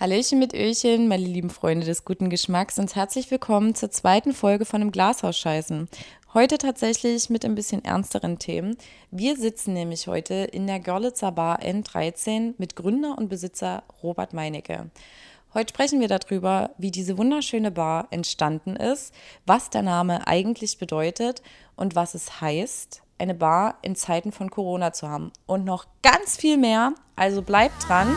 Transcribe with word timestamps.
Hallöchen 0.00 0.38
mit 0.38 0.54
Öchen, 0.54 1.08
meine 1.08 1.26
lieben 1.26 1.50
Freunde 1.50 1.84
des 1.84 2.06
guten 2.06 2.30
Geschmacks 2.30 2.78
und 2.78 2.96
herzlich 2.96 3.30
willkommen 3.30 3.74
zur 3.74 3.90
zweiten 3.90 4.32
Folge 4.32 4.64
von 4.64 4.80
dem 4.80 4.92
Glashaus 4.92 5.36
scheißen. 5.36 5.90
Heute 6.32 6.56
tatsächlich 6.56 7.28
mit 7.28 7.44
ein 7.44 7.54
bisschen 7.54 7.84
ernsteren 7.84 8.38
Themen. 8.38 8.78
Wir 9.10 9.36
sitzen 9.36 9.74
nämlich 9.74 10.06
heute 10.06 10.32
in 10.32 10.66
der 10.66 10.80
Görlitzer 10.80 11.32
Bar 11.32 11.60
N13 11.60 12.54
mit 12.56 12.76
Gründer 12.76 13.18
und 13.18 13.28
Besitzer 13.28 13.82
Robert 14.02 14.32
Meinecke. 14.32 14.90
Heute 15.52 15.74
sprechen 15.74 16.00
wir 16.00 16.08
darüber, 16.08 16.70
wie 16.78 16.90
diese 16.90 17.18
wunderschöne 17.18 17.70
Bar 17.70 18.08
entstanden 18.10 18.76
ist, 18.76 19.12
was 19.44 19.68
der 19.68 19.82
Name 19.82 20.26
eigentlich 20.26 20.78
bedeutet 20.78 21.42
und 21.76 21.94
was 21.94 22.14
es 22.14 22.40
heißt, 22.40 23.02
eine 23.18 23.34
Bar 23.34 23.76
in 23.82 23.96
Zeiten 23.96 24.32
von 24.32 24.48
Corona 24.48 24.94
zu 24.94 25.10
haben. 25.10 25.30
Und 25.44 25.66
noch 25.66 25.84
ganz 26.00 26.38
viel 26.38 26.56
mehr, 26.56 26.94
also 27.16 27.42
bleibt 27.42 27.86
dran. 27.86 28.16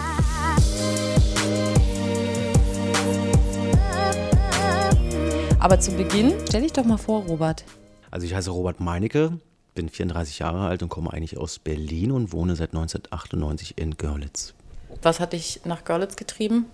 Aber 5.64 5.80
zu 5.80 5.94
Beginn, 5.94 6.34
stell 6.46 6.64
dich 6.64 6.74
doch 6.74 6.84
mal 6.84 6.98
vor, 6.98 7.24
Robert. 7.24 7.64
Also 8.12 8.26
ich 8.26 8.36
heiße 8.36 8.52
Robert 8.52 8.82
Meinecke, 8.82 9.40
bin 9.76 9.88
34 9.88 10.40
Jahre 10.40 10.68
alt 10.68 10.84
und 10.84 10.90
komme 10.90 11.14
eigentlich 11.14 11.38
aus 11.38 11.58
Berlin 11.58 12.12
und 12.12 12.34
wohne 12.34 12.58
seit 12.58 12.72
1998 12.72 13.78
in 13.78 13.96
Görlitz. 13.96 14.56
Was 15.02 15.22
hat 15.22 15.32
dich 15.32 15.62
nach 15.64 15.86
Görlitz 15.86 16.18
getrieben? 16.18 16.66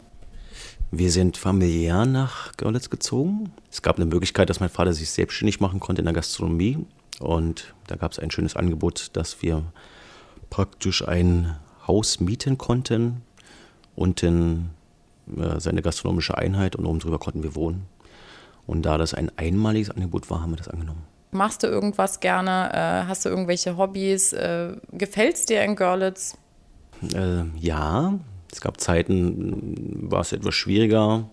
Wir 0.89 1.11
sind 1.11 1.37
familiär 1.37 2.07
nach 2.07 2.57
Görlitz 2.57 2.89
gezogen. 2.89 3.51
Es 3.69 3.83
gab 3.83 3.97
eine 3.97 4.05
Möglichkeit, 4.05 4.49
dass 4.49 4.59
mein 4.59 4.69
Vater 4.69 4.93
sich 4.93 5.11
selbstständig 5.11 5.59
machen 5.59 5.79
konnte 5.79 6.01
in 6.01 6.05
der 6.05 6.15
Gastronomie. 6.15 6.83
Und 7.19 7.75
da 7.85 7.95
gab 7.95 8.11
es 8.11 8.17
ein 8.17 8.31
schönes 8.31 8.55
Angebot, 8.55 9.11
dass 9.13 9.43
wir 9.43 9.61
praktisch 10.49 11.07
ein 11.07 11.59
Haus 11.85 12.21
mieten 12.21 12.57
konnten, 12.57 13.21
unten 13.95 14.71
äh, 15.37 15.59
seine 15.59 15.83
gastronomische 15.83 16.35
Einheit 16.35 16.75
und 16.75 16.87
oben 16.87 16.97
drüber 16.97 17.19
konnten 17.19 17.43
wir 17.43 17.53
wohnen. 17.53 17.85
Und 18.69 18.83
da 18.83 18.99
das 18.99 19.15
ein 19.15 19.31
einmaliges 19.35 19.89
Angebot 19.89 20.29
war, 20.29 20.43
haben 20.43 20.51
wir 20.51 20.57
das 20.57 20.67
angenommen. 20.67 21.01
Machst 21.31 21.63
du 21.63 21.67
irgendwas 21.67 22.19
gerne? 22.19 22.69
Äh, 22.71 23.07
hast 23.07 23.25
du 23.25 23.29
irgendwelche 23.29 23.77
Hobbys? 23.77 24.31
Äh, 24.31 24.73
Gefällt 24.91 25.37
es 25.37 25.47
dir 25.47 25.63
in 25.63 25.75
Görlitz? 25.75 26.37
Äh, 27.15 27.45
ja, 27.59 28.19
es 28.51 28.61
gab 28.61 28.79
Zeiten, 28.79 30.11
war 30.11 30.21
es 30.21 30.33
etwas 30.33 30.53
schwieriger. 30.53 31.27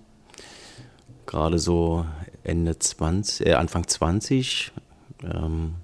Gerade 1.27 1.59
so 1.59 2.07
Ende 2.43 2.79
20, 2.79 3.47
äh, 3.47 3.53
Anfang 3.53 3.87
20, 3.87 4.73
ähm, 5.23 5.75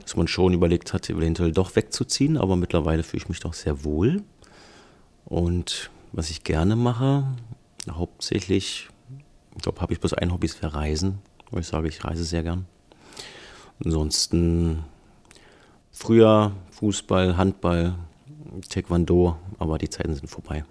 dass 0.00 0.14
man 0.14 0.28
schon 0.28 0.54
überlegt 0.54 0.92
hat, 0.92 1.10
eventuell 1.10 1.50
doch 1.50 1.74
wegzuziehen, 1.74 2.36
aber 2.36 2.54
mittlerweile 2.54 3.02
fühle 3.02 3.24
ich 3.24 3.28
mich 3.28 3.40
doch 3.40 3.54
sehr 3.54 3.82
wohl. 3.82 4.22
Und 5.24 5.90
was 6.12 6.30
ich 6.30 6.44
gerne 6.44 6.76
mache, 6.76 7.24
hauptsächlich 7.90 8.88
ich 9.56 9.62
glaube, 9.62 9.80
habe 9.80 9.92
ich 9.92 10.00
bloß 10.00 10.14
ein 10.14 10.32
Hobby, 10.32 10.46
ist 10.46 10.62
Reisen, 10.62 11.18
wo 11.50 11.58
ich 11.58 11.66
sage, 11.66 11.88
ich 11.88 12.04
reise 12.04 12.24
sehr 12.24 12.42
gern. 12.42 12.66
Ansonsten 13.84 14.84
früher 15.90 16.52
Fußball, 16.70 17.36
Handball, 17.36 17.94
Taekwondo, 18.68 19.36
aber 19.58 19.78
die 19.78 19.88
Zeiten 19.88 20.14
sind 20.14 20.28
vorbei. 20.28 20.64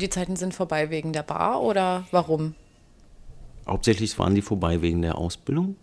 Die 0.00 0.08
Zeiten 0.08 0.36
sind 0.36 0.54
vorbei 0.54 0.90
wegen 0.90 1.12
der 1.12 1.22
Bar 1.22 1.60
oder 1.62 2.06
warum? 2.10 2.54
Hauptsächlich 3.66 4.18
waren 4.18 4.34
die 4.34 4.42
vorbei 4.42 4.80
wegen 4.80 5.02
der 5.02 5.18
Ausbildung, 5.18 5.76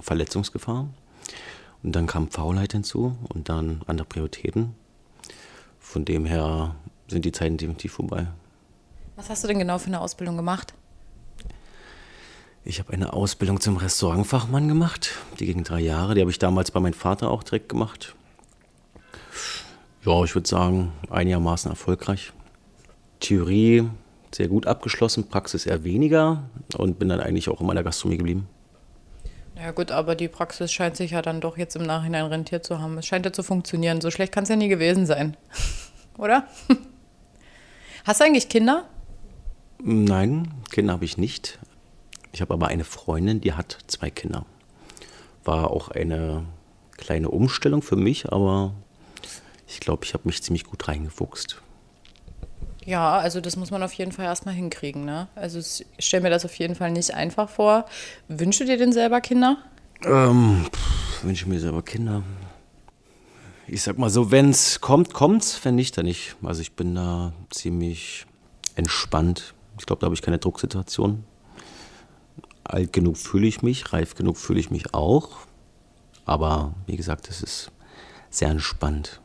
Verletzungsgefahr. 0.00 0.88
Und 1.82 1.92
dann 1.92 2.06
kam 2.06 2.30
Faulheit 2.30 2.72
hinzu 2.72 3.16
und 3.32 3.48
dann 3.48 3.82
andere 3.86 4.06
Prioritäten. 4.06 4.74
Von 5.78 6.04
dem 6.04 6.24
her 6.24 6.76
sind 7.08 7.24
die 7.24 7.32
Zeiten 7.32 7.56
definitiv 7.56 7.92
vorbei. 7.92 8.28
Was 9.16 9.30
hast 9.30 9.44
du 9.44 9.48
denn 9.48 9.58
genau 9.58 9.78
für 9.78 9.88
eine 9.88 10.00
Ausbildung 10.00 10.36
gemacht? 10.36 10.74
Ich 12.64 12.78
habe 12.78 12.92
eine 12.92 13.12
Ausbildung 13.12 13.60
zum 13.60 13.76
Restaurantfachmann 13.76 14.68
gemacht. 14.68 15.10
Die 15.40 15.46
ging 15.46 15.64
drei 15.64 15.80
Jahre. 15.80 16.14
Die 16.14 16.20
habe 16.20 16.30
ich 16.30 16.38
damals 16.38 16.70
bei 16.70 16.78
meinem 16.78 16.92
Vater 16.92 17.30
auch 17.30 17.42
direkt 17.42 17.68
gemacht. 17.68 18.14
Ja, 20.04 20.22
ich 20.22 20.34
würde 20.34 20.48
sagen, 20.48 20.92
einigermaßen 21.10 21.70
erfolgreich. 21.70 22.32
Theorie 23.18 23.88
sehr 24.34 24.48
gut 24.48 24.66
abgeschlossen, 24.66 25.28
Praxis 25.28 25.66
eher 25.66 25.84
weniger 25.84 26.44
und 26.76 26.98
bin 26.98 27.08
dann 27.08 27.20
eigentlich 27.20 27.48
auch 27.48 27.60
in 27.60 27.66
meiner 27.66 27.82
Gastronomie 27.82 28.18
geblieben. 28.18 28.48
Ja 29.56 29.70
gut, 29.72 29.90
aber 29.90 30.14
die 30.14 30.28
Praxis 30.28 30.72
scheint 30.72 30.96
sich 30.96 31.12
ja 31.12 31.22
dann 31.22 31.40
doch 31.40 31.58
jetzt 31.58 31.76
im 31.76 31.82
Nachhinein 31.82 32.24
rentiert 32.26 32.64
zu 32.64 32.80
haben. 32.80 32.96
Es 32.98 33.06
scheint 33.06 33.26
ja 33.26 33.32
zu 33.32 33.42
funktionieren. 33.42 34.00
So 34.00 34.10
schlecht 34.10 34.32
kann 34.32 34.44
es 34.44 34.48
ja 34.48 34.56
nie 34.56 34.68
gewesen 34.68 35.06
sein. 35.06 35.36
Oder? 36.18 36.48
Hast 38.04 38.20
du 38.20 38.24
eigentlich 38.24 38.48
Kinder? 38.48 38.88
Nein, 39.82 40.48
Kinder 40.70 40.94
habe 40.94 41.04
ich 41.04 41.18
nicht. 41.18 41.58
Ich 42.32 42.40
habe 42.40 42.54
aber 42.54 42.68
eine 42.68 42.84
Freundin, 42.84 43.40
die 43.40 43.52
hat 43.52 43.78
zwei 43.86 44.10
Kinder. 44.10 44.46
War 45.44 45.70
auch 45.70 45.88
eine 45.88 46.44
kleine 46.96 47.28
Umstellung 47.28 47.82
für 47.82 47.96
mich, 47.96 48.32
aber 48.32 48.72
ich 49.66 49.80
glaube, 49.80 50.04
ich 50.04 50.14
habe 50.14 50.24
mich 50.24 50.42
ziemlich 50.42 50.64
gut 50.64 50.88
reingefuchst. 50.88 51.60
Ja, 52.84 53.18
also 53.18 53.40
das 53.40 53.56
muss 53.56 53.70
man 53.70 53.82
auf 53.82 53.92
jeden 53.92 54.12
Fall 54.12 54.24
erstmal 54.24 54.54
hinkriegen. 54.54 55.04
Ne? 55.04 55.28
Also 55.34 55.58
ich 55.58 55.86
stelle 56.04 56.24
mir 56.24 56.30
das 56.30 56.44
auf 56.44 56.54
jeden 56.54 56.74
Fall 56.74 56.90
nicht 56.90 57.14
einfach 57.14 57.48
vor. 57.48 57.84
Wünschst 58.28 58.60
du 58.60 58.64
dir 58.64 58.76
denn 58.76 58.92
selber 58.92 59.20
Kinder? 59.20 59.58
Ähm, 60.04 60.66
wünsche 61.22 61.48
mir 61.48 61.60
selber 61.60 61.82
Kinder. 61.82 62.22
Ich 63.68 63.82
sag 63.82 63.98
mal 63.98 64.10
so, 64.10 64.30
wenn 64.30 64.50
es 64.50 64.80
kommt, 64.80 65.14
kommt's. 65.14 65.64
Wenn 65.64 65.76
nicht, 65.76 65.96
dann 65.96 66.06
nicht. 66.06 66.34
Also 66.42 66.60
ich 66.60 66.72
bin 66.72 66.94
da 66.94 67.32
ziemlich 67.50 68.26
entspannt. 68.74 69.54
Ich 69.78 69.86
glaube, 69.86 70.00
da 70.00 70.06
habe 70.06 70.14
ich 70.14 70.22
keine 70.22 70.38
Drucksituation 70.38 71.24
alt 72.64 72.92
genug 72.92 73.16
fühle 73.16 73.46
ich 73.46 73.62
mich, 73.62 73.92
reif 73.92 74.14
genug 74.14 74.36
fühle 74.36 74.60
ich 74.60 74.70
mich 74.70 74.94
auch. 74.94 75.30
Aber 76.24 76.74
wie 76.86 76.96
gesagt, 76.96 77.28
es 77.28 77.42
ist 77.42 77.70
sehr 78.30 78.48
entspannt. 78.48 79.20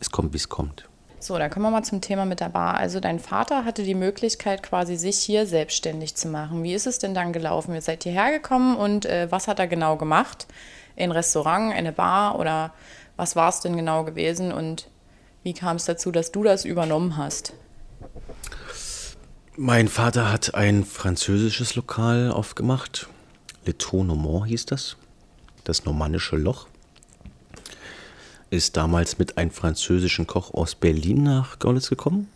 Es 0.00 0.10
kommt, 0.10 0.32
wie 0.32 0.36
es 0.38 0.48
kommt. 0.48 0.88
So, 1.20 1.36
dann 1.36 1.50
kommen 1.50 1.66
wir 1.66 1.70
mal 1.70 1.82
zum 1.82 2.00
Thema 2.00 2.24
mit 2.24 2.38
der 2.38 2.48
Bar. 2.48 2.76
Also 2.76 3.00
dein 3.00 3.18
Vater 3.18 3.64
hatte 3.64 3.82
die 3.82 3.96
Möglichkeit, 3.96 4.62
quasi 4.62 4.96
sich 4.96 5.18
hier 5.18 5.46
selbstständig 5.46 6.14
zu 6.14 6.28
machen. 6.28 6.62
Wie 6.62 6.74
ist 6.74 6.86
es 6.86 7.00
denn 7.00 7.12
dann 7.12 7.32
gelaufen? 7.32 7.74
Ihr 7.74 7.82
seid 7.82 8.04
hierher 8.04 8.30
gekommen 8.30 8.76
und 8.76 9.04
äh, 9.04 9.26
was 9.30 9.48
hat 9.48 9.58
er 9.58 9.66
genau 9.66 9.96
gemacht? 9.96 10.46
Ein 10.96 11.10
Restaurant, 11.10 11.74
eine 11.74 11.92
Bar 11.92 12.38
oder 12.38 12.72
was 13.16 13.34
war 13.34 13.48
es 13.48 13.60
denn 13.60 13.76
genau 13.76 14.04
gewesen 14.04 14.52
und 14.52 14.88
wie 15.42 15.54
kam 15.54 15.76
es 15.76 15.86
dazu, 15.86 16.12
dass 16.12 16.30
du 16.30 16.44
das 16.44 16.64
übernommen 16.64 17.16
hast? 17.16 17.52
Mein 19.60 19.88
Vater 19.88 20.30
hat 20.30 20.54
ein 20.54 20.84
französisches 20.84 21.74
Lokal 21.74 22.30
aufgemacht. 22.30 23.08
Le 23.66 23.76
Tour 23.76 24.04
Normand 24.04 24.46
hieß 24.46 24.66
das. 24.66 24.96
Das 25.64 25.84
normannische 25.84 26.36
Loch. 26.36 26.68
Ist 28.50 28.76
damals 28.76 29.18
mit 29.18 29.36
einem 29.36 29.50
französischen 29.50 30.28
Koch 30.28 30.54
aus 30.54 30.76
Berlin 30.76 31.24
nach 31.24 31.58
Görlitz 31.58 31.88
gekommen 31.88 32.28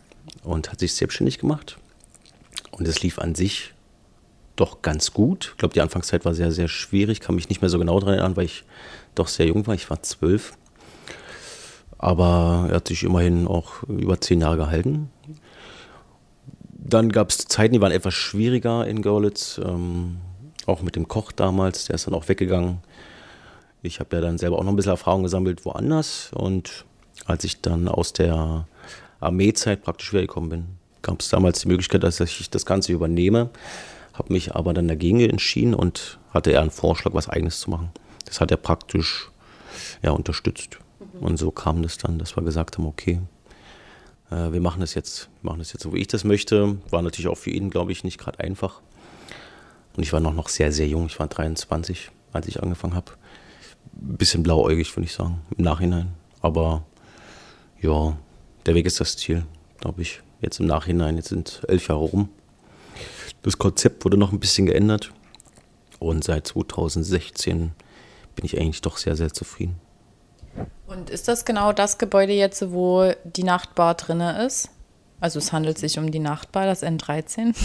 und 0.43 0.69
hat 0.69 0.81
sich 0.81 0.95
selbstständig 0.95 1.39
gemacht. 1.39 1.77
Und 2.71 2.89
es 2.89 3.01
lief 3.01 3.19
an 3.19 3.35
sich 3.35 3.73
doch 4.57 4.81
ganz 4.81 5.13
gut. 5.13 5.51
Ich 5.53 5.57
glaube, 5.59 5.73
die 5.73 5.81
Anfangszeit 5.81 6.25
war 6.25 6.35
sehr, 6.35 6.51
sehr 6.51 6.67
schwierig. 6.67 7.21
Kann 7.21 7.35
mich 7.35 7.47
nicht 7.47 7.61
mehr 7.61 7.69
so 7.69 7.79
genau 7.79 8.01
daran 8.01 8.15
erinnern, 8.15 8.35
weil 8.35 8.47
ich 8.47 8.65
doch 9.15 9.29
sehr 9.29 9.45
jung 9.45 9.65
war. 9.65 9.75
Ich 9.75 9.89
war 9.89 10.03
zwölf. 10.03 10.57
Aber 11.97 12.65
er 12.69 12.75
hat 12.75 12.89
sich 12.89 13.05
immerhin 13.05 13.47
auch 13.47 13.83
über 13.83 14.19
zehn 14.19 14.41
Jahre 14.41 14.57
gehalten. 14.57 15.09
Dann 16.85 17.11
gab 17.11 17.29
es 17.29 17.37
Zeiten, 17.37 17.73
die 17.73 17.81
waren 17.81 17.93
etwas 17.93 18.13
schwieriger 18.13 18.85
in 18.85 19.01
Görlitz. 19.01 19.59
Ähm, 19.63 20.17
auch 20.65 20.81
mit 20.81 20.95
dem 20.95 21.07
Koch 21.07 21.31
damals, 21.31 21.85
der 21.85 21.95
ist 21.95 22.07
dann 22.07 22.13
auch 22.13 22.27
weggegangen. 22.27 22.79
Ich 23.81 23.99
habe 23.99 24.15
ja 24.15 24.21
dann 24.21 24.37
selber 24.37 24.57
auch 24.59 24.63
noch 24.63 24.71
ein 24.71 24.75
bisschen 24.75 24.91
Erfahrung 24.91 25.23
gesammelt 25.23 25.65
woanders. 25.65 26.31
Und 26.33 26.85
als 27.25 27.43
ich 27.45 27.61
dann 27.61 27.87
aus 27.87 28.11
der 28.11 28.67
Armeezeit 29.21 29.81
praktisch 29.83 30.11
wiedergekommen 30.11 30.49
bin, 30.49 30.65
gab 31.01 31.21
es 31.21 31.29
damals 31.29 31.61
die 31.61 31.69
Möglichkeit, 31.69 32.03
dass 32.03 32.19
ich 32.19 32.49
das 32.49 32.65
Ganze 32.65 32.91
übernehme. 32.91 33.49
Habe 34.13 34.33
mich 34.33 34.53
aber 34.53 34.73
dann 34.73 34.87
dagegen 34.87 35.21
entschieden 35.21 35.73
und 35.73 36.19
hatte 36.33 36.51
eher 36.51 36.61
einen 36.61 36.69
Vorschlag, 36.69 37.13
was 37.13 37.29
Eigenes 37.29 37.59
zu 37.59 37.69
machen. 37.69 37.91
Das 38.25 38.41
hat 38.41 38.51
er 38.51 38.57
praktisch 38.57 39.29
ja, 40.01 40.11
unterstützt. 40.11 40.79
Und 41.19 41.37
so 41.37 41.51
kam 41.51 41.81
das 41.81 41.97
dann, 41.97 42.19
dass 42.19 42.35
wir 42.35 42.43
gesagt 42.43 42.77
haben, 42.77 42.85
okay, 42.85 43.21
wir 44.29 44.61
machen 44.61 44.81
das 44.81 44.95
jetzt, 44.95 45.29
machen 45.41 45.59
das 45.59 45.73
jetzt 45.73 45.83
so, 45.83 45.93
wie 45.93 45.99
ich 45.99 46.07
das 46.07 46.23
möchte. 46.23 46.77
War 46.89 47.01
natürlich 47.01 47.27
auch 47.27 47.37
für 47.37 47.51
ihn, 47.51 47.69
glaube 47.69 47.91
ich, 47.91 48.03
nicht 48.03 48.17
gerade 48.17 48.39
einfach. 48.39 48.81
Und 49.95 50.03
ich 50.03 50.11
war 50.11 50.19
noch, 50.19 50.33
noch 50.33 50.49
sehr, 50.49 50.71
sehr 50.71 50.87
jung. 50.87 51.05
Ich 51.05 51.19
war 51.19 51.27
23, 51.27 52.09
als 52.31 52.47
ich 52.47 52.63
angefangen 52.63 52.95
habe. 52.95 53.11
Bisschen 53.91 54.41
blauäugig, 54.41 54.95
würde 54.95 55.05
ich 55.05 55.13
sagen, 55.13 55.41
im 55.55 55.63
Nachhinein. 55.63 56.13
Aber 56.41 56.83
ja, 57.79 58.17
der 58.65 58.75
Weg 58.75 58.85
ist 58.85 58.99
das 58.99 59.17
Ziel, 59.17 59.45
glaube 59.79 60.01
ich. 60.01 60.21
Jetzt 60.41 60.59
im 60.59 60.65
Nachhinein, 60.65 61.15
jetzt 61.15 61.29
sind 61.29 61.61
elf 61.67 61.87
Jahre 61.89 62.01
rum. 62.01 62.29
Das 63.43 63.57
Konzept 63.57 64.03
wurde 64.03 64.17
noch 64.17 64.31
ein 64.31 64.39
bisschen 64.39 64.65
geändert. 64.65 65.13
Und 65.99 66.23
seit 66.23 66.47
2016 66.47 67.71
bin 68.35 68.45
ich 68.45 68.59
eigentlich 68.59 68.81
doch 68.81 68.97
sehr, 68.97 69.15
sehr 69.15 69.31
zufrieden. 69.31 69.75
Und 70.87 71.09
ist 71.09 71.27
das 71.27 71.45
genau 71.45 71.73
das 71.73 71.97
Gebäude 71.97 72.33
jetzt, 72.33 72.71
wo 72.71 73.11
die 73.23 73.43
Nachtbar 73.43 73.95
drinne 73.95 74.45
ist? 74.45 74.69
Also 75.19 75.39
es 75.39 75.53
handelt 75.53 75.77
sich 75.77 75.97
um 75.97 76.11
die 76.11 76.19
Nachbar, 76.19 76.65
das 76.65 76.83
N13. 76.83 77.55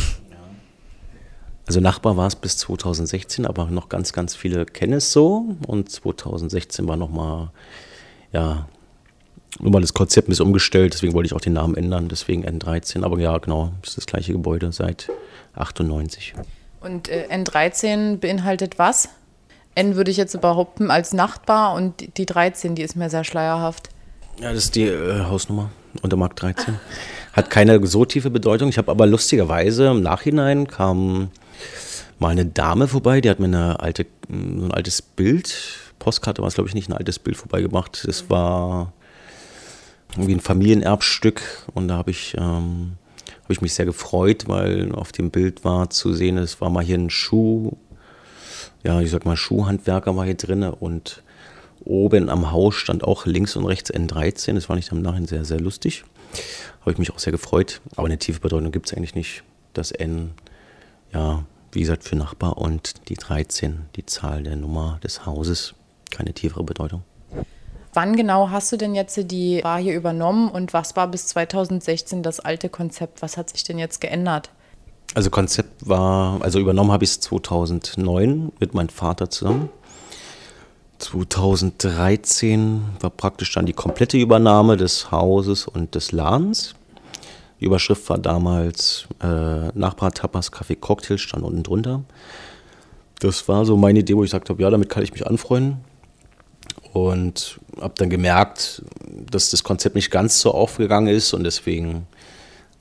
Also 1.66 1.80
Nachbar 1.80 2.16
war 2.16 2.26
es 2.26 2.34
bis 2.34 2.56
2016, 2.56 3.44
aber 3.44 3.66
noch 3.66 3.90
ganz, 3.90 4.14
ganz 4.14 4.34
viele 4.34 4.64
kennen 4.64 4.94
es 4.94 5.12
so. 5.12 5.56
Und 5.66 5.90
2016 5.90 6.88
war 6.88 6.96
nochmal, 6.96 7.50
ja, 8.32 8.66
nur 9.60 9.72
mal 9.72 9.82
das 9.82 9.92
Konzept 9.92 10.28
ein 10.28 10.30
bisschen 10.30 10.46
umgestellt, 10.46 10.94
deswegen 10.94 11.12
wollte 11.12 11.26
ich 11.26 11.34
auch 11.34 11.42
den 11.42 11.52
Namen 11.52 11.74
ändern, 11.74 12.08
deswegen 12.08 12.46
N13. 12.46 13.04
Aber 13.04 13.18
ja, 13.18 13.36
genau, 13.36 13.72
das 13.82 13.90
ist 13.90 13.98
das 13.98 14.06
gleiche 14.06 14.32
Gebäude 14.32 14.72
seit 14.72 15.10
98. 15.56 16.32
Und 16.80 17.08
äh, 17.08 17.28
N13 17.30 18.16
beinhaltet 18.16 18.78
was? 18.78 19.10
N 19.78 19.94
würde 19.94 20.10
ich 20.10 20.16
jetzt 20.16 20.38
behaupten 20.40 20.90
als 20.90 21.12
Nachbar 21.12 21.74
und 21.74 22.18
die 22.18 22.26
13, 22.26 22.74
die 22.74 22.82
ist 22.82 22.96
mir 22.96 23.10
sehr 23.10 23.22
schleierhaft. 23.22 23.90
Ja, 24.40 24.52
das 24.52 24.64
ist 24.64 24.74
die 24.74 24.88
äh, 24.88 25.24
Hausnummer 25.24 25.70
unter 26.02 26.16
Mark 26.16 26.34
13. 26.36 26.78
Hat 27.32 27.50
keine 27.50 27.86
so 27.86 28.04
tiefe 28.04 28.30
Bedeutung. 28.30 28.68
Ich 28.70 28.78
habe 28.78 28.90
aber 28.90 29.06
lustigerweise 29.06 29.86
im 29.86 30.02
Nachhinein 30.02 30.66
kam 30.66 31.30
mal 32.18 32.30
eine 32.30 32.44
Dame 32.44 32.88
vorbei, 32.88 33.20
die 33.20 33.30
hat 33.30 33.38
mir 33.38 33.46
eine 33.46 33.78
alte, 33.78 34.06
ein 34.28 34.72
altes 34.72 35.00
Bild, 35.00 35.54
Postkarte 36.00 36.42
war 36.42 36.48
es 36.48 36.54
glaube 36.54 36.68
ich 36.68 36.74
nicht, 36.74 36.88
ein 36.88 36.96
altes 36.96 37.20
Bild 37.20 37.36
vorbeigebracht. 37.36 38.04
Das 38.06 38.28
war 38.28 38.92
irgendwie 40.12 40.34
ein 40.34 40.40
Familienerbstück 40.40 41.40
und 41.74 41.86
da 41.86 41.96
habe 41.96 42.10
ich, 42.10 42.34
ähm, 42.36 42.94
hab 43.42 43.50
ich 43.50 43.60
mich 43.60 43.74
sehr 43.74 43.86
gefreut, 43.86 44.48
weil 44.48 44.92
auf 44.92 45.12
dem 45.12 45.30
Bild 45.30 45.64
war 45.64 45.90
zu 45.90 46.12
sehen, 46.12 46.36
es 46.38 46.60
war 46.60 46.70
mal 46.70 46.82
hier 46.82 46.98
ein 46.98 47.10
Schuh, 47.10 47.76
ja, 48.88 49.02
ich 49.02 49.10
sag 49.10 49.26
mal 49.26 49.36
Schuhhandwerker 49.36 50.16
war 50.16 50.24
hier 50.24 50.34
drin 50.34 50.62
und 50.62 51.22
oben 51.84 52.30
am 52.30 52.50
Haus 52.52 52.74
stand 52.74 53.04
auch 53.04 53.26
links 53.26 53.54
und 53.54 53.66
rechts 53.66 53.92
N13. 53.92 54.54
Das 54.54 54.70
war 54.70 54.76
nicht 54.76 54.90
am 54.92 55.02
Nachhinein 55.02 55.26
sehr, 55.26 55.44
sehr 55.44 55.60
lustig. 55.60 56.04
Habe 56.80 56.92
ich 56.92 56.98
mich 56.98 57.12
auch 57.12 57.18
sehr 57.18 57.30
gefreut. 57.30 57.82
Aber 57.96 58.06
eine 58.06 58.16
tiefe 58.16 58.40
Bedeutung 58.40 58.72
gibt 58.72 58.86
es 58.86 58.94
eigentlich 58.94 59.14
nicht. 59.14 59.42
Das 59.74 59.90
N, 59.90 60.30
ja, 61.12 61.44
wie 61.70 61.80
gesagt, 61.80 62.02
für 62.02 62.16
Nachbar 62.16 62.56
und 62.56 62.94
die 63.10 63.14
13, 63.16 63.80
die 63.96 64.06
Zahl 64.06 64.42
der 64.42 64.56
Nummer 64.56 64.98
des 65.04 65.26
Hauses. 65.26 65.74
Keine 66.10 66.32
tiefere 66.32 66.64
Bedeutung. 66.64 67.02
Wann 67.92 68.16
genau 68.16 68.48
hast 68.48 68.72
du 68.72 68.78
denn 68.78 68.94
jetzt 68.94 69.20
die 69.30 69.60
Bar 69.60 69.80
hier 69.80 69.94
übernommen 69.94 70.50
und 70.50 70.72
was 70.72 70.96
war 70.96 71.08
bis 71.08 71.26
2016 71.26 72.22
das 72.22 72.40
alte 72.40 72.70
Konzept? 72.70 73.20
Was 73.20 73.36
hat 73.36 73.50
sich 73.50 73.64
denn 73.64 73.78
jetzt 73.78 74.00
geändert? 74.00 74.48
Also 75.18 75.30
Konzept 75.30 75.88
war, 75.88 76.40
also 76.42 76.60
übernommen 76.60 76.92
habe 76.92 77.02
ich 77.02 77.10
es 77.10 77.18
2009 77.18 78.52
mit 78.60 78.74
meinem 78.74 78.88
Vater 78.88 79.28
zusammen. 79.28 79.68
2013 80.98 82.82
war 83.00 83.10
praktisch 83.10 83.52
dann 83.52 83.66
die 83.66 83.72
komplette 83.72 84.16
Übernahme 84.16 84.76
des 84.76 85.10
Hauses 85.10 85.66
und 85.66 85.96
des 85.96 86.12
Ladens. 86.12 86.76
Die 87.58 87.64
Überschrift 87.64 88.08
war 88.08 88.18
damals 88.18 89.08
äh, 89.20 89.76
Nachbar 89.76 90.12
Tapas 90.12 90.52
Kaffee 90.52 90.76
Cocktail, 90.76 91.18
stand 91.18 91.42
unten 91.42 91.64
drunter. 91.64 92.04
Das 93.18 93.48
war 93.48 93.64
so 93.64 93.76
meine 93.76 93.98
Idee, 93.98 94.14
wo 94.14 94.22
ich 94.22 94.30
gesagt 94.30 94.50
habe, 94.50 94.62
ja, 94.62 94.70
damit 94.70 94.88
kann 94.88 95.02
ich 95.02 95.10
mich 95.10 95.26
anfreunden. 95.26 95.78
Und 96.92 97.58
habe 97.80 97.94
dann 97.96 98.08
gemerkt, 98.08 98.84
dass 99.28 99.50
das 99.50 99.64
Konzept 99.64 99.96
nicht 99.96 100.12
ganz 100.12 100.40
so 100.40 100.52
aufgegangen 100.52 101.12
ist 101.12 101.32
und 101.32 101.42
deswegen 101.42 102.06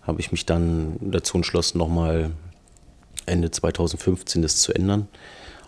habe 0.07 0.21
ich 0.21 0.31
mich 0.31 0.45
dann 0.45 0.97
dazu 1.01 1.37
entschlossen, 1.37 1.77
nochmal 1.77 2.31
Ende 3.25 3.51
2015 3.51 4.41
das 4.41 4.61
zu 4.61 4.73
ändern. 4.73 5.07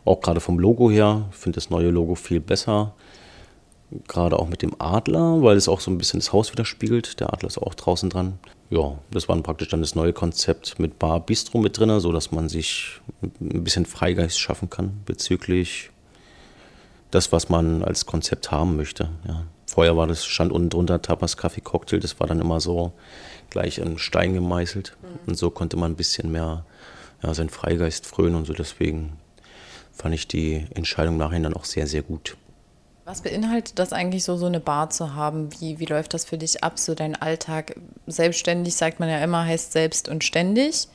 Auch 0.06 0.22
gerade 0.22 0.40
vom 0.40 0.58
Logo 0.58 0.90
her, 0.90 1.26
ich 1.30 1.38
finde 1.38 1.58
das 1.58 1.70
neue 1.70 1.90
Logo 1.90 2.16
viel 2.16 2.40
besser. 2.40 2.94
Gerade 4.08 4.40
auch 4.40 4.48
mit 4.48 4.62
dem 4.62 4.76
Adler, 4.80 5.42
weil 5.44 5.58
es 5.58 5.68
auch 5.68 5.82
so 5.82 5.92
ein 5.92 5.98
bisschen 5.98 6.20
das 6.20 6.32
Haus 6.32 6.52
widerspiegelt. 6.52 7.20
Der 7.20 7.34
Adler 7.34 7.48
ist 7.48 7.58
auch 7.58 7.74
draußen 7.74 8.10
dran. 8.10 8.40
Ja, 8.70 8.98
das 9.12 9.28
war 9.28 9.36
praktisch 9.42 9.68
dann 9.70 9.82
das 9.82 9.96
neue 9.96 10.14
Konzept 10.14 10.80
mit 10.80 11.00
Bar 11.00 11.20
Bistro 11.20 11.58
mit 11.58 11.78
drin, 11.78 12.00
sodass 12.00 12.32
man 12.32 12.50
sich 12.50 13.02
ein 13.24 13.64
bisschen 13.64 13.86
Freigeist 13.86 14.40
schaffen 14.40 14.70
kann 14.70 15.02
bezüglich 15.06 15.90
das, 17.12 17.32
was 17.32 17.50
man 17.50 17.84
als 17.84 18.06
Konzept 18.06 18.52
haben 18.52 18.78
möchte. 18.78 19.10
Ja. 19.28 19.46
Vorher 19.66 19.98
war 19.98 20.08
das, 20.08 20.26
stand 20.26 20.52
unten 20.52 20.70
drunter 20.70 21.02
Tapas 21.02 21.38
Kaffee 21.38 21.62
Cocktail, 21.62 22.00
das 22.00 22.20
war 22.20 22.28
dann 22.28 22.40
immer 22.40 22.60
so 22.60 22.92
gleich 23.50 23.78
in 23.78 23.98
Stein 23.98 24.34
gemeißelt. 24.34 24.98
Mhm. 25.02 25.08
Und 25.28 25.36
so 25.36 25.50
konnte 25.50 25.78
man 25.78 25.92
ein 25.92 25.96
bisschen 25.96 26.32
mehr 26.32 26.66
ja, 27.24 27.34
seinen 27.34 27.50
Freigeist 27.50 28.06
frönen 28.06 28.36
und 28.36 28.46
so. 28.46 28.54
Deswegen 28.54 29.18
fand 29.92 30.16
ich 30.16 30.28
die 30.28 30.66
Entscheidung 30.74 31.18
nachher 31.18 31.40
dann 31.40 31.54
auch 31.54 31.66
sehr, 31.66 31.88
sehr 31.88 32.02
gut. 32.02 32.38
Was 33.10 33.22
beinhaltet 33.22 33.80
das 33.80 33.92
eigentlich 33.92 34.24
so, 34.24 34.38
so 34.38 34.46
eine 34.46 34.60
Bar 34.60 34.92
zu 34.92 35.16
haben? 35.16 35.50
Wie, 35.60 35.80
wie 35.80 35.86
läuft 35.86 36.14
das 36.14 36.26
für 36.26 36.38
dich 36.38 36.64
ab, 36.64 36.78
so 36.78 36.94
dein 36.94 37.16
Alltag? 37.16 37.76
Selbstständig 38.06 38.76
sagt 38.76 39.00
man 39.00 39.10
ja 39.10 39.18
immer, 39.24 39.46
heißt 39.46 39.72
selbst 39.72 40.08
und 40.08 40.24
ständig. 40.24 40.88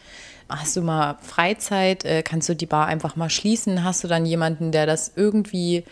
Hast 0.49 0.77
du 0.77 0.83
mal 0.83 1.19
Freizeit? 1.23 2.05
Äh, 2.05 2.23
kannst 2.23 2.49
du 2.49 2.55
die 2.55 2.67
Bar 2.67 2.87
einfach 2.87 3.17
mal 3.17 3.31
schließen? 3.31 3.83
Hast 3.83 4.05
du 4.05 4.09
dann 4.09 4.27
jemanden, 4.27 4.71
der 4.71 4.87
das 4.87 5.11
irgendwie 5.17 5.83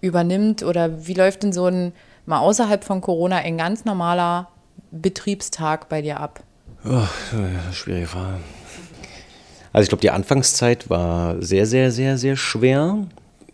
übernimmt? 0.00 0.62
Oder 0.62 1.08
wie 1.08 1.14
läuft 1.14 1.42
denn 1.42 1.52
so 1.52 1.66
ein, 1.66 1.92
mal 2.26 2.38
außerhalb 2.38 2.84
von 2.84 3.00
Corona, 3.00 3.38
ein 3.38 3.58
ganz 3.58 3.84
normaler 3.84 4.51
Betriebstag 4.92 5.88
bei 5.88 6.02
dir 6.02 6.20
ab? 6.20 6.42
Oh, 6.84 7.06
schwierige 7.72 8.06
Frage. 8.06 8.38
Also 9.72 9.84
ich 9.84 9.88
glaube, 9.88 10.02
die 10.02 10.10
Anfangszeit 10.10 10.90
war 10.90 11.42
sehr, 11.42 11.66
sehr, 11.66 11.90
sehr, 11.90 12.18
sehr 12.18 12.36
schwer. 12.36 13.06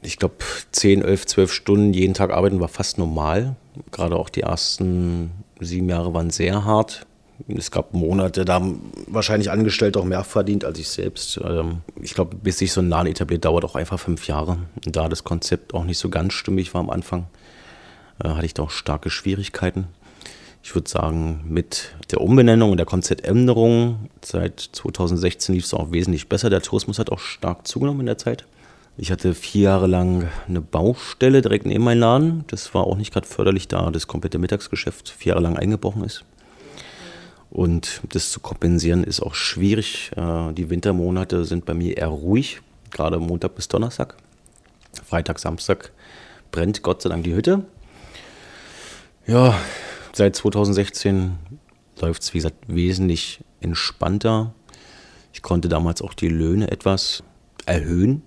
Ich 0.03 0.17
glaube, 0.17 0.35
10, 0.73 1.03
11, 1.03 1.27
12 1.27 1.53
Stunden 1.53 1.93
jeden 1.93 2.15
Tag 2.15 2.33
arbeiten 2.33 2.61
war 2.61 2.69
fast 2.69 2.99
normal. 2.99 3.55
Gerade 3.93 4.17
auch 4.17 4.29
die 4.29 4.43
ersten 4.43 5.31
sieben 5.61 5.89
Jahre 5.89 6.13
waren 6.13 6.31
sehr 6.31 6.65
hart. 6.65 7.07
Es 7.47 7.71
gab 7.71 7.95
Monate, 7.95 8.45
da 8.45 8.55
haben 8.55 8.91
wahrscheinlich 9.07 9.53
Angestellte 9.53 10.01
auch 10.01 10.05
mehr 10.05 10.25
verdient 10.25 10.65
als 10.65 10.81
ich 10.81 10.89
selbst. 10.89 11.39
Ähm, 11.45 11.83
ich 12.03 12.15
glaube, 12.15 12.35
bis 12.35 12.59
sich 12.59 12.73
so 12.73 12.81
ein 12.81 12.89
Laden 12.89 13.07
etabliert, 13.07 13.45
dauert 13.45 13.65
auch 13.65 13.77
einfach 13.77 14.01
fünf 14.01 14.27
Jahre. 14.27 14.59
Da 14.85 15.09
das 15.09 15.23
Konzept 15.23 15.73
auch 15.73 15.85
nicht 15.85 15.99
so 15.99 16.09
ganz 16.09 16.33
stimmig 16.33 16.75
war 16.75 16.81
am 16.81 16.91
Anfang, 16.91 17.27
äh, 18.25 18.29
hatte 18.29 18.47
ich 18.47 18.55
da 18.55 18.65
auch 18.65 18.71
starke 18.71 19.09
Schwierigkeiten. 19.09 19.87
Ich 20.63 20.75
würde 20.75 20.91
sagen, 20.91 21.45
mit 21.49 21.95
der 22.11 22.21
Umbenennung 22.21 22.73
und 22.73 22.77
der 22.77 22.87
Konzeptänderung 22.87 24.11
seit 24.23 24.61
2016 24.61 25.55
lief 25.55 25.65
es 25.65 25.75
auch 25.75 25.93
wesentlich 25.93 26.29
besser. 26.29 26.51
Der 26.51 26.63
Tourismus 26.63 26.99
hat 26.99 27.11
auch 27.11 27.21
stark 27.21 27.67
zugenommen 27.67 28.01
in 28.01 28.07
der 28.07 28.19
Zeit. 28.19 28.45
Ich 28.97 29.13
hatte 29.13 29.35
vier 29.35 29.63
Jahre 29.63 29.87
lang 29.87 30.29
eine 30.49 30.61
Baustelle 30.61 31.41
direkt 31.41 31.67
neben 31.67 31.85
meinem 31.85 32.01
Laden. 32.01 32.45
Das 32.49 32.75
war 32.75 32.85
auch 32.85 32.97
nicht 32.97 33.13
gerade 33.13 33.29
förderlich, 33.29 33.69
da 33.69 33.91
das 33.93 34.09
komplette 34.09 34.39
Mittagsgeschäft 34.39 35.09
vier 35.09 35.31
Jahre 35.31 35.43
lang 35.43 35.57
eingebrochen 35.57 36.03
ist. 36.03 36.25
Und 37.51 38.03
das 38.11 38.31
zu 38.31 38.41
kompensieren 38.41 39.05
ist 39.05 39.21
auch 39.21 39.35
schwierig. 39.35 40.11
Äh, 40.17 40.53
die 40.53 40.69
Wintermonate 40.69 41.45
sind 41.45 41.65
bei 41.65 41.75
mir 41.75 41.97
eher 41.97 42.09
ruhig, 42.09 42.61
gerade 42.91 43.19
Montag 43.19 43.55
bis 43.55 43.69
Donnerstag. 43.69 44.17
Freitag, 45.07 45.39
Samstag 45.39 45.93
brennt 46.51 46.83
Gott 46.83 47.03
sei 47.03 47.09
Dank 47.09 47.25
die 47.25 47.35
Hütte. 47.35 47.63
Ja, 49.27 49.55
seit 50.13 50.37
2016 50.37 51.39
läuft 52.01 52.23
es, 52.23 52.35
wie 52.35 52.39
gesagt, 52.39 52.57
wesentlich 52.67 53.41
entspannter. 53.61 54.55
Ich 55.33 55.43
konnte 55.43 55.69
damals 55.69 56.03
auch 56.03 56.15
die 56.15 56.29
Löhne 56.29 56.71
etwas 56.71 57.23
erhöhen. 57.67 58.23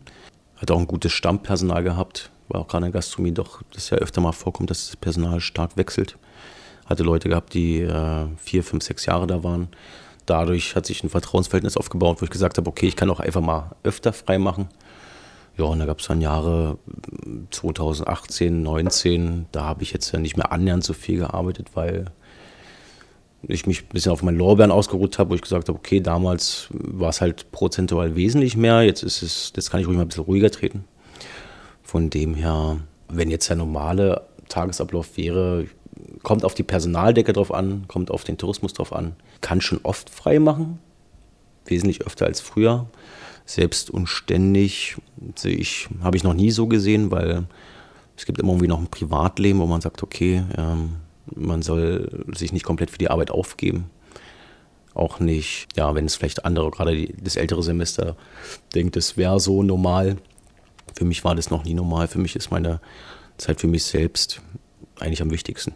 Hatte 0.57 0.73
auch 0.73 0.79
ein 0.79 0.87
gutes 0.87 1.11
Stammpersonal 1.11 1.83
gehabt. 1.83 2.31
War 2.47 2.61
auch 2.61 2.67
gerade 2.67 2.85
in 2.85 2.91
der 2.91 2.99
Gastronomie 2.99 3.33
doch, 3.33 3.61
das 3.73 3.89
ja 3.89 3.97
öfter 3.97 4.21
mal 4.21 4.31
vorkommt, 4.31 4.69
dass 4.69 4.87
das 4.87 4.95
Personal 4.95 5.39
stark 5.39 5.77
wechselt. 5.77 6.17
Hatte 6.85 7.03
Leute 7.03 7.29
gehabt, 7.29 7.53
die 7.53 7.81
äh, 7.81 8.27
vier, 8.37 8.63
fünf, 8.63 8.83
sechs 8.83 9.05
Jahre 9.05 9.27
da 9.27 9.43
waren. 9.43 9.69
Dadurch 10.25 10.75
hat 10.75 10.85
sich 10.85 11.03
ein 11.03 11.09
Vertrauensverhältnis 11.09 11.77
aufgebaut, 11.77 12.21
wo 12.21 12.25
ich 12.25 12.31
gesagt 12.31 12.57
habe, 12.57 12.69
okay, 12.69 12.87
ich 12.87 12.95
kann 12.95 13.09
auch 13.09 13.19
einfach 13.19 13.41
mal 13.41 13.71
öfter 13.83 14.13
frei 14.13 14.37
machen. 14.37 14.69
Ja, 15.61 15.67
und 15.67 15.77
da 15.77 15.85
gab 15.85 15.99
es 15.99 16.07
dann 16.07 16.21
Jahre 16.21 16.79
2018, 17.51 18.63
2019, 18.63 19.45
da 19.51 19.65
habe 19.65 19.83
ich 19.83 19.93
jetzt 19.93 20.11
ja 20.11 20.17
nicht 20.17 20.35
mehr 20.35 20.51
annähernd 20.51 20.83
so 20.83 20.93
viel 20.93 21.19
gearbeitet, 21.19 21.67
weil 21.75 22.05
ich 23.43 23.67
mich 23.67 23.83
ein 23.83 23.89
bisschen 23.89 24.11
auf 24.11 24.23
meinen 24.23 24.39
Lorbeeren 24.39 24.71
ausgeruht 24.71 25.19
habe, 25.19 25.29
wo 25.29 25.35
ich 25.35 25.41
gesagt 25.43 25.69
habe, 25.69 25.77
okay, 25.77 25.99
damals 25.99 26.67
war 26.71 27.09
es 27.09 27.21
halt 27.21 27.51
prozentual 27.51 28.15
wesentlich 28.15 28.57
mehr, 28.57 28.81
jetzt 28.81 29.03
ist 29.03 29.21
es, 29.21 29.53
jetzt 29.55 29.69
kann 29.69 29.79
ich 29.79 29.85
ruhig 29.85 29.97
mal 29.97 30.01
ein 30.01 30.07
bisschen 30.07 30.23
ruhiger 30.23 30.49
treten. 30.49 30.85
Von 31.83 32.09
dem 32.09 32.33
her, 32.33 32.77
wenn 33.07 33.29
jetzt 33.29 33.47
der 33.47 33.55
normale 33.55 34.23
Tagesablauf 34.49 35.15
wäre, 35.15 35.67
kommt 36.23 36.43
auf 36.43 36.55
die 36.55 36.63
Personaldecke 36.63 37.33
drauf 37.33 37.53
an, 37.53 37.83
kommt 37.87 38.09
auf 38.09 38.23
den 38.23 38.39
Tourismus 38.39 38.73
drauf 38.73 38.93
an, 38.93 39.15
kann 39.41 39.61
schon 39.61 39.81
oft 39.83 40.09
frei 40.09 40.39
machen, 40.39 40.79
wesentlich 41.65 42.01
öfter 42.01 42.25
als 42.25 42.41
früher 42.41 42.87
selbst 43.53 43.89
und 43.89 44.07
ständig 44.07 44.97
sehe 45.35 45.55
ich, 45.55 45.87
habe 46.01 46.17
ich 46.17 46.23
noch 46.23 46.33
nie 46.33 46.51
so 46.51 46.67
gesehen, 46.67 47.11
weil 47.11 47.45
es 48.17 48.25
gibt 48.25 48.39
immer 48.39 48.51
irgendwie 48.51 48.67
noch 48.67 48.79
ein 48.79 48.87
Privatleben, 48.87 49.59
wo 49.59 49.65
man 49.65 49.81
sagt, 49.81 50.03
okay, 50.03 50.43
ähm, 50.57 50.97
man 51.35 51.61
soll 51.61 52.25
sich 52.35 52.53
nicht 52.53 52.65
komplett 52.65 52.91
für 52.91 52.97
die 52.97 53.09
Arbeit 53.09 53.31
aufgeben. 53.31 53.89
Auch 54.93 55.19
nicht, 55.19 55.67
ja, 55.77 55.95
wenn 55.95 56.05
es 56.05 56.15
vielleicht 56.15 56.45
andere, 56.45 56.69
gerade 56.71 56.95
die, 56.95 57.15
das 57.21 57.35
ältere 57.35 57.63
Semester, 57.63 58.17
denkt, 58.75 58.97
es 58.97 59.17
wäre 59.17 59.39
so 59.39 59.63
normal. 59.63 60.17
Für 60.95 61.05
mich 61.05 61.23
war 61.23 61.35
das 61.35 61.49
noch 61.49 61.63
nie 61.63 61.73
normal. 61.73 62.07
Für 62.07 62.19
mich 62.19 62.35
ist 62.35 62.51
meine 62.51 62.81
Zeit 63.37 63.61
für 63.61 63.67
mich 63.67 63.85
selbst 63.85 64.41
eigentlich 64.99 65.21
am 65.21 65.31
wichtigsten. 65.31 65.73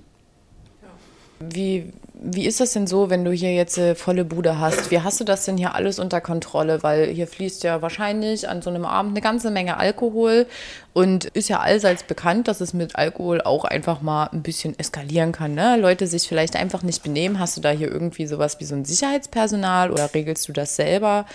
Wie, 1.39 1.93
wie 2.21 2.45
ist 2.45 2.59
das 2.59 2.73
denn 2.73 2.87
so, 2.87 3.09
wenn 3.09 3.25
du 3.25 3.31
hier 3.31 3.53
jetzt 3.53 3.77
äh, 3.77 3.93
volle 3.93 4.25
Bude 4.25 4.59
hast? 4.59 4.89
Wie 4.89 5.01
hast 5.01 5.19
du 5.19 5.23
das 5.23 5.45
denn 5.45 5.57
hier 5.57 5.75
alles 5.75 5.99
unter 5.99 6.21
Kontrolle? 6.21 6.81
Weil 6.81 7.07
hier 7.07 7.27
fließt 7.27 7.63
ja 7.63 7.81
wahrscheinlich 7.81 8.47
an 8.47 8.61
so 8.61 8.69
einem 8.69 8.85
Abend 8.85 9.11
eine 9.11 9.21
ganze 9.21 9.51
Menge 9.51 9.77
Alkohol 9.77 10.45
und 10.93 11.25
ist 11.25 11.49
ja 11.49 11.59
allseits 11.59 12.03
bekannt, 12.03 12.47
dass 12.47 12.61
es 12.61 12.73
mit 12.73 12.95
Alkohol 12.95 13.41
auch 13.41 13.65
einfach 13.65 14.01
mal 14.01 14.27
ein 14.27 14.43
bisschen 14.43 14.77
eskalieren 14.79 15.33
kann. 15.33 15.55
Ne? 15.55 15.77
Leute 15.77 16.07
sich 16.07 16.27
vielleicht 16.27 16.55
einfach 16.55 16.83
nicht 16.83 17.03
benehmen. 17.03 17.39
Hast 17.39 17.57
du 17.57 17.61
da 17.61 17.71
hier 17.71 17.91
irgendwie 17.91 18.27
sowas 18.27 18.59
wie 18.59 18.65
so 18.65 18.75
ein 18.75 18.85
Sicherheitspersonal 18.85 19.91
oder 19.91 20.13
regelst 20.13 20.47
du 20.47 20.53
das 20.53 20.75
selber? 20.75 21.25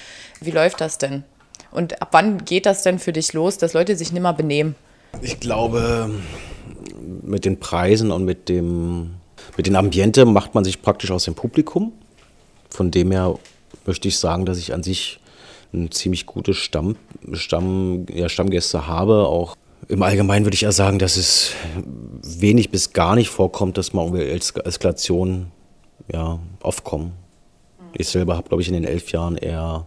Wie 0.41 0.51
läuft 0.51 0.81
das 0.81 0.99
denn? 0.99 1.25
Und 1.73 2.01
ab 2.01 2.09
wann 2.13 2.45
geht 2.45 2.67
das 2.67 2.83
denn 2.83 2.99
für 2.99 3.13
dich 3.13 3.33
los, 3.33 3.59
dass 3.59 3.75
Leute 3.75 3.97
sich 3.97 4.13
nicht 4.13 4.23
mehr 4.23 4.33
benehmen? 4.33 4.75
Ich 5.23 5.41
glaube, 5.41 6.11
mit 7.23 7.45
den 7.45 7.61
Preisen 7.61 8.11
und 8.11 8.25
mit 8.25 8.49
dem 8.49 9.20
mit 9.57 9.67
dem 9.67 9.77
Ambiente 9.77 10.25
macht 10.25 10.55
man 10.55 10.65
sich 10.65 10.83
praktisch 10.83 11.11
aus 11.11 11.25
dem 11.25 11.35
Publikum. 11.35 11.93
Von 12.71 12.91
dem 12.91 13.11
her 13.11 13.39
möchte 13.87 14.09
ich 14.09 14.19
sagen, 14.19 14.47
dass 14.47 14.59
ich 14.59 14.73
an 14.73 14.83
sich 14.83 15.21
ein 15.73 15.91
ziemlich 15.91 16.27
gute 16.27 16.55
Stamm, 16.55 16.97
Stamm, 17.33 18.07
ja, 18.13 18.29
Stammgäste 18.29 18.87
habe. 18.87 19.27
Auch 19.27 19.57
im 19.89 20.03
Allgemeinen 20.03 20.45
würde 20.45 20.55
ich 20.55 20.63
eher 20.63 20.73
sagen, 20.73 20.99
dass 20.99 21.17
es 21.17 21.53
wenig 22.23 22.71
bis 22.71 22.93
gar 22.93 23.15
nicht 23.15 23.29
vorkommt, 23.29 23.79
dass 23.79 23.93
mal 23.93 24.15
Eskalationen 24.17 25.53
ja, 26.13 26.39
aufkommen. 26.63 27.13
Ich 27.93 28.09
selber 28.09 28.37
habe, 28.37 28.49
glaube 28.49 28.63
ich, 28.63 28.69
in 28.69 28.75
den 28.75 28.85
elf 28.85 29.11
Jahren 29.13 29.37
eher, 29.37 29.87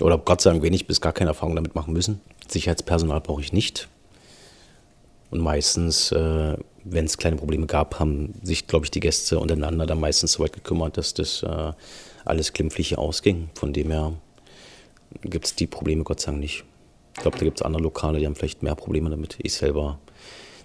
oder 0.00 0.18
Gott 0.18 0.40
sei 0.40 0.50
Dank, 0.50 0.62
wenig 0.62 0.86
bis 0.86 1.00
gar 1.00 1.12
keine 1.12 1.30
Erfahrung 1.30 1.56
damit 1.56 1.74
machen 1.74 1.92
müssen. 1.92 2.20
Sicherheitspersonal 2.48 3.20
brauche 3.20 3.40
ich 3.40 3.52
nicht. 3.52 3.88
Und 5.30 5.40
meistens, 5.40 6.10
äh, 6.12 6.56
wenn 6.84 7.04
es 7.04 7.18
kleine 7.18 7.36
Probleme 7.36 7.66
gab, 7.66 7.98
haben 7.98 8.34
sich, 8.42 8.66
glaube 8.66 8.86
ich, 8.86 8.90
die 8.90 9.00
Gäste 9.00 9.38
untereinander 9.38 9.86
dann 9.86 10.00
meistens 10.00 10.32
so 10.32 10.42
weit 10.42 10.52
gekümmert, 10.52 10.96
dass 10.96 11.14
das 11.14 11.42
äh, 11.42 11.72
alles 12.24 12.52
glimpflich 12.52 12.96
ausging. 12.98 13.50
Von 13.54 13.72
dem 13.72 13.90
her 13.90 14.14
gibt 15.22 15.46
es 15.46 15.54
die 15.54 15.66
Probleme 15.66 16.04
Gott 16.04 16.20
sei 16.20 16.32
Dank 16.32 16.40
nicht. 16.40 16.64
Ich 17.14 17.22
glaube, 17.22 17.38
da 17.38 17.44
gibt 17.44 17.60
es 17.60 17.62
andere 17.62 17.82
Lokale, 17.82 18.18
die 18.18 18.26
haben 18.26 18.36
vielleicht 18.36 18.62
mehr 18.62 18.74
Probleme 18.74 19.10
damit. 19.10 19.36
Ich 19.42 19.54
selber, 19.54 19.98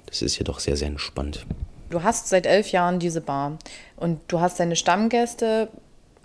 das 0.06 0.22
ist 0.22 0.36
hier 0.36 0.46
doch 0.46 0.60
sehr, 0.60 0.78
sehr 0.78 0.88
entspannt. 0.88 1.46
Du 1.90 2.04
hast 2.04 2.28
seit 2.30 2.46
elf 2.46 2.72
Jahren 2.72 3.00
diese 3.00 3.22
Bar 3.22 3.58
und 3.96 4.20
du 4.28 4.40
hast 4.40 4.60
deine 4.60 4.76
Stammgäste 4.76 5.70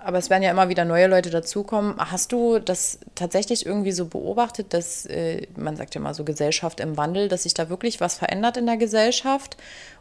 aber 0.02 0.18
es 0.18 0.30
werden 0.30 0.42
ja 0.42 0.50
immer 0.50 0.68
wieder 0.68 0.84
neue 0.84 1.06
Leute 1.06 1.30
dazukommen. 1.30 1.94
Hast 1.98 2.32
du 2.32 2.58
das 2.58 2.98
tatsächlich 3.14 3.66
irgendwie 3.66 3.92
so 3.92 4.06
beobachtet, 4.06 4.72
dass, 4.72 5.06
äh, 5.06 5.46
man 5.56 5.76
sagt 5.76 5.94
ja 5.94 6.00
immer 6.00 6.14
so 6.14 6.24
Gesellschaft 6.24 6.80
im 6.80 6.96
Wandel, 6.96 7.28
dass 7.28 7.42
sich 7.42 7.54
da 7.54 7.68
wirklich 7.68 8.00
was 8.00 8.14
verändert 8.14 8.56
in 8.56 8.66
der 8.66 8.76
Gesellschaft? 8.76 9.56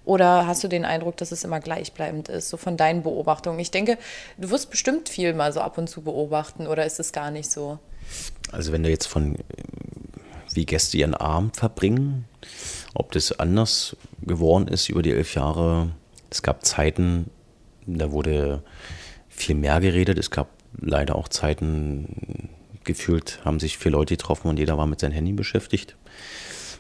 Oder 0.06 0.48
hast 0.48 0.64
du 0.64 0.68
den 0.68 0.86
Eindruck, 0.86 1.18
dass 1.18 1.32
es 1.32 1.44
immer 1.44 1.60
gleichbleibend 1.60 2.30
ist, 2.30 2.50
so 2.50 2.58
von 2.58 2.78
deinen 2.78 3.04
Beobachtungen? 3.04 3.60
Ich 3.60 3.72
denke, 3.72 3.98
du 4.38 4.50
wirst 4.50 4.70
bestimmt 4.70 5.10
viel 5.10 5.34
mal 5.34 5.52
so 5.52 5.60
ab 5.60 5.78
und 5.78 5.90
zu 5.90 6.02
beobachten, 6.02 6.68
oder 6.68 6.86
ist 6.86 7.00
es 7.00 7.12
gar 7.12 7.32
nicht 7.32 7.52
so? 7.52 7.80
Also 8.52 8.72
wenn 8.72 8.84
du 8.84 8.90
jetzt 8.90 9.08
von, 9.08 9.38
wie 10.54 10.66
Gäste 10.66 10.98
ihren 10.98 11.14
Abend 11.14 11.58
verbringen, 11.58 12.26
ob 12.94 13.12
das 13.12 13.38
anders 13.40 13.96
geworden 14.22 14.68
ist 14.68 14.90
über 14.90 15.02
die 15.02 15.12
elf 15.12 15.36
Jahre. 15.36 15.90
Es 16.30 16.42
gab 16.42 16.66
Zeiten, 16.66 17.30
da 17.86 18.12
wurde 18.12 18.64
viel 19.42 19.56
mehr 19.56 19.80
geredet. 19.80 20.18
Es 20.18 20.32
gab 20.32 20.50
leider 20.80 21.16
auch 21.16 21.28
Zeiten, 21.28 22.50
gefühlt 22.84 23.40
haben 23.46 23.60
sich 23.60 23.78
vier 23.78 23.92
Leute 23.92 24.16
getroffen 24.16 24.48
und 24.48 24.58
jeder 24.58 24.78
war 24.78 24.88
mit 24.88 25.00
seinem 25.00 25.14
Handy 25.14 25.34
beschäftigt. 25.34 25.96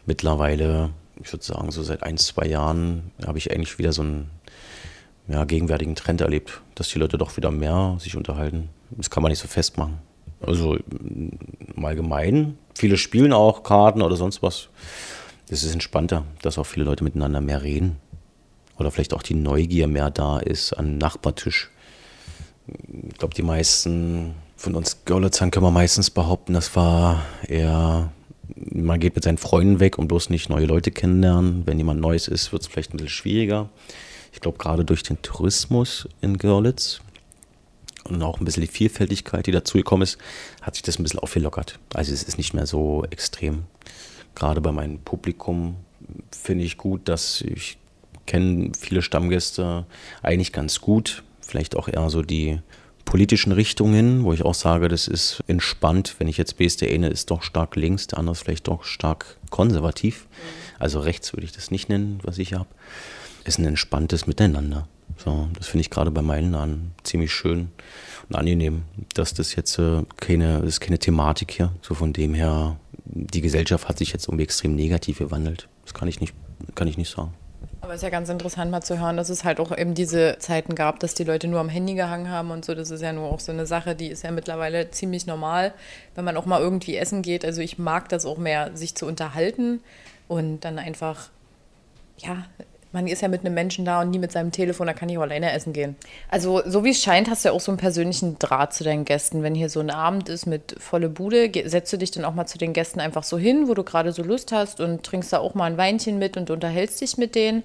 Mittlerweile, 0.05 0.91
ich 1.21 1.31
würde 1.31 1.45
sagen, 1.45 1.71
so 1.71 1.83
seit 1.83 2.03
ein, 2.03 2.17
zwei 2.17 2.47
Jahren 2.47 3.11
habe 3.25 3.37
ich 3.37 3.51
eigentlich 3.51 3.77
wieder 3.77 3.93
so 3.93 4.01
einen 4.01 4.29
ja, 5.27 5.45
gegenwärtigen 5.45 5.95
Trend 5.95 6.21
erlebt, 6.21 6.61
dass 6.75 6.89
die 6.89 6.99
Leute 6.99 7.17
doch 7.17 7.37
wieder 7.37 7.51
mehr 7.51 7.97
sich 7.99 8.15
unterhalten. 8.15 8.69
Das 8.91 9.09
kann 9.09 9.21
man 9.21 9.29
nicht 9.31 9.39
so 9.39 9.47
festmachen. 9.47 9.99
Also 10.41 10.77
im 10.77 11.85
Allgemeinen, 11.85 12.57
viele 12.73 12.97
spielen 12.97 13.33
auch 13.33 13.63
Karten 13.63 14.01
oder 14.01 14.15
sonst 14.15 14.41
was. 14.41 14.69
Es 15.49 15.63
ist 15.63 15.73
entspannter, 15.73 16.23
dass 16.41 16.57
auch 16.57 16.65
viele 16.65 16.85
Leute 16.85 17.03
miteinander 17.03 17.41
mehr 17.41 17.61
reden. 17.61 17.97
Oder 18.77 18.91
vielleicht 18.91 19.13
auch 19.13 19.23
die 19.23 19.33
Neugier 19.33 19.87
mehr 19.87 20.09
da 20.09 20.39
ist 20.39 20.73
an 20.73 20.97
Nachbartisch 20.97 21.69
ich 23.09 23.17
glaube, 23.17 23.33
die 23.33 23.41
meisten 23.41 24.33
von 24.55 24.75
uns 24.75 25.05
Görlitzern 25.05 25.51
können 25.51 25.65
wir 25.65 25.71
meistens 25.71 26.09
behaupten, 26.09 26.53
das 26.53 26.75
war 26.75 27.23
eher, 27.47 28.11
man 28.55 28.99
geht 28.99 29.15
mit 29.15 29.23
seinen 29.23 29.37
Freunden 29.37 29.79
weg 29.79 29.97
und 29.97 30.07
bloß 30.07 30.29
nicht 30.29 30.49
neue 30.49 30.65
Leute 30.65 30.91
kennenlernen. 30.91 31.65
Wenn 31.65 31.77
jemand 31.77 32.01
Neues 32.01 32.27
ist, 32.27 32.51
wird 32.51 32.63
es 32.63 32.67
vielleicht 32.67 32.93
ein 32.93 32.97
bisschen 32.97 33.09
schwieriger. 33.09 33.69
Ich 34.33 34.41
glaube, 34.41 34.57
gerade 34.57 34.85
durch 34.85 35.03
den 35.03 35.21
Tourismus 35.21 36.07
in 36.21 36.37
Görlitz 36.37 36.99
und 38.03 38.21
auch 38.21 38.39
ein 38.39 38.45
bisschen 38.45 38.61
die 38.61 38.67
Vielfältigkeit, 38.67 39.47
die 39.47 39.51
dazugekommen 39.51 40.03
ist, 40.03 40.17
hat 40.61 40.75
sich 40.75 40.83
das 40.83 40.99
ein 40.99 41.03
bisschen 41.03 41.19
aufgelockert. 41.19 41.79
Also 41.93 42.13
es 42.13 42.23
ist 42.23 42.37
nicht 42.37 42.53
mehr 42.53 42.65
so 42.65 43.05
extrem. 43.09 43.63
Gerade 44.35 44.61
bei 44.61 44.71
meinem 44.71 44.99
Publikum 44.99 45.75
finde 46.31 46.63
ich 46.63 46.77
gut, 46.77 47.07
dass 47.07 47.41
ich 47.41 47.77
kenne 48.25 48.71
viele 48.77 49.01
Stammgäste 49.01 49.85
eigentlich 50.21 50.53
ganz 50.53 50.81
gut 50.81 51.23
vielleicht 51.49 51.75
auch 51.75 51.87
eher 51.87 52.09
so 52.09 52.21
die 52.21 52.59
politischen 53.05 53.51
Richtungen, 53.51 54.23
wo 54.23 54.33
ich 54.33 54.45
auch 54.45 54.53
sage, 54.53 54.87
das 54.87 55.07
ist 55.07 55.43
entspannt, 55.47 56.15
wenn 56.19 56.27
ich 56.27 56.37
jetzt 56.37 56.59
der 56.59 56.91
eine 56.91 57.09
ist 57.09 57.31
doch 57.31 57.41
stark 57.41 57.75
links, 57.75 58.07
der 58.07 58.19
andere 58.19 58.33
ist 58.33 58.43
vielleicht 58.43 58.67
doch 58.67 58.83
stark 58.83 59.37
konservativ. 59.49 60.27
Also 60.77 60.99
rechts 60.99 61.33
würde 61.33 61.45
ich 61.45 61.51
das 61.51 61.71
nicht 61.71 61.89
nennen, 61.89 62.19
was 62.23 62.37
ich 62.37 62.53
habe. 62.53 62.67
Ist 63.45 63.57
ein 63.57 63.65
entspanntes 63.65 64.27
Miteinander. 64.27 64.87
So, 65.17 65.49
das 65.57 65.67
finde 65.67 65.81
ich 65.81 65.89
gerade 65.89 66.11
bei 66.11 66.21
Meilennahen 66.21 66.91
ziemlich 67.03 67.33
schön 67.33 67.69
und 68.29 68.35
angenehm, 68.35 68.83
dass 69.15 69.33
das 69.33 69.55
jetzt 69.55 69.79
äh, 69.79 70.03
keine, 70.17 70.59
das 70.59 70.69
ist 70.69 70.79
keine 70.79 70.99
Thematik 70.99 71.51
hier. 71.51 71.71
So 71.81 71.95
von 71.95 72.13
dem 72.13 72.33
her, 72.33 72.79
die 73.05 73.41
Gesellschaft 73.41 73.89
hat 73.89 73.97
sich 73.97 74.13
jetzt 74.13 74.27
irgendwie 74.27 74.43
extrem 74.43 74.75
negativ 74.75 75.17
gewandelt. 75.17 75.67
Das 75.83 75.93
kann 75.93 76.07
ich 76.07 76.21
nicht, 76.21 76.33
kann 76.75 76.87
ich 76.87 76.97
nicht 76.97 77.09
sagen. 77.09 77.33
Aber 77.89 77.95
es 77.95 78.01
ist 78.01 78.03
ja 78.03 78.11
ganz 78.11 78.29
interessant 78.29 78.69
mal 78.69 78.83
zu 78.83 78.99
hören, 78.99 79.17
dass 79.17 79.29
es 79.29 79.43
halt 79.43 79.59
auch 79.59 79.75
eben 79.75 79.95
diese 79.95 80.37
Zeiten 80.37 80.75
gab, 80.75 80.99
dass 80.99 81.15
die 81.15 81.23
Leute 81.23 81.47
nur 81.47 81.59
am 81.59 81.69
Handy 81.69 81.95
gehangen 81.95 82.29
haben 82.29 82.51
und 82.51 82.63
so. 82.63 82.75
Das 82.75 82.91
ist 82.91 83.01
ja 83.01 83.11
nur 83.11 83.31
auch 83.31 83.39
so 83.39 83.51
eine 83.51 83.65
Sache, 83.65 83.95
die 83.95 84.09
ist 84.09 84.23
ja 84.23 84.29
mittlerweile 84.29 84.91
ziemlich 84.91 85.25
normal, 85.25 85.73
wenn 86.13 86.23
man 86.23 86.37
auch 86.37 86.45
mal 86.45 86.61
irgendwie 86.61 86.95
essen 86.97 87.23
geht. 87.23 87.43
Also 87.43 87.61
ich 87.61 87.79
mag 87.79 88.07
das 88.09 88.27
auch 88.27 88.37
mehr, 88.37 88.77
sich 88.77 88.93
zu 88.93 89.07
unterhalten 89.07 89.81
und 90.27 90.59
dann 90.65 90.77
einfach, 90.77 91.29
ja, 92.19 92.45
man 92.91 93.07
ist 93.07 93.21
ja 93.21 93.27
mit 93.27 93.41
einem 93.41 93.53
Menschen 93.53 93.85
da 93.85 94.01
und 94.01 94.09
nie 94.09 94.19
mit 94.19 94.31
seinem 94.31 94.51
Telefon, 94.51 94.87
da 94.87 94.93
kann 94.93 95.09
ich 95.09 95.17
auch 95.17 95.23
alleine 95.23 95.51
essen 95.51 95.73
gehen. 95.73 95.95
Also, 96.29 96.63
so 96.65 96.83
wie 96.83 96.89
es 96.89 97.01
scheint, 97.01 97.29
hast 97.29 97.45
du 97.45 97.49
ja 97.49 97.53
auch 97.53 97.61
so 97.61 97.71
einen 97.71 97.77
persönlichen 97.77 98.39
Draht 98.39 98.73
zu 98.73 98.83
deinen 98.83 99.05
Gästen. 99.05 99.43
Wenn 99.43 99.53
hier 99.53 99.69
so 99.69 99.79
ein 99.79 99.91
Abend 99.91 100.27
ist 100.27 100.47
mit 100.47 100.75
volle 100.79 101.09
Bude, 101.09 101.51
setzt 101.65 101.93
du 101.93 101.97
dich 101.97 102.11
dann 102.11 102.25
auch 102.25 102.33
mal 102.33 102.47
zu 102.47 102.57
den 102.57 102.73
Gästen 102.73 102.99
einfach 102.99 103.23
so 103.23 103.37
hin, 103.37 103.67
wo 103.67 103.75
du 103.75 103.83
gerade 103.83 104.11
so 104.11 104.23
Lust 104.23 104.51
hast 104.51 104.79
und 104.79 105.03
trinkst 105.03 105.31
da 105.31 105.37
auch 105.37 105.53
mal 105.53 105.65
ein 105.65 105.77
Weinchen 105.77 106.17
mit 106.17 106.35
und 106.35 106.49
unterhältst 106.49 106.99
dich 107.01 107.17
mit 107.17 107.35
denen. 107.35 107.63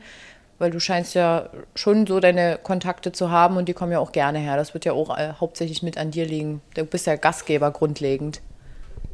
Weil 0.59 0.71
du 0.71 0.78
scheinst 0.78 1.14
ja 1.14 1.49
schon 1.75 2.07
so 2.07 2.21
deine 2.21 2.59
Kontakte 2.62 3.11
zu 3.11 3.31
haben 3.31 3.57
und 3.57 3.69
die 3.69 3.73
kommen 3.73 3.90
ja 3.90 3.99
auch 3.99 4.12
gerne 4.12 4.38
her. 4.38 4.57
Das 4.57 4.73
wird 4.73 4.85
ja 4.85 4.93
auch 4.93 5.16
äh, 5.16 5.33
hauptsächlich 5.40 5.83
mit 5.83 5.99
an 5.99 6.11
dir 6.12 6.26
liegen. 6.26 6.61
Du 6.75 6.85
bist 6.85 7.07
ja 7.07 7.16
Gastgeber 7.16 7.71
grundlegend. 7.73 8.40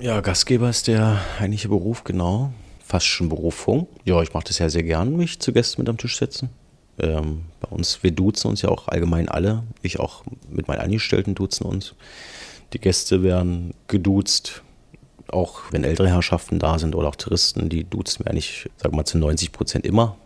Ja, 0.01 0.21
Gastgeber 0.21 0.69
ist 0.69 0.89
der 0.89 1.19
eigentliche 1.39 1.69
Beruf, 1.69 2.05
genau 2.05 2.51
fast 2.91 3.07
schon 3.07 3.29
Berufung. 3.29 3.87
Ja, 4.05 4.21
ich 4.21 4.35
mache 4.35 4.45
das 4.49 4.59
ja 4.59 4.69
sehr 4.69 4.83
gern, 4.83 5.17
mich 5.17 5.39
zu 5.39 5.53
Gästen 5.53 5.81
mit 5.81 5.89
am 5.89 5.97
Tisch 5.97 6.19
setzen. 6.19 6.51
Ähm, 6.99 7.43
bei 7.61 7.69
uns, 7.69 8.03
wir 8.03 8.11
duzen 8.11 8.49
uns 8.49 8.63
ja 8.63 8.69
auch 8.69 8.89
allgemein 8.89 9.29
alle. 9.29 9.63
Ich 9.81 10.01
auch 10.01 10.25
mit 10.51 10.67
meinen 10.67 10.81
Angestellten 10.81 11.37
duzen 11.37 11.65
uns. 11.67 11.95
Die 12.73 12.81
Gäste 12.81 13.23
werden 13.23 13.75
geduzt. 13.87 14.63
Auch 15.29 15.61
wenn 15.71 15.85
ältere 15.85 16.09
Herrschaften 16.09 16.59
da 16.59 16.81
sind 16.81 16.97
oder 16.97 17.09
auch 17.09 17.15
Touristen, 17.15 17.69
die 17.69 17.85
duzen 17.85 18.25
wir 18.25 18.33
eigentlich, 18.33 18.69
sag 18.77 18.93
mal, 18.93 19.05
zu 19.05 19.19
90 19.19 19.53
Prozent 19.53 19.87
immer. 19.87 20.17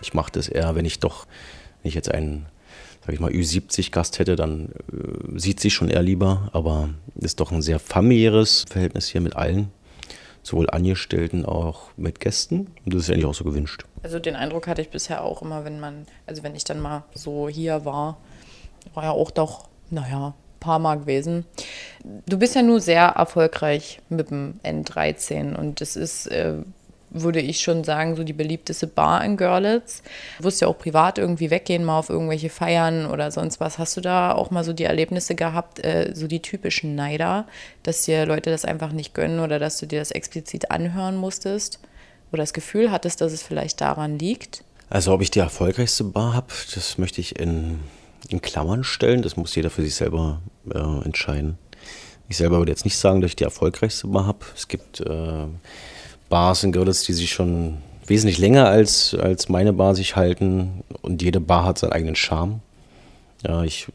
Ich 0.00 0.14
mache 0.14 0.32
das 0.32 0.48
eher, 0.48 0.74
wenn 0.74 0.86
ich 0.86 0.98
doch, 0.98 1.26
wenn 1.82 1.90
ich 1.90 1.94
jetzt 1.94 2.10
einen, 2.10 2.46
sag 3.04 3.12
ich 3.12 3.20
mal, 3.20 3.30
Ü70-Gast 3.30 4.18
hätte, 4.18 4.36
dann 4.36 4.70
äh, 4.90 5.38
sieht 5.38 5.60
sich 5.60 5.74
schon 5.74 5.90
eher 5.90 6.02
lieber. 6.02 6.48
Aber 6.54 6.88
ist 7.16 7.40
doch 7.40 7.52
ein 7.52 7.60
sehr 7.60 7.78
familiäres 7.78 8.64
Verhältnis 8.70 9.08
hier 9.08 9.20
mit 9.20 9.36
allen 9.36 9.70
sowohl 10.42 10.70
Angestellten 10.70 11.44
auch 11.44 11.90
mit 11.96 12.20
Gästen. 12.20 12.72
Und 12.84 12.94
das 12.94 13.02
ist 13.02 13.10
eigentlich 13.10 13.26
auch 13.26 13.34
so 13.34 13.44
gewünscht. 13.44 13.84
Also 14.02 14.18
den 14.18 14.36
Eindruck 14.36 14.66
hatte 14.66 14.82
ich 14.82 14.90
bisher 14.90 15.22
auch 15.24 15.42
immer, 15.42 15.64
wenn 15.64 15.80
man, 15.80 16.06
also 16.26 16.42
wenn 16.42 16.54
ich 16.54 16.64
dann 16.64 16.80
mal 16.80 17.04
so 17.14 17.48
hier 17.48 17.84
war, 17.84 18.18
war 18.94 19.04
ja 19.04 19.10
auch 19.10 19.30
doch, 19.30 19.68
naja, 19.90 20.34
paar 20.60 20.78
Mal 20.78 21.00
gewesen. 21.00 21.46
Du 22.26 22.38
bist 22.38 22.54
ja 22.54 22.62
nur 22.62 22.80
sehr 22.80 23.02
erfolgreich 23.02 24.00
mit 24.08 24.30
dem 24.30 24.60
N13 24.62 25.56
und 25.56 25.80
es 25.80 25.96
ist 25.96 26.26
äh, 26.26 26.58
würde 27.10 27.40
ich 27.40 27.60
schon 27.60 27.84
sagen, 27.84 28.16
so 28.16 28.24
die 28.24 28.32
beliebteste 28.32 28.86
Bar 28.86 29.24
in 29.24 29.36
Görlitz. 29.36 30.02
Du 30.38 30.44
wirst 30.44 30.60
ja 30.60 30.68
auch 30.68 30.78
privat 30.78 31.18
irgendwie 31.18 31.50
weggehen, 31.50 31.84
mal 31.84 31.98
auf 31.98 32.08
irgendwelche 32.08 32.50
Feiern 32.50 33.06
oder 33.06 33.30
sonst 33.30 33.60
was. 33.60 33.78
Hast 33.78 33.96
du 33.96 34.00
da 34.00 34.32
auch 34.32 34.50
mal 34.50 34.64
so 34.64 34.72
die 34.72 34.84
Erlebnisse 34.84 35.34
gehabt, 35.34 35.84
äh, 35.84 36.12
so 36.14 36.26
die 36.26 36.40
typischen 36.40 36.94
Neider, 36.94 37.46
dass 37.82 38.02
dir 38.02 38.26
Leute 38.26 38.50
das 38.50 38.64
einfach 38.64 38.92
nicht 38.92 39.14
gönnen 39.14 39.40
oder 39.40 39.58
dass 39.58 39.78
du 39.78 39.86
dir 39.86 39.98
das 39.98 40.10
explizit 40.10 40.70
anhören 40.70 41.16
musstest? 41.16 41.80
Oder 42.32 42.42
das 42.42 42.52
Gefühl 42.52 42.92
hattest, 42.92 43.20
dass 43.20 43.32
es 43.32 43.42
vielleicht 43.42 43.80
daran 43.80 44.18
liegt? 44.18 44.62
Also 44.88 45.12
ob 45.12 45.20
ich 45.20 45.30
die 45.30 45.40
erfolgreichste 45.40 46.04
Bar 46.04 46.34
habe, 46.34 46.48
das 46.74 46.98
möchte 46.98 47.20
ich 47.20 47.38
in, 47.38 47.80
in 48.28 48.40
Klammern 48.40 48.84
stellen. 48.84 49.22
Das 49.22 49.36
muss 49.36 49.54
jeder 49.54 49.70
für 49.70 49.82
sich 49.82 49.94
selber 49.94 50.40
äh, 50.72 50.78
entscheiden. 51.04 51.58
Ich 52.28 52.36
selber 52.36 52.58
würde 52.58 52.70
jetzt 52.70 52.84
nicht 52.84 52.96
sagen, 52.96 53.20
dass 53.20 53.30
ich 53.30 53.36
die 53.36 53.44
erfolgreichste 53.44 54.06
Bar 54.06 54.26
habe. 54.26 54.46
Es 54.54 54.68
gibt 54.68 55.00
äh, 55.00 55.46
Bars 56.30 56.64
in 56.64 56.72
Görlitz, 56.72 57.02
die 57.02 57.12
sich 57.12 57.30
schon 57.30 57.76
wesentlich 58.06 58.38
länger 58.38 58.68
als, 58.68 59.14
als 59.14 59.50
meine 59.50 59.74
Bar 59.74 59.94
sich 59.94 60.16
halten 60.16 60.82
und 61.02 61.20
jede 61.20 61.40
Bar 61.40 61.64
hat 61.64 61.78
seinen 61.78 61.92
eigenen 61.92 62.16
Charme. 62.16 62.60
Ja, 63.46 63.62
ich 63.64 63.88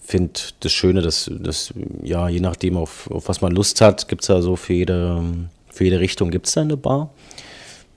finde 0.00 0.40
das 0.60 0.72
Schöne, 0.72 1.02
dass, 1.02 1.30
dass 1.32 1.74
ja, 2.02 2.28
je 2.28 2.40
nachdem, 2.40 2.76
auf, 2.76 3.10
auf 3.10 3.28
was 3.28 3.40
man 3.40 3.52
Lust 3.52 3.80
hat, 3.80 4.08
gibt 4.08 4.22
es 4.22 4.28
da 4.28 4.42
so 4.42 4.56
für 4.56 4.74
jede, 4.74 5.22
für 5.68 5.84
jede 5.84 6.00
Richtung 6.00 6.30
gibt 6.30 6.46
es 6.46 6.54
da 6.54 6.60
eine 6.60 6.76
Bar. 6.76 7.10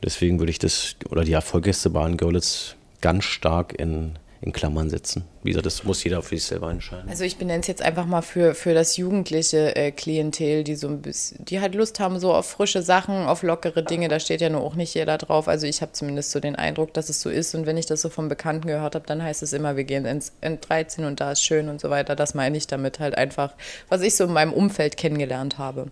Deswegen 0.04 0.40
würde 0.40 0.52
ich 0.52 0.60
das, 0.60 0.96
oder 1.10 1.24
die 1.24 1.34
erfolgreichste 1.34 1.90
Bar 1.90 2.08
in 2.08 2.18
Görlitz 2.18 2.76
ganz 3.02 3.26
stark 3.26 3.80
in 3.80 4.14
in 4.44 4.52
Klammern 4.52 4.90
setzen. 4.90 5.24
Wie 5.42 5.52
gesagt, 5.52 5.66
das 5.66 5.86
muss 5.86 6.04
jeder 6.04 6.22
für 6.22 6.36
sich 6.36 6.44
selber 6.44 6.70
entscheiden. 6.70 7.10
Also 7.10 7.24
ich 7.24 7.38
benenne 7.38 7.62
es 7.62 7.68
jetzt 7.68 7.82
einfach 7.82 8.06
mal 8.06 8.22
für, 8.22 8.54
für 8.54 8.74
das 8.74 8.98
jugendliche 8.98 9.74
äh, 9.78 9.92
Klientel, 9.92 10.66
die 10.66 10.76
so 10.76 10.90
ein 10.90 11.02
bisschen, 11.02 11.46
die 11.46 11.62
halt 11.62 11.76
Lust 11.76 12.02
haben 12.02 12.20
so 12.20 12.34
auf 12.34 12.46
frische 12.50 12.82
Sachen, 12.82 13.26
auf 13.26 13.42
lockere 13.42 13.84
Dinge. 13.84 14.10
Da 14.10 14.20
steht 14.20 14.42
ja 14.42 14.50
nur 14.50 14.62
auch 14.62 14.76
nicht 14.76 14.94
jeder 14.96 15.18
drauf. 15.18 15.48
Also 15.48 15.66
ich 15.66 15.82
habe 15.82 15.94
zumindest 15.94 16.32
so 16.32 16.42
den 16.42 16.58
Eindruck, 16.58 16.94
dass 16.94 17.08
es 17.08 17.22
so 17.22 17.30
ist. 17.30 17.56
Und 17.56 17.66
wenn 17.66 17.78
ich 17.78 17.86
das 17.86 18.02
so 18.02 18.10
vom 18.10 18.28
Bekannten 18.28 18.68
gehört 18.68 18.96
habe, 18.96 19.08
dann 19.08 19.24
heißt 19.24 19.44
es 19.44 19.54
immer, 19.54 19.78
wir 19.78 19.86
gehen 19.86 20.06
ins 20.06 20.34
N13 20.42 21.08
und 21.08 21.22
da 21.22 21.32
ist 21.32 21.44
schön 21.44 21.70
und 21.70 21.80
so 21.80 21.90
weiter. 21.90 22.18
Das 22.18 22.34
meine 22.34 22.58
ich 22.58 22.68
damit 22.68 23.00
halt 23.00 23.18
einfach, 23.18 23.54
was 23.88 24.02
ich 24.02 24.18
so 24.18 24.26
in 24.26 24.34
meinem 24.34 24.52
Umfeld 24.52 24.98
kennengelernt 24.98 25.58
habe. 25.58 25.90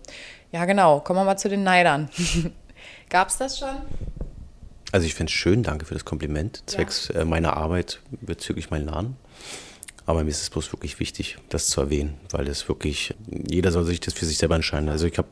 Ja, 0.50 0.66
genau. 0.66 1.00
Kommen 1.00 1.20
wir 1.20 1.24
mal 1.24 1.38
zu 1.38 1.48
den 1.48 1.62
Neidern. 1.62 2.10
Gab 3.08 3.28
es 3.28 3.38
das 3.38 3.58
schon? 3.58 3.76
Also 4.92 5.06
ich 5.06 5.14
finde 5.14 5.30
es 5.30 5.34
schön, 5.34 5.62
danke 5.62 5.86
für 5.86 5.94
das 5.94 6.04
Kompliment, 6.04 6.62
zwecks 6.66 7.10
ja. 7.12 7.22
äh, 7.22 7.24
meiner 7.24 7.56
Arbeit 7.56 8.00
bezüglich 8.20 8.70
meinen 8.70 8.86
Laden. 8.86 9.16
Aber 10.04 10.22
mir 10.22 10.30
ist 10.30 10.42
es 10.42 10.50
bloß 10.50 10.72
wirklich 10.72 11.00
wichtig, 11.00 11.38
das 11.48 11.68
zu 11.68 11.80
erwähnen, 11.80 12.14
weil 12.30 12.44
das 12.44 12.68
wirklich, 12.68 13.14
jeder 13.26 13.72
soll 13.72 13.84
sich 13.84 14.00
das 14.00 14.14
für 14.14 14.26
sich 14.26 14.36
selber 14.36 14.54
entscheiden. 14.54 14.90
Also 14.90 15.06
ich 15.06 15.16
habe, 15.16 15.28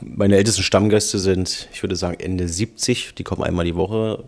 meine 0.00 0.36
ältesten 0.36 0.62
Stammgäste 0.62 1.18
sind, 1.20 1.68
ich 1.72 1.82
würde 1.82 1.94
sagen, 1.94 2.18
Ende 2.18 2.48
70, 2.48 3.14
die 3.14 3.22
kommen 3.22 3.44
einmal 3.44 3.64
die 3.64 3.76
Woche 3.76 4.24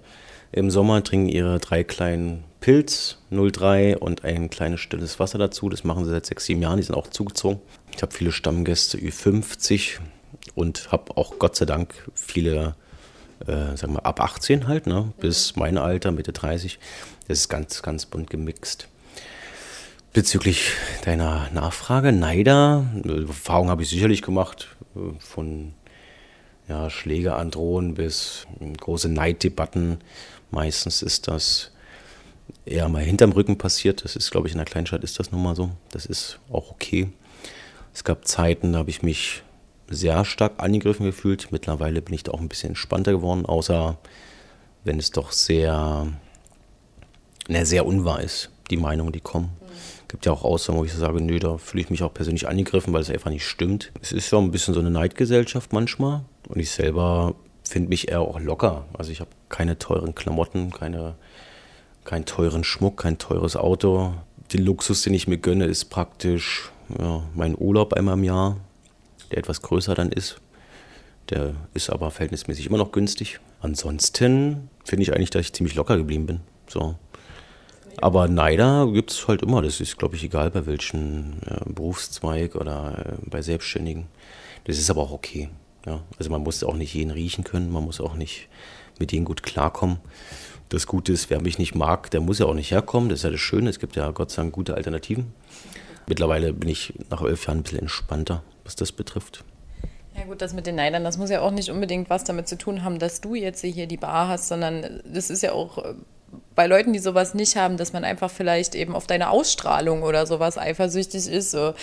im 0.53 0.71
Sommer, 0.71 1.03
trinken 1.03 1.29
ihre 1.29 1.59
drei 1.59 1.83
kleinen 1.83 2.45
Pilz, 2.61 3.19
03 3.31 3.99
und 3.99 4.23
ein 4.23 4.51
kleines 4.51 4.81
stilles 4.81 5.19
Wasser 5.19 5.39
dazu. 5.39 5.69
Das 5.69 5.83
machen 5.83 6.05
sie 6.05 6.13
seit 6.13 6.27
sechs, 6.27 6.45
sieben 6.45 6.63
Jahren, 6.63 6.77
die 6.77 6.85
sind 6.85 6.95
auch 6.95 7.09
zugezogen. 7.09 7.61
Ich 7.97 8.03
habe 8.03 8.13
viele 8.13 8.31
Stammgäste, 8.31 8.99
Ü50 8.99 9.99
und 10.55 10.93
habe 10.93 11.17
auch 11.17 11.41
Gott 11.41 11.57
sei 11.57 11.65
Dank 11.65 11.95
viele 12.15 12.77
äh, 13.47 13.77
sagen 13.77 13.95
wir, 13.95 14.07
ab 14.07 14.21
18 14.21 14.67
halt, 14.67 14.87
ne, 14.87 15.13
bis 15.21 15.57
mein 15.57 15.79
Alter, 15.79 16.13
Mitte 16.13 16.33
30. 16.33 16.79
Das 17.29 17.39
ist 17.39 17.49
ganz, 17.49 17.83
ganz 17.83 18.07
bunt 18.07 18.31
gemixt. 18.31 18.89
Bezüglich 20.13 20.71
deiner 21.05 21.49
Nachfrage, 21.53 22.13
Neider, 22.13 22.87
Erfahrung 23.05 23.69
habe 23.69 23.83
ich 23.83 23.89
sicherlich 23.89 24.23
gemacht, 24.23 24.69
äh, 24.95 25.19
von 25.19 25.75
ja, 26.69 26.89
Schläge 26.89 27.35
androhen 27.35 27.95
bis 27.95 28.47
große 28.81 29.09
Neiddebatten. 29.09 29.99
Meistens 30.51 31.03
ist 31.03 31.29
das 31.29 31.73
eher 32.65 32.89
mal 32.89 33.03
hinterm 33.03 33.33
Rücken 33.33 33.59
passiert. 33.59 34.05
Das 34.05 34.17
ist, 34.17 34.31
glaube 34.31 34.47
ich, 34.47 34.55
in 34.55 34.59
der 34.59 34.67
Kleinstadt 34.67 35.05
ist 35.05 35.19
das 35.19 35.33
nun 35.33 35.43
mal 35.43 35.57
so. 35.57 35.71
Das 35.91 36.07
ist 36.07 36.39
auch 36.51 36.71
okay. 36.71 37.11
Es 37.93 38.05
gab 38.05 38.27
Zeiten, 38.27 38.73
da 38.73 38.81
habe 38.81 38.91
ich 38.91 39.03
mich 39.03 39.43
sehr 39.95 40.25
stark 40.25 40.55
angegriffen 40.59 41.07
gefühlt. 41.07 41.49
Mittlerweile 41.51 42.03
bin 42.03 42.15
ich 42.15 42.23
da 42.23 42.33
auch 42.33 42.41
ein 42.41 42.49
bisschen 42.49 42.71
entspannter 42.71 43.13
geworden, 43.13 43.47
außer 43.47 43.99
wenn 44.85 44.99
es 44.99 45.11
doch 45.11 45.33
sehr, 45.33 46.07
ne, 47.49 47.67
sehr 47.67 47.87
unwahr 47.87 48.21
ist, 48.21 48.51
die 48.71 48.77
Meinungen, 48.77 49.13
die 49.13 49.21
kommen. 49.21 49.51
Es 50.03 50.09
gibt 50.09 50.27
ja 50.27 50.33
auch 50.33 50.45
Aussagen, 50.45 50.79
wo 50.79 50.85
ich 50.85 50.93
sage, 50.93 51.21
nö, 51.21 51.39
da 51.39 51.59
fühle 51.59 51.83
ich 51.83 51.91
mich 51.91 52.03
auch 52.03 52.15
persönlich 52.15 52.47
angegriffen, 52.47 52.93
weil 52.93 53.03
es 53.03 53.11
einfach 53.11 53.31
nicht 53.31 53.47
stimmt. 53.47 53.91
Es 54.01 54.13
ist 54.13 54.31
ja 54.31 54.39
ein 54.39 54.51
bisschen 54.51 54.75
so 54.75 54.81
eine 54.81 54.91
Neidgesellschaft 54.91 55.73
manchmal 55.73 56.23
und 56.49 56.61
ich 56.61 56.71
selber 56.71 57.35
finde 57.64 57.88
mich 57.88 58.09
eher 58.09 58.21
auch 58.21 58.38
locker. 58.38 58.85
Also 58.92 59.11
ich 59.11 59.21
habe 59.21 59.31
keine 59.49 59.79
teuren 59.79 60.14
Klamotten, 60.14 60.71
keine, 60.71 61.14
keinen 62.05 62.27
teuren 62.27 62.62
Schmuck, 62.62 62.99
kein 62.99 63.18
teures 63.18 63.57
Auto. 63.57 64.14
Den 64.53 64.64
Luxus, 64.64 65.03
den 65.03 65.14
ich 65.14 65.27
mir 65.27 65.38
gönne, 65.38 65.64
ist 65.64 65.87
praktisch 65.87 66.71
ja, 66.99 67.23
mein 67.35 67.57
Urlaub 67.59 67.95
einmal 67.95 68.14
im 68.14 68.25
Jahr 68.25 68.57
der 69.35 69.40
etwas 69.40 69.62
größer 69.62 69.94
dann 69.94 70.11
ist. 70.11 70.37
Der 71.31 71.55
ist 71.75 71.90
aber 71.90 72.11
verhältnismäßig 72.11 72.66
immer 72.66 72.79
noch 72.79 72.92
günstig. 72.92 73.40
Ansonsten 73.61 74.68
finde 74.85 75.03
ich 75.03 75.12
eigentlich, 75.12 75.31
dass 75.31 75.42
ich 75.42 75.53
ziemlich 75.53 75.75
locker 75.75 75.97
geblieben 75.97 76.27
bin. 76.27 76.40
So. 76.68 76.94
Aber 78.01 78.29
Neider 78.29 78.90
gibt 78.92 79.11
es 79.11 79.27
halt 79.27 79.42
immer. 79.42 79.62
Das 79.62 79.81
ist, 79.81 79.99
glaube 79.99 80.16
ich, 80.16 80.25
egal 80.25 80.51
bei 80.51 80.66
welchem 80.66 81.38
äh, 81.47 81.61
Berufszweig 81.66 82.55
oder 82.55 83.16
äh, 83.23 83.29
bei 83.29 83.42
Selbstständigen. 83.42 84.07
Das 84.64 84.79
ist 84.79 84.90
aber 84.90 85.03
auch 85.03 85.12
okay. 85.12 85.49
Ja. 85.87 86.03
Also 86.18 86.31
man 86.31 86.42
muss 86.42 86.62
auch 86.62 86.77
nicht 86.77 86.94
jeden 86.94 87.11
riechen 87.11 87.44
können, 87.44 87.70
man 87.70 87.85
muss 87.85 88.01
auch 88.01 88.14
nicht 88.14 88.49
mit 88.99 89.12
denen 89.12 89.25
gut 89.25 89.42
klarkommen. 89.42 89.99
Das 90.68 90.87
Gute 90.87 91.12
ist, 91.12 91.31
wer 91.31 91.40
mich 91.40 91.59
nicht 91.59 91.75
mag, 91.75 92.11
der 92.11 92.20
muss 92.20 92.38
ja 92.38 92.47
auch 92.47 92.55
nicht 92.55 92.70
herkommen. 92.70 93.09
Das 93.09 93.20
ist 93.20 93.25
ja 93.25 93.31
das 93.31 93.40
Schöne. 93.40 93.70
Es 93.70 93.79
gibt 93.79 93.97
ja 93.97 94.11
Gott 94.11 94.31
sei 94.31 94.42
Dank 94.42 94.55
gute 94.55 94.75
Alternativen. 94.75 95.33
Mittlerweile 96.07 96.53
bin 96.53 96.68
ich 96.68 96.92
nach 97.11 97.23
elf 97.23 97.47
Jahren 97.47 97.59
ein 97.59 97.62
bisschen 97.62 97.81
entspannter 97.81 98.42
was 98.64 98.77
das 98.77 98.92
betrifft. 98.92 99.44
Ja 100.16 100.24
gut, 100.24 100.42
das 100.42 100.53
mit 100.55 100.66
den 100.66 100.77
Neidern, 100.77 101.03
das 101.03 101.18
muss 101.18 101.31
ja 101.31 101.40
auch 101.40 101.50
nicht 101.50 101.70
unbedingt 101.70 102.09
was 102.09 102.24
damit 102.24 102.48
zu 102.48 102.57
tun 102.57 102.85
haben, 102.85 102.98
dass 102.98 103.20
du 103.20 103.35
jetzt 103.35 103.62
hier 103.62 103.87
die 103.87 103.96
Bar 103.96 104.29
hast, 104.29 104.48
sondern 104.48 105.03
das 105.05 105.29
ist 105.29 105.42
ja 105.42 105.53
auch 105.53 105.79
äh, 105.79 105.94
bei 106.55 106.66
Leuten, 106.66 106.92
die 106.92 107.00
sowas 107.00 107.35
nicht 107.35 107.57
haben, 107.57 107.77
dass 107.77 107.92
man 107.92 108.05
einfach 108.05 108.31
vielleicht 108.31 108.74
eben 108.74 108.94
auf 108.94 109.07
deine 109.07 109.31
Ausstrahlung 109.31 110.03
oder 110.03 110.27
sowas 110.27 110.57
eifersüchtig 110.57 111.27
ist. 111.27 111.50
So. 111.50 111.74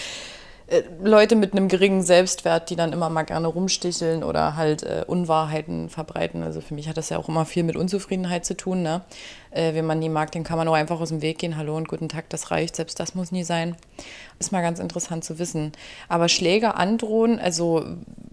Äh, 0.71 0.83
Leute 1.03 1.35
mit 1.35 1.51
einem 1.51 1.67
geringen 1.67 2.01
Selbstwert, 2.01 2.69
die 2.69 2.77
dann 2.77 2.93
immer 2.93 3.09
mal 3.09 3.23
gerne 3.23 3.47
rumsticheln 3.47 4.23
oder 4.23 4.55
halt 4.55 4.83
äh, 4.83 5.03
Unwahrheiten 5.05 5.89
verbreiten. 5.89 6.43
Also 6.43 6.61
für 6.61 6.73
mich 6.73 6.87
hat 6.87 6.95
das 6.95 7.09
ja 7.09 7.17
auch 7.17 7.27
immer 7.27 7.45
viel 7.45 7.63
mit 7.63 7.75
Unzufriedenheit 7.75 8.45
zu 8.45 8.55
tun. 8.55 8.81
Ne? 8.81 9.01
Äh, 9.51 9.73
wenn 9.73 9.85
man 9.85 9.99
nie 9.99 10.07
mag, 10.07 10.31
den 10.31 10.45
kann 10.45 10.57
man 10.57 10.67
auch 10.69 10.73
einfach 10.73 11.01
aus 11.01 11.09
dem 11.09 11.21
Weg 11.21 11.39
gehen. 11.39 11.57
Hallo 11.57 11.75
und 11.75 11.89
guten 11.89 12.07
Tag, 12.07 12.29
das 12.29 12.51
reicht. 12.51 12.77
Selbst 12.77 12.99
das 13.01 13.15
muss 13.15 13.33
nie 13.33 13.43
sein. 13.43 13.75
Ist 14.39 14.53
mal 14.53 14.61
ganz 14.61 14.79
interessant 14.79 15.25
zu 15.25 15.39
wissen. 15.39 15.73
Aber 16.07 16.29
Schläge 16.29 16.75
androhen, 16.75 17.37
also 17.37 17.85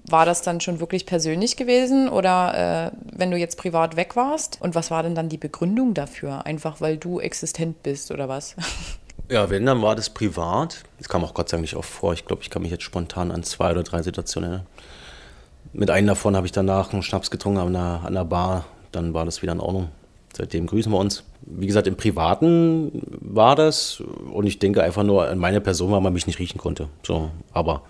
war 0.08 0.24
das 0.24 0.42
dann 0.42 0.60
schon 0.60 0.78
wirklich 0.78 1.06
persönlich 1.06 1.56
gewesen 1.56 2.08
oder 2.08 2.92
äh, 2.92 2.96
wenn 3.12 3.32
du 3.32 3.36
jetzt 3.36 3.58
privat 3.58 3.96
weg 3.96 4.14
warst? 4.14 4.58
Und 4.62 4.76
was 4.76 4.92
war 4.92 5.02
denn 5.02 5.16
dann 5.16 5.28
die 5.28 5.38
Begründung 5.38 5.92
dafür? 5.92 6.46
Einfach 6.46 6.80
weil 6.80 6.98
du 6.98 7.18
existent 7.18 7.82
bist 7.82 8.12
oder 8.12 8.28
was? 8.28 8.54
Ja, 9.30 9.50
wenn, 9.50 9.66
dann 9.66 9.82
war 9.82 9.94
das 9.94 10.10
privat. 10.10 10.84
Das 10.98 11.08
kam 11.08 11.22
auch 11.22 11.34
Gott 11.34 11.48
sei 11.48 11.56
Dank 11.56 11.62
nicht 11.62 11.76
oft 11.76 11.90
vor. 11.90 12.14
Ich 12.14 12.24
glaube, 12.24 12.42
ich 12.42 12.50
kann 12.50 12.62
mich 12.62 12.70
jetzt 12.70 12.84
spontan 12.84 13.30
an 13.30 13.42
zwei 13.42 13.70
oder 13.72 13.82
drei 13.82 14.02
Situationen 14.02 14.50
erinnern. 14.50 14.66
Mit 15.74 15.90
einem 15.90 16.06
davon 16.06 16.34
habe 16.34 16.46
ich 16.46 16.52
danach 16.52 16.92
einen 16.92 17.02
Schnaps 17.02 17.30
getrunken 17.30 17.60
an 17.60 17.72
der, 17.72 18.00
an 18.04 18.14
der 18.14 18.24
Bar. 18.24 18.64
Dann 18.90 19.12
war 19.12 19.26
das 19.26 19.42
wieder 19.42 19.52
in 19.52 19.60
Ordnung. 19.60 19.90
Seitdem 20.34 20.66
grüßen 20.66 20.90
wir 20.90 20.98
uns. 20.98 21.24
Wie 21.42 21.66
gesagt, 21.66 21.86
im 21.86 21.96
Privaten 21.96 23.02
war 23.20 23.54
das. 23.54 24.00
Und 24.00 24.46
ich 24.46 24.58
denke 24.58 24.82
einfach 24.82 25.02
nur 25.02 25.28
an 25.28 25.38
meine 25.38 25.60
Person, 25.60 25.92
weil 25.92 26.00
man 26.00 26.14
mich 26.14 26.26
nicht 26.26 26.38
riechen 26.38 26.58
konnte. 26.58 26.88
So, 27.02 27.30
aber 27.52 27.82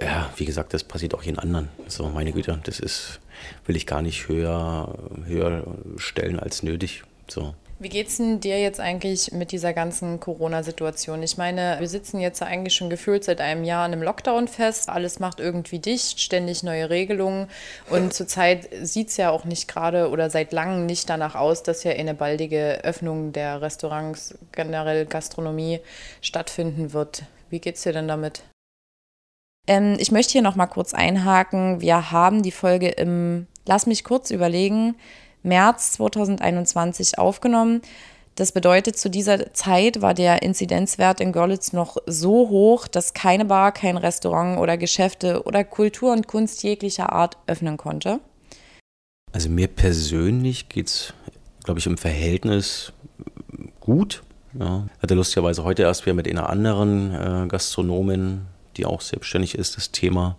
ja, 0.00 0.30
wie 0.36 0.44
gesagt, 0.44 0.74
das 0.74 0.84
passiert 0.84 1.14
auch 1.14 1.22
jeden 1.22 1.38
anderen. 1.38 1.68
So, 1.86 2.08
meine 2.08 2.32
Güte, 2.32 2.58
das 2.64 2.78
ist, 2.78 3.20
will 3.66 3.76
ich 3.76 3.86
gar 3.86 4.02
nicht 4.02 4.28
höher, 4.28 4.94
höher 5.24 5.64
stellen 5.96 6.38
als 6.38 6.62
nötig. 6.62 7.04
So. 7.28 7.54
Wie 7.82 7.88
geht's 7.88 8.18
denn 8.18 8.38
dir 8.38 8.60
jetzt 8.60 8.78
eigentlich 8.78 9.32
mit 9.32 9.50
dieser 9.50 9.72
ganzen 9.72 10.20
Corona-Situation? 10.20 11.20
Ich 11.24 11.36
meine, 11.36 11.78
wir 11.80 11.88
sitzen 11.88 12.20
jetzt 12.20 12.40
eigentlich 12.40 12.76
schon 12.76 12.90
gefühlt 12.90 13.24
seit 13.24 13.40
einem 13.40 13.64
Jahr 13.64 13.84
in 13.84 13.92
einem 13.92 14.04
Lockdown 14.04 14.46
fest. 14.46 14.88
Alles 14.88 15.18
macht 15.18 15.40
irgendwie 15.40 15.80
dicht, 15.80 16.20
ständig 16.20 16.62
neue 16.62 16.90
Regelungen. 16.90 17.48
Und 17.90 18.14
zurzeit 18.14 18.68
sieht 18.82 19.08
es 19.08 19.16
ja 19.16 19.30
auch 19.30 19.44
nicht 19.44 19.66
gerade 19.66 20.10
oder 20.10 20.30
seit 20.30 20.52
langem 20.52 20.86
nicht 20.86 21.10
danach 21.10 21.34
aus, 21.34 21.64
dass 21.64 21.82
ja 21.82 21.90
eine 21.90 22.14
baldige 22.14 22.84
Öffnung 22.84 23.32
der 23.32 23.60
Restaurants, 23.60 24.38
generell 24.52 25.04
Gastronomie 25.04 25.80
stattfinden 26.20 26.92
wird. 26.92 27.24
Wie 27.50 27.58
geht's 27.58 27.82
dir 27.82 27.92
denn 27.92 28.06
damit? 28.06 28.44
Ähm, 29.66 29.96
ich 29.98 30.12
möchte 30.12 30.32
hier 30.32 30.42
noch 30.42 30.54
mal 30.54 30.66
kurz 30.66 30.94
einhaken. 30.94 31.80
Wir 31.80 32.12
haben 32.12 32.44
die 32.44 32.52
Folge 32.52 32.90
im, 32.90 33.48
lass 33.66 33.86
mich 33.86 34.04
kurz 34.04 34.30
überlegen, 34.30 34.94
März 35.42 35.92
2021 35.92 37.18
aufgenommen. 37.18 37.82
Das 38.34 38.52
bedeutet, 38.52 38.96
zu 38.96 39.10
dieser 39.10 39.52
Zeit 39.52 40.00
war 40.00 40.14
der 40.14 40.42
Inzidenzwert 40.42 41.20
in 41.20 41.32
Görlitz 41.32 41.72
noch 41.74 41.98
so 42.06 42.48
hoch, 42.48 42.88
dass 42.88 43.12
keine 43.12 43.44
Bar, 43.44 43.72
kein 43.72 43.98
Restaurant 43.98 44.58
oder 44.58 44.78
Geschäfte 44.78 45.42
oder 45.44 45.64
Kultur 45.64 46.12
und 46.12 46.28
Kunst 46.28 46.62
jeglicher 46.62 47.12
Art 47.12 47.36
öffnen 47.46 47.76
konnte. 47.76 48.20
Also 49.32 49.50
mir 49.50 49.68
persönlich 49.68 50.68
geht 50.70 50.88
es, 50.88 51.14
glaube 51.64 51.80
ich, 51.80 51.86
im 51.86 51.98
Verhältnis 51.98 52.92
gut. 53.80 54.22
Ja. 54.58 54.86
Hatte 55.02 55.14
lustigerweise 55.14 55.64
heute 55.64 55.82
erst 55.82 56.06
wieder 56.06 56.14
mit 56.14 56.28
einer 56.28 56.48
anderen 56.48 57.14
äh, 57.14 57.48
Gastronomin, 57.48 58.42
die 58.76 58.86
auch 58.86 59.00
selbstständig 59.02 59.56
ist, 59.56 59.76
das 59.76 59.90
Thema 59.90 60.36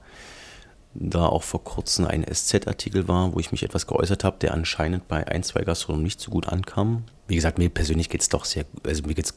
da 0.96 1.26
auch 1.26 1.44
vor 1.44 1.64
kurzem 1.64 2.06
ein 2.06 2.24
SZ-Artikel 2.24 3.08
war, 3.08 3.34
wo 3.34 3.40
ich 3.40 3.52
mich 3.52 3.64
etwas 3.64 3.88
geäußert 3.88 4.24
habe, 4.24 4.38
der 4.40 4.54
anscheinend 4.54 5.08
bei 5.08 5.28
ein, 5.28 5.44
zwei 5.44 5.62
Gastronomen 5.62 6.04
nicht 6.04 6.20
so 6.20 6.32
gut 6.32 6.48
ankam. 6.48 7.04
Wie 7.28 7.36
gesagt, 7.36 7.58
mir 7.58 7.70
persönlich 7.70 8.10
geht 8.10 8.22
es 8.22 8.30
doch 8.30 8.46
sehr, 8.46 8.66
also 8.86 9.04
mir 9.04 9.16
geht 9.16 9.26
es 9.26 9.34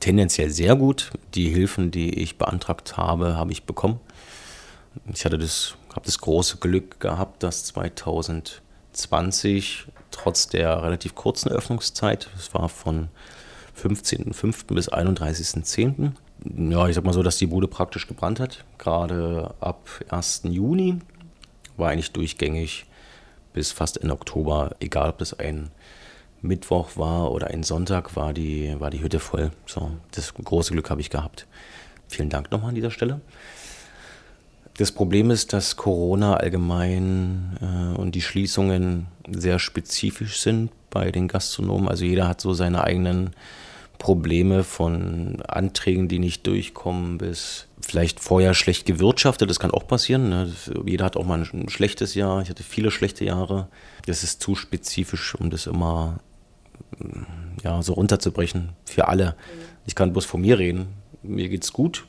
tendenziell 0.00 0.50
sehr 0.50 0.76
gut. 0.76 1.10
Die 1.34 1.48
Hilfen, 1.48 1.90
die 1.90 2.20
ich 2.20 2.38
beantragt 2.38 2.96
habe, 2.96 3.36
habe 3.36 3.52
ich 3.52 3.64
bekommen. 3.64 4.00
Ich 5.12 5.24
hatte 5.24 5.38
das, 5.38 5.76
habe 5.90 6.02
das 6.04 6.18
große 6.18 6.58
Glück 6.58 7.00
gehabt, 7.00 7.42
dass 7.42 7.64
2020 7.64 9.86
trotz 10.10 10.48
der 10.48 10.82
relativ 10.82 11.14
kurzen 11.14 11.50
Öffnungszeit, 11.50 12.28
es 12.36 12.52
war 12.52 12.68
von 12.68 13.08
15.05. 13.80 14.74
bis 14.74 14.92
31.10., 14.92 16.12
ja, 16.44 16.88
ich 16.88 16.94
sag 16.94 17.04
mal 17.04 17.12
so, 17.12 17.22
dass 17.22 17.38
die 17.38 17.46
Bude 17.46 17.68
praktisch 17.68 18.06
gebrannt 18.06 18.40
hat. 18.40 18.64
Gerade 18.78 19.54
ab 19.60 19.88
1. 20.08 20.42
Juni 20.44 20.98
war 21.76 21.90
eigentlich 21.90 22.12
durchgängig 22.12 22.86
bis 23.52 23.72
fast 23.72 24.00
Ende 24.00 24.14
Oktober, 24.14 24.76
egal 24.80 25.10
ob 25.10 25.18
das 25.18 25.38
ein 25.38 25.70
Mittwoch 26.42 26.96
war 26.96 27.32
oder 27.32 27.48
ein 27.48 27.62
Sonntag, 27.62 28.16
war 28.16 28.32
die, 28.32 28.74
war 28.78 28.90
die 28.90 29.02
Hütte 29.02 29.18
voll. 29.18 29.50
So, 29.66 29.90
das 30.12 30.34
große 30.34 30.72
Glück 30.72 30.90
habe 30.90 31.00
ich 31.00 31.10
gehabt. 31.10 31.46
Vielen 32.08 32.30
Dank 32.30 32.50
nochmal 32.50 32.70
an 32.70 32.74
dieser 32.74 32.90
Stelle. 32.90 33.20
Das 34.76 34.92
Problem 34.92 35.30
ist, 35.30 35.52
dass 35.52 35.76
Corona 35.76 36.36
allgemein 36.36 37.58
äh, 37.60 37.98
und 37.98 38.14
die 38.14 38.22
Schließungen 38.22 39.06
sehr 39.28 39.58
spezifisch 39.58 40.40
sind 40.40 40.70
bei 40.88 41.10
den 41.10 41.28
Gastronomen. 41.28 41.88
Also 41.88 42.04
jeder 42.04 42.26
hat 42.26 42.40
so 42.40 42.54
seine 42.54 42.84
eigenen 42.84 43.30
Probleme 44.00 44.64
von 44.64 45.42
Anträgen, 45.42 46.08
die 46.08 46.18
nicht 46.18 46.46
durchkommen, 46.46 47.18
bis 47.18 47.66
vielleicht 47.80 48.18
vorher 48.18 48.54
schlecht 48.54 48.86
gewirtschaftet. 48.86 49.48
Das 49.48 49.60
kann 49.60 49.70
auch 49.70 49.86
passieren. 49.86 50.30
Ne? 50.30 50.50
Jeder 50.86 51.04
hat 51.04 51.18
auch 51.18 51.26
mal 51.26 51.38
ein 51.52 51.68
schlechtes 51.68 52.14
Jahr. 52.14 52.40
Ich 52.40 52.48
hatte 52.48 52.62
viele 52.62 52.90
schlechte 52.90 53.26
Jahre. 53.26 53.68
Das 54.06 54.24
ist 54.24 54.42
zu 54.42 54.56
spezifisch, 54.56 55.34
um 55.34 55.50
das 55.50 55.66
immer 55.66 56.18
ja, 57.62 57.82
so 57.82 57.92
runterzubrechen 57.92 58.70
für 58.86 59.06
alle. 59.06 59.36
Ich 59.86 59.94
kann 59.94 60.12
bloß 60.12 60.24
von 60.24 60.40
mir 60.40 60.58
reden. 60.58 60.88
Mir 61.22 61.50
geht's 61.50 61.72
gut. 61.72 62.06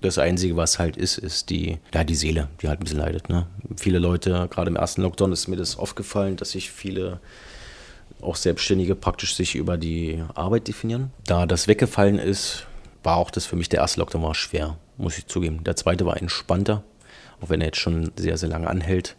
Das 0.00 0.18
Einzige, 0.18 0.56
was 0.56 0.78
halt 0.78 0.96
ist, 0.96 1.18
ist 1.18 1.50
die, 1.50 1.78
ja, 1.92 2.04
die 2.04 2.14
Seele, 2.14 2.48
die 2.62 2.68
halt 2.68 2.78
ein 2.78 2.84
bisschen 2.84 3.00
leidet. 3.00 3.28
Ne? 3.28 3.48
Viele 3.76 3.98
Leute, 3.98 4.46
gerade 4.50 4.70
im 4.70 4.76
ersten 4.76 5.02
Lockdown 5.02 5.32
ist 5.32 5.48
mir 5.48 5.56
das 5.56 5.76
aufgefallen, 5.76 6.36
dass 6.36 6.52
sich 6.52 6.70
viele 6.70 7.20
auch 8.20 8.36
Selbstständige 8.36 8.94
praktisch 8.94 9.34
sich 9.34 9.54
über 9.54 9.76
die 9.76 10.22
Arbeit 10.34 10.68
definieren. 10.68 11.10
Da 11.24 11.46
das 11.46 11.68
weggefallen 11.68 12.18
ist, 12.18 12.66
war 13.02 13.16
auch 13.16 13.30
das 13.30 13.46
für 13.46 13.56
mich 13.56 13.68
der 13.68 13.80
erste 13.80 14.00
Lockdown 14.00 14.22
war 14.22 14.34
schwer, 14.34 14.76
muss 14.96 15.18
ich 15.18 15.26
zugeben. 15.26 15.62
Der 15.64 15.76
zweite 15.76 16.04
war 16.06 16.16
entspannter, 16.16 16.82
auch 17.40 17.50
wenn 17.50 17.60
er 17.60 17.68
jetzt 17.68 17.78
schon 17.78 18.12
sehr, 18.16 18.36
sehr 18.36 18.48
lange 18.48 18.68
anhält. 18.68 19.16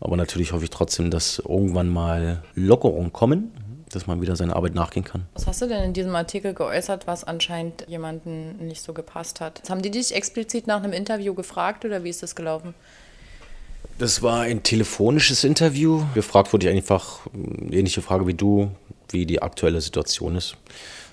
Aber 0.00 0.16
natürlich 0.16 0.52
hoffe 0.52 0.64
ich 0.64 0.70
trotzdem, 0.70 1.10
dass 1.10 1.40
irgendwann 1.40 1.88
mal 1.88 2.42
Lockerungen 2.54 3.12
kommen, 3.12 3.52
dass 3.90 4.06
man 4.06 4.20
wieder 4.20 4.36
seiner 4.36 4.56
Arbeit 4.56 4.74
nachgehen 4.74 5.04
kann. 5.04 5.26
Was 5.34 5.46
hast 5.46 5.62
du 5.62 5.66
denn 5.66 5.82
in 5.82 5.92
diesem 5.92 6.14
Artikel 6.14 6.54
geäußert, 6.54 7.06
was 7.06 7.24
anscheinend 7.24 7.84
jemandem 7.88 8.56
nicht 8.58 8.82
so 8.82 8.92
gepasst 8.92 9.40
hat? 9.40 9.62
Haben 9.68 9.82
die 9.82 9.90
dich 9.90 10.14
explizit 10.14 10.66
nach 10.66 10.82
einem 10.82 10.92
Interview 10.92 11.34
gefragt 11.34 11.84
oder 11.84 12.04
wie 12.04 12.10
ist 12.10 12.22
das 12.22 12.36
gelaufen? 12.36 12.74
Das 13.98 14.22
war 14.22 14.42
ein 14.42 14.62
telefonisches 14.62 15.42
Interview. 15.42 16.04
Gefragt 16.14 16.52
wurde 16.52 16.68
ich 16.68 16.72
einfach 16.72 17.26
eine 17.34 17.74
ähnliche 17.74 18.00
Frage 18.00 18.28
wie 18.28 18.34
du, 18.34 18.70
wie 19.10 19.26
die 19.26 19.42
aktuelle 19.42 19.80
Situation 19.80 20.36
ist. 20.36 20.56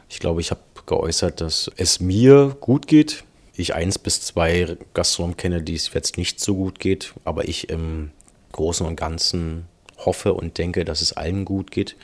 Ich 0.07 0.19
glaube, 0.19 0.39
ich 0.39 0.51
habe 0.51 0.61
geäußert, 0.85 1.41
dass 1.41 1.71
es 1.77 1.99
mir 1.99 2.55
gut 2.61 2.85
geht. 2.85 3.23
Ich 3.55 3.73
eins 3.73 3.97
bis 3.97 4.21
zwei 4.21 4.77
Gastronomen 4.93 5.35
kenne, 5.35 5.63
die 5.63 5.73
es 5.73 5.91
jetzt 5.95 6.17
nicht 6.17 6.39
so 6.39 6.53
gut 6.53 6.79
geht, 6.79 7.15
aber 7.23 7.47
ich 7.47 7.69
im 7.69 8.11
Großen 8.51 8.85
und 8.85 8.97
Ganzen 8.97 9.65
hoffe 9.97 10.35
und 10.35 10.59
denke, 10.59 10.85
dass 10.85 11.01
es 11.01 11.13
allen 11.13 11.43
gut 11.43 11.71
geht. 11.71 11.95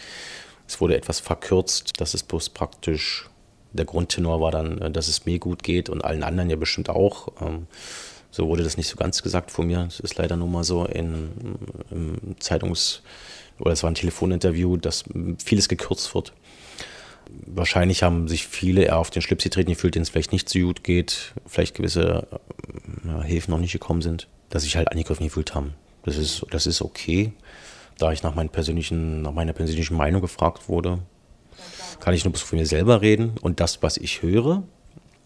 Es 0.67 0.81
wurde 0.81 0.97
etwas 0.97 1.19
verkürzt, 1.19 1.93
dass 2.01 2.15
es 2.15 2.23
bloß 2.23 2.49
praktisch 2.49 3.29
der 3.73 3.85
Grundtenor 3.85 4.41
war 4.41 4.51
dann, 4.51 4.91
dass 4.93 5.07
es 5.07 5.27
mir 5.27 5.37
gut 5.37 5.61
geht 5.61 5.89
und 5.89 6.03
allen 6.03 6.23
anderen 6.23 6.49
ja 6.49 6.55
bestimmt 6.55 6.89
auch. 6.89 7.27
So 8.31 8.47
wurde 8.47 8.63
das 8.63 8.77
nicht 8.77 8.87
so 8.87 8.95
ganz 8.95 9.21
gesagt 9.21 9.51
von 9.51 9.67
mir. 9.67 9.85
Es 9.87 9.99
ist 9.99 10.17
leider 10.17 10.37
nur 10.37 10.47
mal 10.47 10.63
so 10.63 10.85
in, 10.85 11.31
im 11.91 12.35
Zeitungs- 12.39 13.01
oder 13.59 13.73
es 13.73 13.83
war 13.83 13.91
ein 13.91 13.95
Telefoninterview, 13.95 14.77
dass 14.77 15.03
vieles 15.43 15.67
gekürzt 15.67 16.15
wird. 16.15 16.33
Wahrscheinlich 17.45 18.03
haben 18.03 18.27
sich 18.27 18.47
viele 18.47 18.83
eher 18.83 18.97
auf 18.97 19.09
den 19.09 19.21
Schlips 19.21 19.43
getreten 19.43 19.71
gefühlt, 19.71 19.95
denen 19.95 20.03
es 20.03 20.09
vielleicht 20.09 20.31
nicht 20.31 20.49
so 20.49 20.59
gut 20.59 20.83
geht, 20.83 21.33
vielleicht 21.45 21.75
gewisse 21.75 22.27
ja, 23.05 23.21
Hilfen 23.21 23.51
noch 23.51 23.59
nicht 23.59 23.73
gekommen 23.73 24.01
sind, 24.01 24.27
dass 24.49 24.63
sich 24.63 24.75
halt 24.75 24.89
angegriffen 24.89 25.25
gefühlt 25.25 25.53
haben. 25.53 25.75
Das 26.03 26.17
ist, 26.17 26.45
das 26.49 26.65
ist 26.65 26.81
okay. 26.81 27.33
Da 27.97 28.11
ich 28.11 28.23
nach, 28.23 28.33
meinen 28.33 28.49
persönlichen, 28.49 29.21
nach 29.21 29.33
meiner 29.33 29.53
persönlichen 29.53 29.95
Meinung 29.95 30.21
gefragt 30.21 30.67
wurde, 30.67 30.99
kann 31.99 32.13
ich 32.13 32.25
nur 32.25 32.33
von 32.33 32.57
mir 32.57 32.65
selber 32.65 33.01
reden 33.01 33.35
und 33.41 33.59
das, 33.59 33.83
was 33.83 33.97
ich 33.97 34.21
höre, 34.21 34.63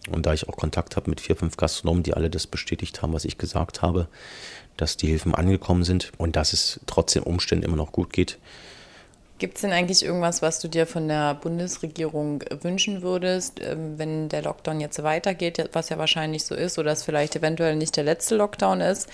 und 0.08 0.26
da 0.26 0.32
ich 0.32 0.48
auch 0.48 0.56
Kontakt 0.56 0.96
habe 0.96 1.10
mit 1.10 1.20
vier, 1.20 1.36
fünf 1.36 1.56
Gastronomen, 1.56 2.02
die 2.02 2.14
alle 2.14 2.30
das 2.30 2.46
bestätigt 2.46 3.02
haben, 3.02 3.12
was 3.12 3.24
ich 3.24 3.38
gesagt 3.38 3.82
habe, 3.82 4.08
dass 4.76 4.96
die 4.96 5.08
Hilfen 5.08 5.34
angekommen 5.34 5.84
sind 5.84 6.12
und 6.18 6.36
dass 6.36 6.52
es 6.52 6.80
trotzdem 6.86 7.22
Umständen 7.22 7.64
immer 7.64 7.76
noch 7.76 7.92
gut 7.92 8.12
geht. 8.12 8.38
Gibt 9.38 9.56
es 9.56 9.60
denn 9.60 9.72
eigentlich 9.72 10.02
irgendwas, 10.02 10.40
was 10.40 10.60
du 10.60 10.68
dir 10.68 10.86
von 10.86 11.08
der 11.08 11.34
Bundesregierung 11.34 12.42
wünschen 12.62 13.02
würdest, 13.02 13.60
ähm, 13.60 13.98
wenn 13.98 14.30
der 14.30 14.40
Lockdown 14.40 14.80
jetzt 14.80 15.02
weitergeht, 15.02 15.68
was 15.74 15.90
ja 15.90 15.98
wahrscheinlich 15.98 16.44
so 16.44 16.54
ist, 16.54 16.78
oder 16.78 16.92
es 16.92 17.02
vielleicht 17.02 17.36
eventuell 17.36 17.76
nicht 17.76 17.98
der 17.98 18.04
letzte 18.04 18.34
Lockdown 18.36 18.80
ist? 18.80 19.10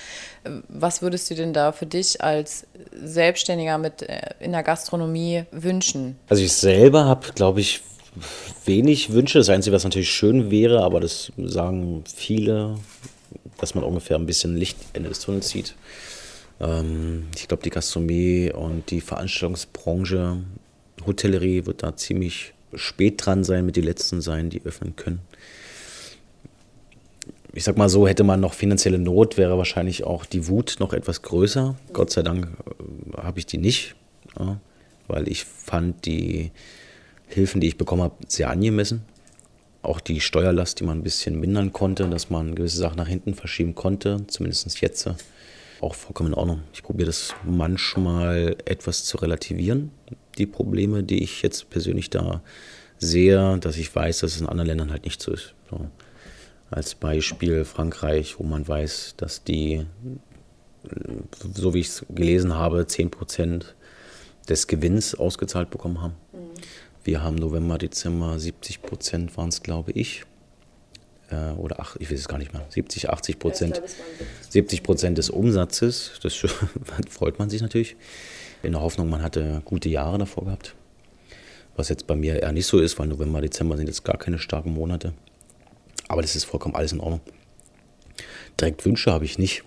Was 0.69 1.03
würdest 1.03 1.29
du 1.29 1.35
denn 1.35 1.53
da 1.53 1.73
für 1.73 1.87
dich 1.87 2.23
als 2.23 2.69
Selbstständiger 2.93 3.79
mit 3.79 4.03
äh, 4.03 4.21
in 4.39 4.53
der 4.53 4.63
Gastronomie 4.63 5.45
wünschen? 5.51 6.17
Also 6.29 6.45
ich 6.45 6.53
selber 6.53 7.05
habe, 7.05 7.33
glaube 7.33 7.61
ich, 7.61 7.81
wenig 8.65 9.13
Wünsche. 9.13 9.39
Das 9.39 9.49
Einzige, 9.49 9.75
was 9.75 9.85
natürlich 9.85 10.11
schön 10.11 10.51
wäre, 10.51 10.83
aber 10.83 11.01
das 11.01 11.33
sagen 11.37 12.05
viele, 12.15 12.79
dass 13.59 13.75
man 13.75 13.85
ungefähr 13.85 14.17
ein 14.17 14.27
bisschen 14.27 14.57
Licht 14.57 14.77
Ende 14.93 15.09
des 15.09 15.21
Tunnels 15.21 15.49
sieht. 15.49 15.75
Ähm, 16.61 17.27
ich 17.37 17.49
glaube, 17.49 17.63
die 17.63 17.71
Gastronomie 17.71 18.53
und 18.53 18.91
die 18.91 19.01
Veranstaltungsbranche, 19.01 20.39
Hotellerie 21.07 21.67
wird 21.67 21.83
da 21.83 21.97
ziemlich 21.97 22.53
spät 22.75 23.25
dran 23.25 23.45
sein, 23.45 23.67
mit 23.67 23.77
die 23.77 23.81
letzten 23.81 24.21
sein, 24.21 24.51
die 24.51 24.63
öffnen 24.65 24.97
können. 24.97 25.21
Ich 27.55 27.65
sag 27.65 27.77
mal 27.77 27.91
so, 27.91 28.09
hätte 28.09 28.25
man 28.25 28.41
noch 28.41 28.55
finanzielle 28.55 28.99
Not, 28.99 29.37
wäre 29.37 29.59
wahrscheinlich 29.59 30.05
auch 30.05 30.25
die 30.25 30.49
Wut 30.49 30.77
noch 30.79 30.95
etwas 30.95 31.21
größer. 31.21 31.77
Gott 31.93 32.11
sei 32.11 32.23
Dank 32.23 32.47
äh, 32.47 33.17
habe 33.19 33.39
ich 33.39 33.47
die 33.47 33.59
nicht, 33.59 33.95
ja, 34.39 34.59
weil 35.09 35.29
ich 35.29 35.45
fand 35.45 36.07
die 36.07 36.51
Hilfen, 37.33 37.61
die 37.61 37.69
ich 37.69 37.79
bekommen 37.79 38.03
habe, 38.03 38.15
sehr 38.29 38.51
angemessen. 38.51 39.03
Auch 39.83 40.01
die 40.01 40.21
Steuerlast, 40.21 40.79
die 40.79 40.85
man 40.85 40.99
ein 40.99 41.03
bisschen 41.03 41.41
mindern 41.41 41.73
konnte, 41.73 42.09
dass 42.09 42.31
man 42.31 42.55
gewisse 42.55 42.79
Sachen 42.79 42.99
nach 42.99 43.09
hinten 43.09 43.35
verschieben 43.35 43.75
konnte, 43.75 44.25
zumindest 44.29 44.81
jetzt, 44.81 45.09
auch 45.81 45.95
vollkommen 45.95 46.33
in 46.33 46.39
Ordnung. 46.39 46.63
Ich 46.73 46.83
probiere 46.83 47.07
das 47.07 47.35
manchmal 47.45 48.57
etwas 48.65 49.05
zu 49.05 49.17
relativieren, 49.17 49.91
die 50.39 50.47
Probleme, 50.47 51.03
die 51.03 51.23
ich 51.23 51.43
jetzt 51.43 51.71
persönlich 51.71 52.09
da 52.11 52.43
sehe, 52.99 53.59
dass 53.59 53.77
ich 53.77 53.95
weiß, 53.95 54.21
dass 54.21 54.37
es 54.37 54.41
in 54.41 54.47
anderen 54.47 54.69
Ländern 54.69 54.91
halt 54.93 55.05
nicht 55.05 55.21
so 55.21 55.33
ist. 55.33 55.55
So. 55.71 55.89
Als 56.71 56.95
Beispiel 56.95 57.65
Frankreich, 57.65 58.39
wo 58.39 58.45
man 58.45 58.67
weiß, 58.67 59.15
dass 59.17 59.43
die, 59.43 59.85
so 61.55 61.75
wie 61.75 61.81
ich 61.81 61.89
es 61.89 62.07
gelesen 62.09 62.55
habe, 62.55 62.83
10% 62.83 63.65
des 64.49 64.67
Gewinns 64.69 65.15
ausgezahlt 65.15 65.71
bekommen 65.71 66.01
haben. 66.01 66.15
Wir 67.05 67.23
haben 67.23 67.35
November, 67.35 67.79
Dezember 67.79 68.39
70 68.39 68.83
Prozent 68.83 69.37
waren 69.37 69.49
es, 69.49 69.63
glaube 69.63 69.91
ich. 69.93 70.23
Äh, 71.31 71.51
oder 71.53 71.81
ach, 71.81 71.97
ich 71.99 72.11
weiß 72.11 72.21
es 72.21 72.29
gar 72.29 72.39
nicht 72.39 72.53
mehr. 72.53 72.65
70, 72.69 73.11
80 73.11 73.39
Prozent. 73.39 73.83
70 74.51 74.83
Prozent 74.85 75.19
des 75.19 75.29
Umsatzes. 75.29 76.13
Das 76.23 76.35
freut 77.11 77.39
man 77.39 77.51
sich 77.51 77.61
natürlich. 77.61 77.97
In 78.63 78.73
der 78.73 78.83
Hoffnung, 78.83 79.11
man 79.11 79.23
hatte 79.23 79.63
gute 79.65 79.89
Jahre 79.89 80.19
davor 80.19 80.45
gehabt. 80.45 80.77
Was 81.75 81.89
jetzt 81.89 82.07
bei 82.07 82.15
mir 82.15 82.41
eher 82.41 82.53
nicht 82.53 82.67
so 82.67 82.79
ist, 82.79 82.99
weil 82.99 83.09
November, 83.09 83.41
Dezember 83.41 83.77
sind 83.77 83.89
jetzt 83.89 84.05
gar 84.05 84.19
keine 84.19 84.39
starken 84.39 84.73
Monate. 84.73 85.13
Aber 86.07 86.23
das 86.23 86.37
ist 86.37 86.45
vollkommen 86.45 86.77
alles 86.77 86.93
in 86.93 87.01
Ordnung. 87.01 87.21
Direkt 88.61 88.85
Wünsche 88.85 89.11
habe 89.11 89.25
ich 89.25 89.39
nicht. 89.39 89.65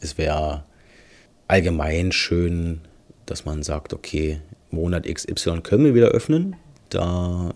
Es 0.00 0.16
wäre 0.16 0.64
allgemein 1.48 2.12
schön, 2.12 2.80
dass 3.26 3.44
man 3.44 3.62
sagt, 3.62 3.92
okay, 3.92 4.40
Monat 4.74 5.06
XY 5.06 5.60
können 5.62 5.84
wir 5.84 5.94
wieder 5.94 6.08
öffnen, 6.08 6.56
da 6.90 7.54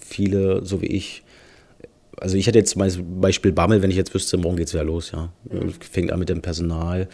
viele, 0.00 0.64
so 0.64 0.80
wie 0.82 0.86
ich, 0.86 1.22
also 2.18 2.36
ich 2.36 2.46
hätte 2.46 2.58
jetzt 2.58 2.70
zum 2.70 3.20
Beispiel 3.20 3.52
Bammel, 3.52 3.82
wenn 3.82 3.90
ich 3.90 3.96
jetzt 3.96 4.14
wüsste, 4.14 4.36
morgen 4.36 4.56
geht 4.56 4.68
es 4.68 4.74
wieder 4.74 4.84
los, 4.84 5.12
ja. 5.12 5.32
Mhm. 5.50 5.72
Fängt 5.80 6.12
an 6.12 6.18
mit 6.18 6.28
dem 6.28 6.42
Personal, 6.42 7.08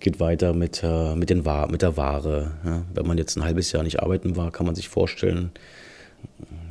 geht 0.00 0.20
weiter 0.20 0.52
mit, 0.52 0.82
äh, 0.82 1.14
mit, 1.14 1.30
den 1.30 1.44
Wa 1.44 1.66
mit 1.66 1.82
der 1.82 1.96
Ware. 1.96 2.52
Ja. 2.64 2.84
Wenn 2.94 3.06
man 3.06 3.18
jetzt 3.18 3.36
ein 3.36 3.44
halbes 3.44 3.72
Jahr 3.72 3.82
nicht 3.82 4.00
arbeiten 4.00 4.36
war, 4.36 4.50
kann 4.50 4.66
man 4.66 4.74
sich 4.74 4.88
vorstellen, 4.88 5.50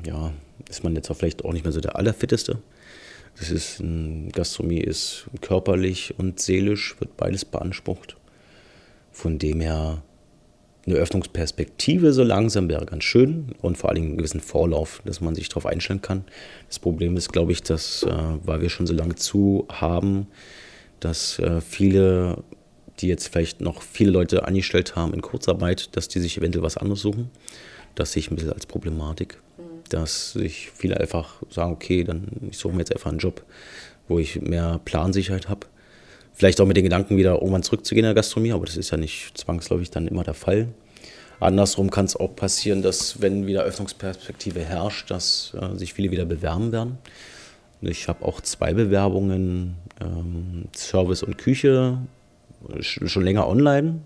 ja, 0.06 0.32
ist 0.70 0.84
man 0.84 0.96
jetzt 0.96 1.10
auch 1.10 1.16
vielleicht 1.16 1.44
auch 1.44 1.54
nicht 1.54 1.64
mehr 1.64 1.72
so 1.72 1.82
der 1.82 1.96
Allerfitteste. 1.96 2.60
Das 3.38 3.52
ist, 3.52 3.84
Gastronomie 4.32 4.80
ist 4.80 5.26
körperlich 5.42 6.14
und 6.18 6.40
seelisch, 6.40 6.96
wird 7.00 7.18
beides 7.18 7.44
beansprucht. 7.44 8.16
Von 9.12 9.40
dem 9.40 9.60
her 9.60 10.02
eine 10.86 10.96
Öffnungsperspektive 10.96 12.14
so 12.14 12.24
langsam 12.24 12.70
wäre 12.70 12.86
ganz 12.86 13.04
schön 13.04 13.56
und 13.62 13.78
vor 13.78 13.90
allem 13.90 14.04
einen 14.04 14.18
gewissen 14.18 14.40
Vorlauf, 14.40 15.02
dass 15.06 15.20
man 15.20 15.34
sich 15.34 15.50
darauf 15.50 15.66
einstellen 15.66 16.02
kann. 16.02 16.26
Das 16.68 16.80
Problem 16.80 17.18
ist, 17.18 17.34
glaube 17.34 17.52
ich, 17.52 17.64
dass, 17.64 18.04
äh, 18.04 18.12
weil 18.44 18.62
wir 18.62 18.70
schon 18.70 18.86
so 18.86 18.94
lange 18.94 19.16
zu 19.16 19.68
haben, 19.70 20.28
dass 21.00 21.40
äh, 21.40 21.62
viele, 21.62 22.44
die 23.00 23.08
jetzt 23.08 23.28
vielleicht 23.30 23.62
noch 23.62 23.82
viele 23.82 24.12
Leute 24.12 24.46
angestellt 24.46 24.96
haben 24.96 25.14
in 25.14 25.22
Kurzarbeit, 25.22 25.96
dass 25.96 26.08
die 26.08 26.20
sich 26.20 26.38
eventuell 26.38 26.64
was 26.64 26.78
anderes 26.78 27.02
suchen. 27.02 27.32
Das 27.96 28.12
sehe 28.12 28.20
ich 28.20 28.32
ein 28.32 28.36
bisschen 28.36 28.54
als 28.54 28.68
Problematik. 28.68 29.40
Mhm. 29.58 29.64
Dass 29.90 30.34
sich 30.34 30.70
viele 30.72 31.00
einfach 31.00 31.42
sagen, 31.50 31.74
okay, 31.74 32.04
dann 32.04 32.28
ich 32.50 32.58
suche 32.58 32.74
mir 32.74 32.80
jetzt 32.80 32.94
einfach 32.94 33.10
einen 33.10 33.20
Job, 33.20 33.44
wo 34.08 34.20
ich 34.20 34.40
mehr 34.40 34.80
Plansicherheit 34.86 35.50
habe 35.50 35.66
Vielleicht 36.36 36.60
auch 36.60 36.66
mit 36.66 36.76
den 36.76 36.84
Gedanken, 36.84 37.16
wieder 37.16 37.36
irgendwann 37.36 37.64
zurückzugehen 37.64 38.04
in 38.04 38.10
der 38.10 38.14
Gastronomie, 38.14 38.52
aber 38.52 38.66
das 38.66 38.76
ist 38.76 38.92
ja 38.92 38.98
nicht 38.98 39.38
zwangsläufig 39.38 39.90
dann 39.90 40.08
immer 40.08 40.24
der 40.24 40.34
Fall. 40.34 40.68
Andersrum 41.40 41.90
kann 41.90 42.06
es 42.06 42.16
auch 42.16 42.36
passieren, 42.36 42.82
dass 42.82 43.22
wenn 43.22 43.48
wieder 43.48 43.64
Öffnungsperspektive 43.64 44.60
herrscht, 44.60 45.10
dass 45.12 45.56
äh, 45.60 45.78
sich 45.78 45.94
viele 45.94 46.12
wieder 46.12 46.26
bewerben 46.26 46.72
werden. 46.72 46.98
Ich 47.82 48.08
habe 48.08 48.26
auch 48.26 48.42
zwei 48.42 48.74
Bewerbungen, 48.74 49.76
ähm, 50.02 50.66
Service 50.76 51.24
und 51.24 51.38
Küche, 51.38 52.00
schon 52.80 53.24
länger 53.24 53.48
online. 53.48 54.02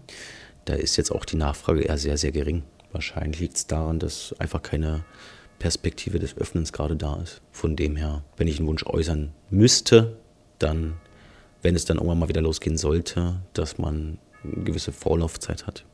Da 0.66 0.74
ist 0.74 0.98
jetzt 0.98 1.12
auch 1.12 1.26
die 1.26 1.38
Nachfrage 1.38 1.82
eher 1.82 1.98
sehr, 1.98 2.18
sehr 2.18 2.32
gering. 2.32 2.64
Wahrscheinlich 2.92 3.40
liegt 3.40 3.58
es 3.58 3.68
daran, 3.68 4.00
dass 4.00 4.36
einfach 4.38 4.62
keine 4.62 5.04
Perspektive 5.60 6.20
des 6.20 6.38
Öffnens 6.38 6.74
gerade 6.74 6.96
da 6.96 7.20
ist. 7.22 7.42
Von 7.52 7.76
dem 7.76 7.96
her, 7.96 8.24
wenn 8.38 8.48
ich 8.48 8.60
einen 8.60 8.68
Wunsch 8.68 8.86
äußern 8.86 9.32
müsste, 9.50 10.18
dann 10.58 10.96
wenn 11.62 11.76
es 11.76 11.86
dann 11.86 11.98
irgendwann 11.98 12.20
mal 12.20 12.30
wieder 12.30 12.42
losgehen 12.42 12.78
sollte, 12.78 13.42
dass 13.54 13.78
man 13.78 14.18
eine 14.44 14.64
gewisse 14.64 14.92
Vorlaufzeit 14.92 15.68
hat. 15.68 15.86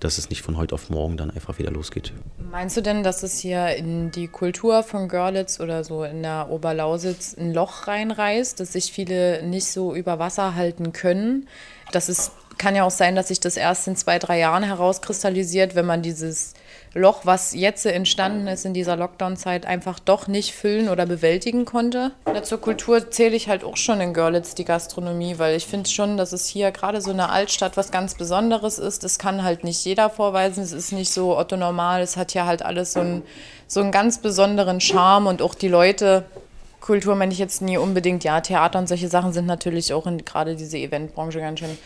Dass 0.00 0.16
es 0.16 0.30
nicht 0.30 0.42
von 0.42 0.56
heute 0.56 0.74
auf 0.74 0.90
morgen 0.90 1.16
dann 1.16 1.30
einfach 1.30 1.58
wieder 1.58 1.72
losgeht. 1.72 2.12
Meinst 2.50 2.76
du 2.76 2.82
denn, 2.82 3.02
dass 3.02 3.24
es 3.24 3.38
hier 3.40 3.74
in 3.74 4.12
die 4.12 4.28
Kultur 4.28 4.84
von 4.84 5.08
Görlitz 5.08 5.58
oder 5.58 5.82
so 5.82 6.04
in 6.04 6.22
der 6.22 6.50
Oberlausitz 6.50 7.36
ein 7.36 7.52
Loch 7.52 7.88
reinreißt, 7.88 8.60
dass 8.60 8.74
sich 8.74 8.92
viele 8.92 9.42
nicht 9.42 9.66
so 9.66 9.94
über 9.94 10.18
Wasser 10.20 10.54
halten 10.54 10.92
können? 10.92 11.48
Dass 11.90 12.08
es 12.08 12.30
kann 12.58 12.74
ja 12.74 12.84
auch 12.84 12.90
sein, 12.90 13.16
dass 13.16 13.28
sich 13.28 13.40
das 13.40 13.56
erst 13.56 13.88
in 13.88 13.96
zwei, 13.96 14.18
drei 14.18 14.38
Jahren 14.38 14.62
herauskristallisiert, 14.62 15.74
wenn 15.74 15.86
man 15.86 16.02
dieses 16.02 16.54
Loch, 16.94 17.20
was 17.24 17.54
jetzt 17.54 17.84
entstanden 17.86 18.48
ist 18.48 18.64
in 18.64 18.74
dieser 18.74 18.96
Lockdown-Zeit, 18.96 19.66
einfach 19.66 19.98
doch 19.98 20.26
nicht 20.26 20.52
füllen 20.52 20.88
oder 20.88 21.06
bewältigen 21.06 21.64
konnte. 21.64 22.12
Ja, 22.26 22.42
zur 22.42 22.60
Kultur 22.60 23.10
zähle 23.10 23.36
ich 23.36 23.48
halt 23.48 23.62
auch 23.62 23.76
schon 23.76 24.00
in 24.00 24.14
Görlitz 24.14 24.54
die 24.54 24.64
Gastronomie, 24.64 25.38
weil 25.38 25.56
ich 25.56 25.66
finde 25.66 25.88
schon, 25.88 26.16
dass 26.16 26.32
es 26.32 26.46
hier 26.46 26.70
gerade 26.70 27.00
so 27.00 27.10
eine 27.10 27.30
Altstadt 27.30 27.76
was 27.76 27.90
ganz 27.90 28.14
Besonderes 28.14 28.78
ist. 28.78 29.04
Das 29.04 29.18
kann 29.18 29.42
halt 29.42 29.64
nicht 29.64 29.84
jeder 29.84 30.10
vorweisen. 30.10 30.62
Es 30.62 30.72
ist 30.72 30.92
nicht 30.92 31.12
so 31.12 31.36
Otto 31.36 31.56
normal. 31.56 32.02
Es 32.02 32.16
hat 32.16 32.34
ja 32.34 32.46
halt 32.46 32.62
alles 32.62 32.94
so 32.94 33.00
einen, 33.00 33.22
so 33.66 33.80
einen 33.80 33.92
ganz 33.92 34.18
besonderen 34.18 34.80
Charme 34.80 35.26
und 35.26 35.42
auch 35.42 35.54
die 35.54 35.68
Leute. 35.68 36.24
Kultur 36.80 37.16
meine 37.16 37.32
ich 37.32 37.38
jetzt 37.38 37.60
nie 37.60 37.76
unbedingt. 37.76 38.24
Ja, 38.24 38.40
Theater 38.40 38.78
und 38.78 38.88
solche 38.88 39.08
Sachen 39.08 39.32
sind 39.32 39.46
natürlich 39.46 39.92
auch 39.92 40.06
in 40.06 40.24
gerade 40.24 40.56
diese 40.56 40.78
Eventbranche 40.78 41.40
ganz 41.40 41.58
schön 41.58 41.76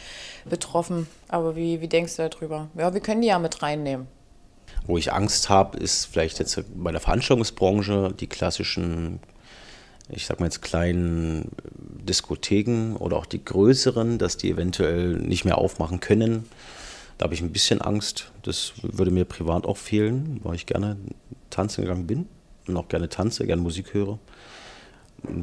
betroffen. 0.48 1.06
Aber 1.28 1.56
wie, 1.56 1.80
wie 1.80 1.88
denkst 1.88 2.16
du 2.16 2.28
darüber? 2.28 2.68
Ja, 2.76 2.92
wir 2.92 3.00
können 3.00 3.22
die 3.22 3.28
ja 3.28 3.38
mit 3.38 3.62
reinnehmen. 3.62 4.06
Wo 4.86 4.98
ich 4.98 5.12
Angst 5.12 5.48
habe, 5.48 5.78
ist 5.78 6.06
vielleicht 6.06 6.38
jetzt 6.38 6.62
bei 6.74 6.90
der 6.90 7.00
Veranstaltungsbranche 7.00 8.14
die 8.18 8.26
klassischen, 8.26 9.20
ich 10.08 10.26
sag 10.26 10.40
mal 10.40 10.46
jetzt 10.46 10.62
kleinen 10.62 11.50
Diskotheken 11.72 12.96
oder 12.96 13.16
auch 13.16 13.26
die 13.26 13.44
größeren, 13.44 14.18
dass 14.18 14.36
die 14.36 14.50
eventuell 14.50 15.14
nicht 15.14 15.44
mehr 15.44 15.58
aufmachen 15.58 16.00
können. 16.00 16.48
Da 17.18 17.24
habe 17.24 17.34
ich 17.34 17.42
ein 17.42 17.52
bisschen 17.52 17.80
Angst. 17.80 18.32
Das 18.42 18.72
würde 18.82 19.12
mir 19.12 19.24
privat 19.24 19.66
auch 19.66 19.76
fehlen, 19.76 20.40
weil 20.42 20.56
ich 20.56 20.66
gerne 20.66 20.96
tanzen 21.50 21.82
gegangen 21.82 22.06
bin 22.06 22.26
und 22.66 22.76
auch 22.76 22.88
gerne 22.88 23.08
tanze, 23.08 23.46
gerne 23.46 23.62
Musik 23.62 23.94
höre. 23.94 24.18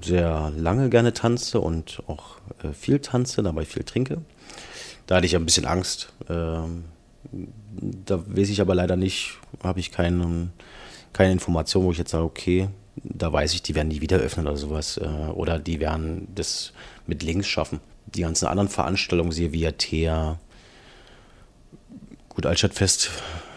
Sehr 0.04 0.52
lange 0.58 0.90
gerne 0.90 1.14
tanze 1.14 1.62
und 1.62 2.04
auch 2.08 2.38
äh, 2.64 2.74
viel 2.74 3.00
tanze, 3.00 3.44
dabei 3.44 3.64
viel 3.64 3.84
trinke. 3.84 4.18
Da 5.10 5.16
hatte 5.16 5.26
ich 5.26 5.36
ein 5.36 5.44
bisschen 5.44 5.66
Angst. 5.66 6.10
Ähm, 6.30 6.84
da 7.32 8.24
weiß 8.28 8.50
ich 8.50 8.62
aber 8.62 8.76
leider 8.76 8.96
nicht, 8.96 9.40
habe 9.64 9.80
ich 9.80 9.90
keinen, 9.92 10.54
keine 11.14 11.32
Information, 11.32 11.84
wo 11.84 11.92
ich 11.92 11.98
jetzt 11.98 12.12
sage, 12.12 12.26
okay, 12.26 12.70
da 12.96 13.34
weiß 13.34 13.56
ich, 13.56 13.64
die 13.64 13.74
werden 13.74 13.88
nie 13.88 14.02
wieder 14.02 14.18
öffnen 14.18 14.46
oder 14.46 14.56
sowas. 14.56 14.98
Äh, 14.98 15.32
oder 15.34 15.58
die 15.58 15.80
werden 15.80 16.28
das 16.36 16.74
mit 17.08 17.24
links 17.24 17.48
schaffen. 17.48 17.80
Die 18.06 18.22
ganzen 18.22 18.46
anderen 18.46 18.70
Veranstaltungen, 18.70 19.32
siehe 19.32 19.52
via 19.52 19.72
Thea, 19.72 20.40
gut, 22.30 22.46
Altstadtfest, 22.46 23.10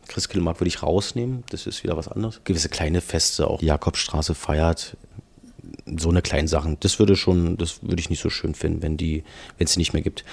Christkindlmarkt 0.08 0.58
würde 0.58 0.68
ich 0.68 0.82
rausnehmen, 0.82 1.44
das 1.50 1.66
ist 1.66 1.84
wieder 1.84 1.98
was 1.98 2.08
anderes. 2.08 2.40
Gewisse 2.44 2.70
kleine 2.70 3.02
Feste, 3.02 3.46
auch 3.46 3.58
die 3.58 3.66
Jakobstraße 3.66 4.34
feiert, 4.34 4.96
so 5.98 6.08
eine 6.08 6.22
kleinen 6.22 6.48
Sachen, 6.48 6.80
das 6.80 6.98
würde 6.98 7.14
schon, 7.14 7.58
das 7.58 7.82
würde 7.82 8.00
ich 8.00 8.08
nicht 8.08 8.22
so 8.22 8.30
schön 8.30 8.54
finden, 8.54 8.80
wenn 8.80 8.96
die, 8.96 9.22
wenn 9.58 9.66
es 9.66 9.74
sie 9.74 9.80
nicht 9.80 9.92
mehr 9.92 10.00
gibt. 10.00 10.24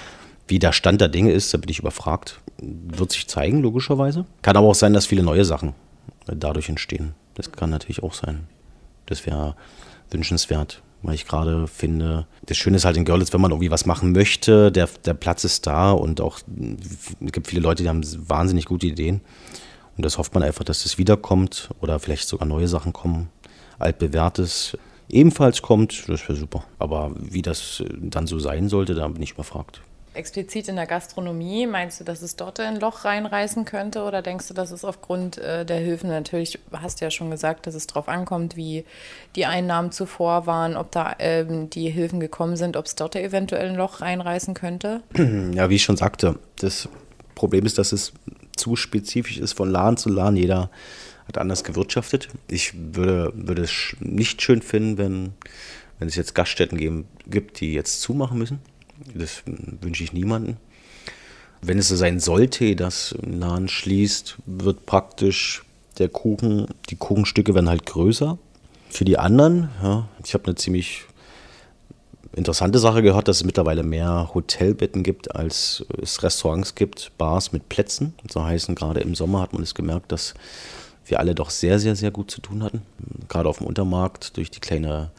Wie 0.49 0.57
der 0.57 0.71
Stand 0.71 0.99
der 0.99 1.09
Dinge 1.09 1.31
ist, 1.31 1.53
da 1.53 1.59
bin 1.59 1.69
ich 1.69 1.77
überfragt. 1.77 2.39
Wird 2.57 3.11
sich 3.11 3.27
zeigen, 3.27 3.61
logischerweise. 3.61 4.25
Kann 4.41 4.57
aber 4.57 4.67
auch 4.67 4.75
sein, 4.75 4.93
dass 4.93 5.05
viele 5.05 5.21
neue 5.21 5.45
Sachen 5.45 5.73
dadurch 6.25 6.69
entstehen. 6.69 7.13
Das 7.35 7.51
kann 7.51 7.69
natürlich 7.69 8.01
auch 8.01 8.15
sein. 8.15 8.47
Das 9.05 9.27
wäre 9.27 9.55
wünschenswert, 10.09 10.81
weil 11.03 11.13
ich 11.13 11.27
gerade 11.27 11.67
finde, 11.67 12.25
das 12.47 12.57
Schöne 12.57 12.77
ist 12.77 12.85
halt 12.85 12.97
in 12.97 13.05
Görlitz, 13.05 13.31
wenn 13.31 13.41
man 13.41 13.51
irgendwie 13.51 13.69
was 13.69 13.85
machen 13.85 14.11
möchte, 14.11 14.71
der, 14.71 14.89
der 15.05 15.13
Platz 15.13 15.43
ist 15.43 15.67
da 15.67 15.91
und 15.91 16.19
auch 16.19 16.39
es 16.39 17.31
gibt 17.31 17.45
viele 17.45 17.61
Leute, 17.61 17.83
die 17.83 17.89
haben 17.89 18.01
wahnsinnig 18.27 18.65
gute 18.65 18.87
Ideen. 18.87 19.21
Und 19.97 20.03
das 20.03 20.17
hofft 20.17 20.33
man 20.33 20.41
einfach, 20.41 20.63
dass 20.63 20.81
das 20.81 20.97
wiederkommt 20.97 21.69
oder 21.79 21.99
vielleicht 21.99 22.27
sogar 22.27 22.47
neue 22.47 22.67
Sachen 22.67 22.91
kommen, 22.91 23.29
altbewährtes 23.77 24.75
ebenfalls 25.09 25.61
kommt, 25.61 26.09
das 26.09 26.27
wäre 26.27 26.35
super. 26.35 26.63
Aber 26.79 27.11
wie 27.15 27.43
das 27.43 27.83
dann 27.99 28.25
so 28.25 28.39
sein 28.39 28.67
sollte, 28.67 28.95
da 28.95 29.07
bin 29.07 29.21
ich 29.21 29.31
überfragt 29.31 29.81
explizit 30.13 30.67
in 30.67 30.75
der 30.75 30.87
Gastronomie, 30.87 31.67
meinst 31.67 31.99
du, 31.99 32.03
dass 32.03 32.21
es 32.21 32.35
dort 32.35 32.59
ein 32.59 32.79
Loch 32.79 33.05
reinreißen 33.05 33.65
könnte 33.65 34.03
oder 34.03 34.21
denkst 34.21 34.47
du, 34.47 34.53
dass 34.53 34.71
es 34.71 34.83
aufgrund 34.83 35.37
äh, 35.37 35.65
der 35.65 35.77
Hilfen, 35.77 36.09
natürlich 36.09 36.59
hast 36.71 36.99
du 36.99 37.05
ja 37.05 37.11
schon 37.11 37.29
gesagt, 37.29 37.67
dass 37.67 37.75
es 37.75 37.87
darauf 37.87 38.07
ankommt, 38.07 38.55
wie 38.55 38.85
die 39.35 39.45
Einnahmen 39.45 39.91
zuvor 39.91 40.45
waren, 40.45 40.75
ob 40.75 40.91
da 40.91 41.15
ähm, 41.19 41.69
die 41.69 41.89
Hilfen 41.89 42.19
gekommen 42.19 42.55
sind, 42.55 42.75
ob 42.75 42.85
es 42.85 42.95
dort 42.95 43.15
eventuell 43.15 43.69
ein 43.69 43.75
Loch 43.75 44.01
reinreißen 44.01 44.53
könnte? 44.53 45.01
Ja, 45.53 45.69
wie 45.69 45.75
ich 45.75 45.83
schon 45.83 45.97
sagte, 45.97 46.37
das 46.57 46.89
Problem 47.35 47.65
ist, 47.65 47.77
dass 47.77 47.91
es 47.91 48.13
zu 48.55 48.75
spezifisch 48.75 49.37
ist 49.37 49.53
von 49.53 49.69
Laden 49.69 49.97
zu 49.97 50.09
Laden. 50.09 50.35
Jeder 50.35 50.69
hat 51.27 51.37
anders 51.37 51.63
gewirtschaftet. 51.63 52.29
Ich 52.49 52.73
würde, 52.75 53.31
würde 53.35 53.63
es 53.63 53.95
nicht 53.99 54.41
schön 54.41 54.61
finden, 54.61 54.97
wenn, 54.97 55.33
wenn 55.97 56.07
es 56.07 56.15
jetzt 56.15 56.35
Gaststätten 56.35 56.77
geben, 56.77 57.07
gibt, 57.27 57.61
die 57.61 57.73
jetzt 57.73 58.01
zumachen 58.01 58.37
müssen 58.37 58.59
das 59.13 59.43
wünsche 59.45 60.03
ich 60.03 60.13
niemanden. 60.13 60.57
Wenn 61.61 61.77
es 61.77 61.89
so 61.89 61.95
sein 61.95 62.19
sollte, 62.19 62.75
dass 62.75 63.13
ein 63.21 63.39
Laden 63.39 63.67
schließt, 63.67 64.37
wird 64.45 64.85
praktisch 64.85 65.63
der 65.97 66.09
Kuchen, 66.09 66.67
die 66.89 66.95
Kuchenstücke 66.95 67.53
werden 67.53 67.69
halt 67.69 67.85
größer. 67.85 68.37
Für 68.89 69.05
die 69.05 69.19
anderen, 69.19 69.69
ja, 69.83 70.07
ich 70.23 70.33
habe 70.33 70.45
eine 70.45 70.55
ziemlich 70.55 71.03
interessante 72.33 72.79
Sache 72.79 73.01
gehört, 73.01 73.27
dass 73.27 73.37
es 73.37 73.43
mittlerweile 73.43 73.83
mehr 73.83 74.31
Hotelbetten 74.33 75.03
gibt, 75.03 75.35
als 75.35 75.85
es 76.01 76.23
Restaurants 76.23 76.75
gibt, 76.75 77.11
Bars 77.17 77.51
mit 77.51 77.67
Plätzen. 77.69 78.13
So 78.29 78.43
heißen, 78.43 78.75
gerade 78.75 79.01
im 79.01 79.15
Sommer 79.15 79.41
hat 79.41 79.53
man 79.53 79.63
es 79.63 79.75
gemerkt, 79.75 80.11
dass 80.11 80.33
wir 81.05 81.19
alle 81.19 81.35
doch 81.35 81.49
sehr, 81.49 81.79
sehr, 81.79 81.95
sehr 81.95 82.11
gut 82.11 82.31
zu 82.31 82.39
tun 82.39 82.63
hatten. 82.63 82.81
Gerade 83.27 83.49
auf 83.49 83.57
dem 83.57 83.67
Untermarkt 83.67 84.37
durch 84.37 84.51
die 84.51 84.59
kleine 84.59 85.11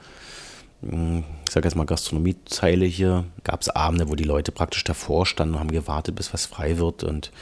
ich 0.83 1.53
sage 1.53 1.69
jetzt 1.69 1.75
mal 1.75 1.85
Gastronomiezeile 1.85 2.87
hier, 2.87 3.25
gab 3.45 3.61
es 3.61 3.69
Abende, 3.69 4.09
wo 4.09 4.15
die 4.15 4.25
Leute 4.25 4.51
praktisch 4.51 4.85
davor 4.85 5.27
standen 5.27 5.55
und 5.55 5.61
haben 5.61 5.71
gewartet, 5.71 6.15
bis 6.15 6.33
was 6.33 6.47
frei 6.47 6.79
wird. 6.79 7.05
Und 7.05 7.33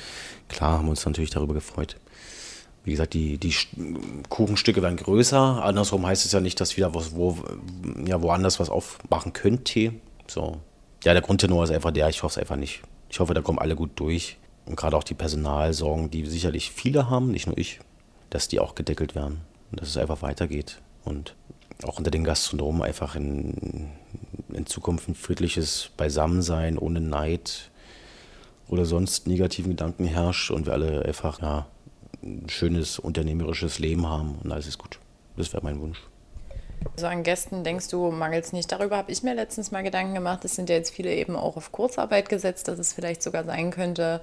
klar 0.48 0.78
haben 0.78 0.88
uns 0.88 1.06
natürlich 1.06 1.30
darüber 1.30 1.54
gefreut. 1.54 1.96
Wie 2.84 2.92
gesagt, 2.92 3.14
die, 3.14 3.38
die 3.38 3.54
Kuchenstücke 4.28 4.82
werden 4.82 4.96
größer. 4.96 5.62
Andersrum 5.62 6.06
heißt 6.06 6.24
es 6.24 6.32
ja 6.32 6.40
nicht, 6.40 6.60
dass 6.60 6.76
wieder 6.76 6.94
was, 6.94 7.14
wo, 7.14 7.36
ja, 8.04 8.20
woanders 8.22 8.58
was 8.58 8.70
aufmachen 8.70 9.32
könnte. 9.32 9.92
So. 10.26 10.58
Ja, 11.04 11.12
der 11.12 11.22
Grundtenor 11.22 11.64
ist 11.64 11.70
einfach 11.70 11.92
der, 11.92 12.08
ich 12.08 12.22
hoffe 12.22 12.32
es 12.32 12.38
einfach 12.38 12.56
nicht. 12.56 12.82
Ich 13.10 13.20
hoffe, 13.20 13.34
da 13.34 13.42
kommen 13.42 13.58
alle 13.58 13.76
gut 13.76 13.90
durch. 13.96 14.36
Und 14.66 14.76
gerade 14.76 14.96
auch 14.96 15.04
die 15.04 15.14
Personalsorgen, 15.14 16.10
die 16.10 16.26
sicherlich 16.26 16.72
viele 16.72 17.08
haben, 17.08 17.30
nicht 17.30 17.46
nur 17.46 17.56
ich, 17.56 17.78
dass 18.30 18.48
die 18.48 18.58
auch 18.58 18.74
gedeckelt 18.74 19.14
werden. 19.14 19.42
Und 19.70 19.80
dass 19.80 19.90
es 19.90 19.96
einfach 19.96 20.22
weitergeht. 20.22 20.80
Und 21.04 21.34
auch 21.84 21.98
unter 21.98 22.10
den 22.10 22.24
Gastronomen 22.24 22.82
einfach 22.82 23.14
in, 23.14 23.88
in 24.52 24.66
Zukunft 24.66 25.08
ein 25.08 25.14
friedliches 25.14 25.90
Beisammensein 25.96 26.78
ohne 26.78 27.00
Neid 27.00 27.70
oder 28.68 28.84
sonst 28.84 29.26
negativen 29.26 29.70
Gedanken 29.70 30.04
herrscht 30.04 30.50
und 30.50 30.66
wir 30.66 30.72
alle 30.72 31.04
einfach 31.04 31.40
ja, 31.40 31.66
ein 32.22 32.48
schönes 32.48 32.98
unternehmerisches 32.98 33.78
Leben 33.78 34.06
haben 34.06 34.38
und 34.42 34.52
alles 34.52 34.66
ist 34.66 34.78
gut. 34.78 34.98
Das 35.36 35.52
wäre 35.52 35.62
mein 35.62 35.80
Wunsch. 35.80 35.98
So 36.96 37.06
an 37.06 37.22
Gästen 37.22 37.64
denkst 37.64 37.88
du, 37.88 38.10
mangelt 38.10 38.44
es 38.44 38.52
nicht. 38.52 38.70
Darüber 38.70 38.96
habe 38.96 39.10
ich 39.10 39.22
mir 39.22 39.34
letztens 39.34 39.70
mal 39.70 39.82
Gedanken 39.82 40.14
gemacht. 40.14 40.44
Es 40.44 40.54
sind 40.54 40.68
ja 40.68 40.76
jetzt 40.76 40.90
viele 40.90 41.12
eben 41.14 41.36
auch 41.36 41.56
auf 41.56 41.72
Kurzarbeit 41.72 42.28
gesetzt, 42.28 42.68
dass 42.68 42.78
es 42.78 42.92
vielleicht 42.92 43.22
sogar 43.22 43.44
sein 43.44 43.70
könnte, 43.70 44.20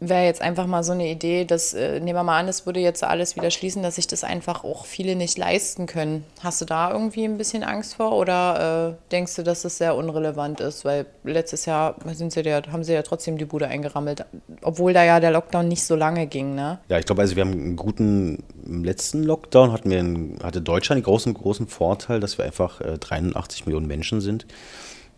wäre 0.00 0.24
jetzt 0.24 0.40
einfach 0.40 0.66
mal 0.66 0.82
so 0.82 0.92
eine 0.92 1.08
Idee, 1.08 1.44
dass, 1.44 1.74
äh, 1.74 2.00
nehmen 2.00 2.18
wir 2.18 2.22
mal 2.22 2.38
an, 2.38 2.48
es 2.48 2.66
würde 2.66 2.80
jetzt 2.80 3.02
alles 3.04 3.36
wieder 3.36 3.50
schließen, 3.50 3.82
dass 3.82 3.96
sich 3.96 4.06
das 4.06 4.24
einfach 4.24 4.64
auch 4.64 4.86
viele 4.86 5.16
nicht 5.16 5.38
leisten 5.38 5.86
können. 5.86 6.24
Hast 6.40 6.60
du 6.60 6.64
da 6.64 6.92
irgendwie 6.92 7.24
ein 7.24 7.38
bisschen 7.38 7.62
Angst 7.62 7.94
vor 7.94 8.12
oder 8.12 8.96
äh, 8.98 9.10
denkst 9.10 9.36
du, 9.36 9.42
dass 9.42 9.62
das 9.62 9.78
sehr 9.78 9.96
unrelevant 9.96 10.60
ist? 10.60 10.84
Weil 10.84 11.06
letztes 11.22 11.66
Jahr 11.66 11.96
sind 12.12 12.32
sie 12.32 12.40
ja, 12.42 12.60
haben 12.70 12.84
sie 12.84 12.92
ja 12.92 13.02
trotzdem 13.02 13.38
die 13.38 13.44
Bude 13.44 13.68
eingerammelt, 13.68 14.24
obwohl 14.62 14.92
da 14.92 15.04
ja 15.04 15.20
der 15.20 15.30
Lockdown 15.30 15.68
nicht 15.68 15.84
so 15.84 15.96
lange 15.96 16.26
ging, 16.26 16.54
ne? 16.54 16.78
Ja, 16.88 16.98
ich 16.98 17.06
glaube, 17.06 17.22
also 17.22 17.36
wir 17.36 17.44
haben 17.44 17.52
einen 17.52 17.76
guten, 17.76 18.42
im 18.64 18.84
letzten 18.84 19.22
Lockdown 19.22 19.72
hatten 19.72 19.90
wir 19.90 19.98
einen, 19.98 20.38
hatte 20.42 20.60
Deutschland 20.60 20.98
einen 20.98 21.04
großen, 21.04 21.34
großen 21.34 21.66
Vorteil, 21.66 22.20
dass 22.20 22.38
wir 22.38 22.44
einfach 22.44 22.80
äh, 22.80 22.98
83 22.98 23.66
Millionen 23.66 23.86
Menschen 23.86 24.20
sind 24.20 24.46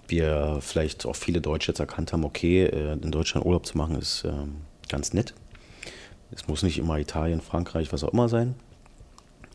wir 0.08 0.58
vielleicht 0.60 1.04
auch 1.04 1.16
viele 1.16 1.40
Deutsche 1.40 1.72
jetzt 1.72 1.80
erkannt 1.80 2.12
haben, 2.12 2.24
okay, 2.24 2.64
äh, 2.66 2.92
in 2.92 3.10
Deutschland 3.10 3.44
Urlaub 3.44 3.66
zu 3.66 3.76
machen 3.76 3.96
ist 3.96 4.24
ähm, 4.24 4.58
ganz 4.88 5.12
nett. 5.12 5.34
Es 6.32 6.48
muss 6.48 6.62
nicht 6.62 6.78
immer 6.78 6.98
Italien, 6.98 7.40
Frankreich, 7.40 7.92
was 7.92 8.02
auch 8.04 8.12
immer 8.12 8.28
sein. 8.28 8.54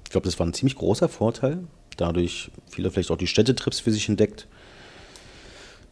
Ich 0.06 0.12
glaube, 0.12 0.26
das 0.26 0.40
war 0.40 0.46
ein 0.46 0.54
ziemlich 0.54 0.76
großer 0.76 1.10
Vorteil. 1.10 1.64
Dadurch 1.98 2.52
viele 2.70 2.92
vielleicht 2.92 3.12
auch 3.12 3.18
die 3.18 3.28
Städtetrips 3.28 3.80
für 3.80 3.92
sich 3.92 4.08
entdeckt. 4.10 4.48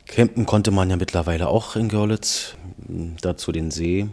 Campen 0.06 0.46
konnte 0.46 0.72
man 0.72 0.90
ja 0.90 0.96
mittlerweile 0.96 1.50
auch 1.50 1.76
in 1.76 1.90
Görlitz, 1.90 2.56
dazu 3.22 3.52
den 3.52 3.70
See. 3.70 4.08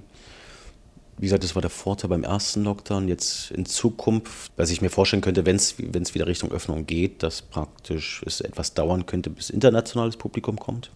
Wie 1.16 1.26
gesagt, 1.26 1.44
das 1.44 1.54
war 1.54 1.62
der 1.62 1.70
Vorteil 1.70 2.10
beim 2.10 2.24
ersten 2.24 2.64
Lockdown. 2.64 3.08
Jetzt 3.08 3.50
in 3.50 3.64
Zukunft, 3.64 4.52
was 4.56 4.70
ich 4.70 4.82
mir 4.82 4.90
vorstellen 4.90 5.22
könnte, 5.22 5.46
wenn 5.46 5.56
es 5.56 5.78
wieder 5.78 6.26
Richtung 6.26 6.52
Öffnung 6.52 6.84
geht, 6.84 7.22
dass 7.22 7.40
praktisch 7.40 8.22
es 8.26 8.42
etwas 8.42 8.74
dauern 8.74 9.06
könnte, 9.06 9.30
bis 9.30 9.48
internationales 9.48 10.18
Publikum 10.18 10.58
kommt 10.58 10.90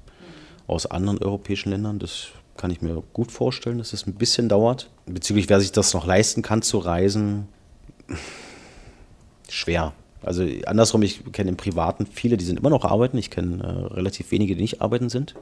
aus 0.67 0.85
anderen 0.87 1.19
europäischen 1.23 1.71
Ländern. 1.71 1.99
Das 1.99 2.29
kann 2.61 2.71
ich 2.71 2.83
mir 2.83 3.03
gut 3.15 3.33
vorstellen, 3.33 3.79
dass 3.79 3.95
es 3.95 4.07
ein 4.07 4.15
bisschen 4.15 4.51
dauert. 4.51 4.91
Bezüglich, 5.07 5.49
wer 5.49 5.61
sich 5.61 5.73
das 5.73 5.95
noch 5.95 6.07
leisten 6.07 6.43
kann 6.43 6.61
zu 6.61 6.77
reisen, 6.77 7.49
schwer. 9.49 9.95
Also 10.23 10.47
andersrum, 10.67 11.01
ich 11.01 11.33
kenne 11.33 11.49
im 11.49 11.57
Privaten 11.57 12.05
viele, 12.05 12.37
die 12.37 12.45
sind 12.45 12.59
immer 12.59 12.69
noch 12.69 12.85
arbeiten. 12.85 13.17
Ich 13.17 13.31
kenne 13.31 13.63
äh, 13.63 13.95
relativ 13.95 14.31
wenige, 14.31 14.55
die 14.55 14.61
nicht 14.61 14.83
arbeiten 14.83 15.09
sind. 15.09 15.35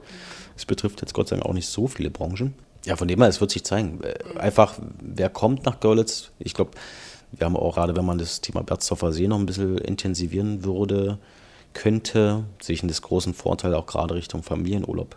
Es 0.57 0.65
betrifft 0.65 1.01
jetzt 1.01 1.13
Gott 1.13 1.27
sei 1.29 1.37
Dank 1.37 1.49
auch 1.49 1.55
nicht 1.55 1.67
so 1.67 1.89
viele 1.89 2.11
Branchen. 2.11 2.55
Ja, 2.85 2.95
von 2.95 3.09
dem 3.09 3.21
her, 3.21 3.29
es 3.29 3.41
wird 3.41 3.51
sich 3.51 3.65
zeigen. 3.65 4.01
Äh, 4.05 4.39
einfach, 4.39 4.79
wer 5.03 5.29
kommt 5.29 5.67
nach 5.67 5.81
Görlitz? 5.81 6.31
Ich 6.39 6.55
glaube, 6.55 6.71
wir 7.33 7.47
haben 7.47 7.57
auch 7.57 7.75
gerade, 7.75 7.97
wenn 7.97 8.05
man 8.05 8.19
das 8.19 8.43
Thema 8.43 8.63
Berzdorfer 8.63 9.13
See 9.13 9.27
noch 9.27 9.41
ein 9.41 9.47
bisschen 9.47 9.77
intensivieren 9.79 10.63
würde, 10.63 11.19
könnte, 11.73 12.45
sich 12.63 12.83
in 12.83 12.89
das 12.89 13.03
großen 13.03 13.35
Vorteil 13.35 13.75
auch 13.75 13.87
gerade 13.87 14.15
Richtung 14.15 14.45
Familienurlaub 14.45 15.17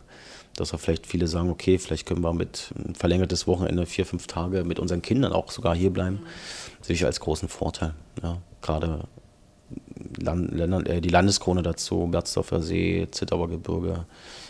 dass 0.55 0.73
auch 0.73 0.79
vielleicht 0.79 1.07
viele 1.07 1.27
sagen, 1.27 1.49
okay, 1.49 1.77
vielleicht 1.77 2.05
können 2.05 2.21
wir 2.21 2.33
mit 2.33 2.73
ein 2.77 2.95
verlängertes 2.95 3.47
Wochenende, 3.47 3.85
vier, 3.85 4.05
fünf 4.05 4.27
Tage 4.27 4.63
mit 4.63 4.79
unseren 4.79 5.01
Kindern 5.01 5.33
auch 5.33 5.51
sogar 5.51 5.75
hier 5.75 5.91
bleiben. 5.91 6.17
Mhm. 6.21 6.83
Sehe 6.83 6.95
ich 6.95 7.05
als 7.05 7.19
großen 7.19 7.47
Vorteil. 7.47 7.93
Ja, 8.21 8.37
gerade 8.61 9.07
Land, 10.19 10.51
Ländern, 10.51 10.85
äh, 10.85 11.01
die 11.01 11.09
Landeskrone 11.09 11.63
dazu, 11.63 12.07
Berzdorfer 12.11 12.61
See, 12.61 13.07
Zittauer 13.11 13.49
Gebirge, 13.49 14.05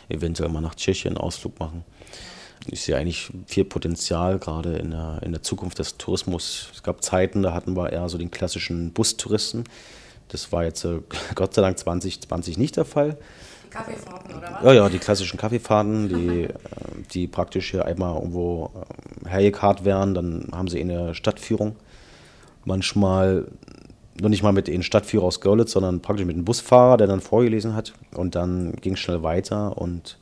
eventuell 0.09 0.49
mal 0.49 0.61
nach 0.61 0.75
Tschechien 0.75 1.17
Ausflug 1.17 1.59
machen. 1.59 1.83
Ich 2.67 2.81
sehe 2.81 2.95
eigentlich 2.95 3.31
viel 3.47 3.65
Potenzial, 3.65 4.37
gerade 4.37 4.73
in 4.77 4.91
der, 4.91 5.19
in 5.23 5.31
der 5.31 5.41
Zukunft 5.41 5.79
des 5.79 5.97
Tourismus. 5.97 6.69
Es 6.73 6.83
gab 6.83 7.03
Zeiten, 7.03 7.41
da 7.41 7.53
hatten 7.53 7.75
wir 7.75 7.91
eher 7.91 8.07
so 8.07 8.17
den 8.17 8.29
klassischen 8.29 8.93
Bustouristen. 8.93 9.63
Das 10.27 10.51
war 10.51 10.63
jetzt 10.63 10.83
äh, 10.85 10.99
Gott 11.35 11.53
sei 11.53 11.61
Dank 11.61 11.77
2020 11.77 12.57
nicht 12.57 12.77
der 12.77 12.85
Fall. 12.85 13.17
Kaffeefahrten 13.71 14.35
oder 14.35 14.51
was? 14.51 14.63
Ja, 14.63 14.73
ja, 14.73 14.89
die 14.89 14.99
klassischen 14.99 15.37
Kaffeefahrten, 15.37 16.09
die, 16.09 16.43
äh, 16.43 16.49
die 17.13 17.27
praktisch 17.27 17.71
hier 17.71 17.85
einmal 17.85 18.15
irgendwo 18.15 18.71
äh, 19.25 19.29
hergekarrt 19.29 19.85
werden, 19.85 20.13
dann 20.13 20.47
haben 20.51 20.67
sie 20.67 20.79
eine 20.79 21.15
Stadtführung. 21.15 21.75
Manchmal 22.65 23.47
nur 24.19 24.29
nicht 24.29 24.43
mal 24.43 24.51
mit 24.51 24.67
den 24.67 24.83
Stadtführer 24.83 25.23
aus 25.23 25.41
Görlitz, 25.41 25.71
sondern 25.71 26.01
praktisch 26.01 26.25
mit 26.25 26.35
dem 26.35 26.45
Busfahrer, 26.45 26.97
der 26.97 27.07
dann 27.07 27.21
vorgelesen 27.21 27.75
hat. 27.75 27.93
Und 28.13 28.35
dann 28.35 28.73
ging 28.73 28.93
es 28.93 28.99
schnell 28.99 29.23
weiter 29.23 29.77
und 29.77 30.17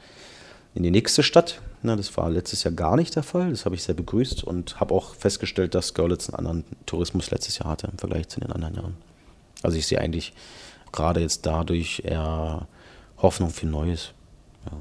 in 0.73 0.83
die 0.83 0.91
nächste 0.91 1.23
Stadt. 1.23 1.61
Na, 1.81 1.95
das 1.95 2.15
war 2.15 2.29
letztes 2.29 2.63
Jahr 2.63 2.73
gar 2.73 2.95
nicht 2.95 3.15
der 3.15 3.23
Fall. 3.23 3.49
Das 3.49 3.65
habe 3.65 3.75
ich 3.75 3.83
sehr 3.83 3.95
begrüßt 3.95 4.43
und 4.43 4.79
habe 4.79 4.93
auch 4.93 5.15
festgestellt, 5.15 5.75
dass 5.75 5.93
Görlitz 5.93 6.29
einen 6.29 6.47
anderen 6.47 6.63
Tourismus 6.85 7.31
letztes 7.31 7.57
Jahr 7.57 7.69
hatte 7.69 7.89
im 7.91 7.97
Vergleich 7.97 8.27
zu 8.27 8.39
den 8.39 8.51
anderen 8.51 8.75
Jahren. 8.75 8.97
Also 9.63 9.77
ich 9.77 9.87
sehe 9.87 9.99
eigentlich 9.99 10.33
gerade 10.91 11.19
jetzt 11.21 11.45
dadurch 11.45 12.03
eher 12.05 12.67
Hoffnung 13.21 13.49
für 13.49 13.67
Neues. 13.67 14.13
Ja. 14.65 14.77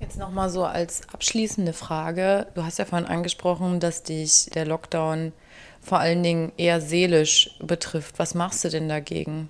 Jetzt 0.00 0.18
nochmal 0.18 0.50
so 0.50 0.64
als 0.64 1.08
abschließende 1.12 1.72
Frage. 1.72 2.46
Du 2.54 2.64
hast 2.64 2.78
ja 2.78 2.84
vorhin 2.84 3.06
angesprochen, 3.06 3.80
dass 3.80 4.02
dich 4.02 4.46
der 4.54 4.66
Lockdown 4.66 5.32
vor 5.80 5.98
allen 5.98 6.22
Dingen 6.22 6.52
eher 6.56 6.80
seelisch 6.80 7.50
betrifft. 7.60 8.18
Was 8.18 8.34
machst 8.34 8.64
du 8.64 8.68
denn 8.68 8.88
dagegen? 8.88 9.48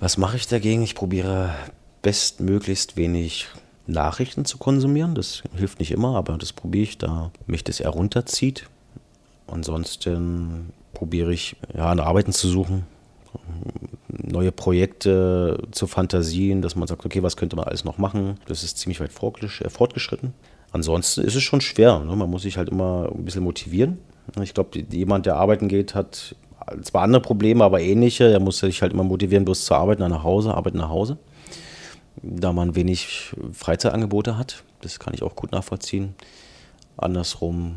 Was 0.00 0.16
mache 0.16 0.36
ich 0.36 0.46
dagegen? 0.46 0.82
Ich 0.82 0.94
probiere 0.94 1.54
bestmöglichst 2.02 2.96
wenig 2.96 3.46
Nachrichten 3.86 4.44
zu 4.44 4.58
konsumieren. 4.58 5.14
Das 5.14 5.42
hilft 5.56 5.78
nicht 5.78 5.90
immer, 5.90 6.16
aber 6.16 6.38
das 6.38 6.52
probiere 6.52 6.84
ich, 6.84 6.98
da 6.98 7.30
mich 7.46 7.64
das 7.64 7.80
eher 7.80 7.90
runterzieht. 7.90 8.68
Ansonsten 9.46 10.72
probiere 10.92 11.32
ich, 11.32 11.56
ja, 11.74 11.90
an 11.90 12.00
Arbeiten 12.00 12.32
zu 12.32 12.48
suchen, 12.48 12.86
neue 14.08 14.52
Projekte 14.52 15.58
zu 15.70 15.86
Fantasien, 15.86 16.62
dass 16.62 16.76
man 16.76 16.88
sagt, 16.88 17.04
okay, 17.04 17.22
was 17.22 17.36
könnte 17.36 17.56
man 17.56 17.66
alles 17.66 17.84
noch 17.84 17.98
machen? 17.98 18.38
Das 18.46 18.62
ist 18.62 18.78
ziemlich 18.78 19.00
weit 19.00 19.10
äh, 19.10 19.70
fortgeschritten. 19.70 20.34
Ansonsten 20.72 21.22
ist 21.22 21.36
es 21.36 21.42
schon 21.42 21.60
schwer. 21.60 22.00
Ne? 22.00 22.16
Man 22.16 22.30
muss 22.30 22.42
sich 22.42 22.56
halt 22.56 22.68
immer 22.68 23.10
ein 23.14 23.24
bisschen 23.24 23.44
motivieren. 23.44 23.98
Ich 24.42 24.54
glaube, 24.54 24.78
jemand, 24.90 25.26
der 25.26 25.36
arbeiten 25.36 25.68
geht, 25.68 25.94
hat 25.94 26.34
zwar 26.82 27.02
andere 27.02 27.22
Probleme, 27.22 27.62
aber 27.62 27.80
ähnliche. 27.80 28.24
Er 28.24 28.40
muss 28.40 28.58
sich 28.58 28.82
halt 28.82 28.92
immer 28.92 29.04
motivieren, 29.04 29.44
bloß 29.44 29.66
zu 29.66 29.74
arbeiten, 29.74 30.08
nach 30.08 30.22
Hause, 30.22 30.54
arbeiten 30.54 30.78
nach 30.78 30.88
Hause. 30.88 31.18
Da 32.22 32.52
man 32.52 32.74
wenig 32.74 33.32
Freizeitangebote 33.52 34.38
hat. 34.38 34.64
Das 34.80 34.98
kann 34.98 35.14
ich 35.14 35.22
auch 35.22 35.36
gut 35.36 35.52
nachvollziehen. 35.52 36.14
Andersrum 36.96 37.76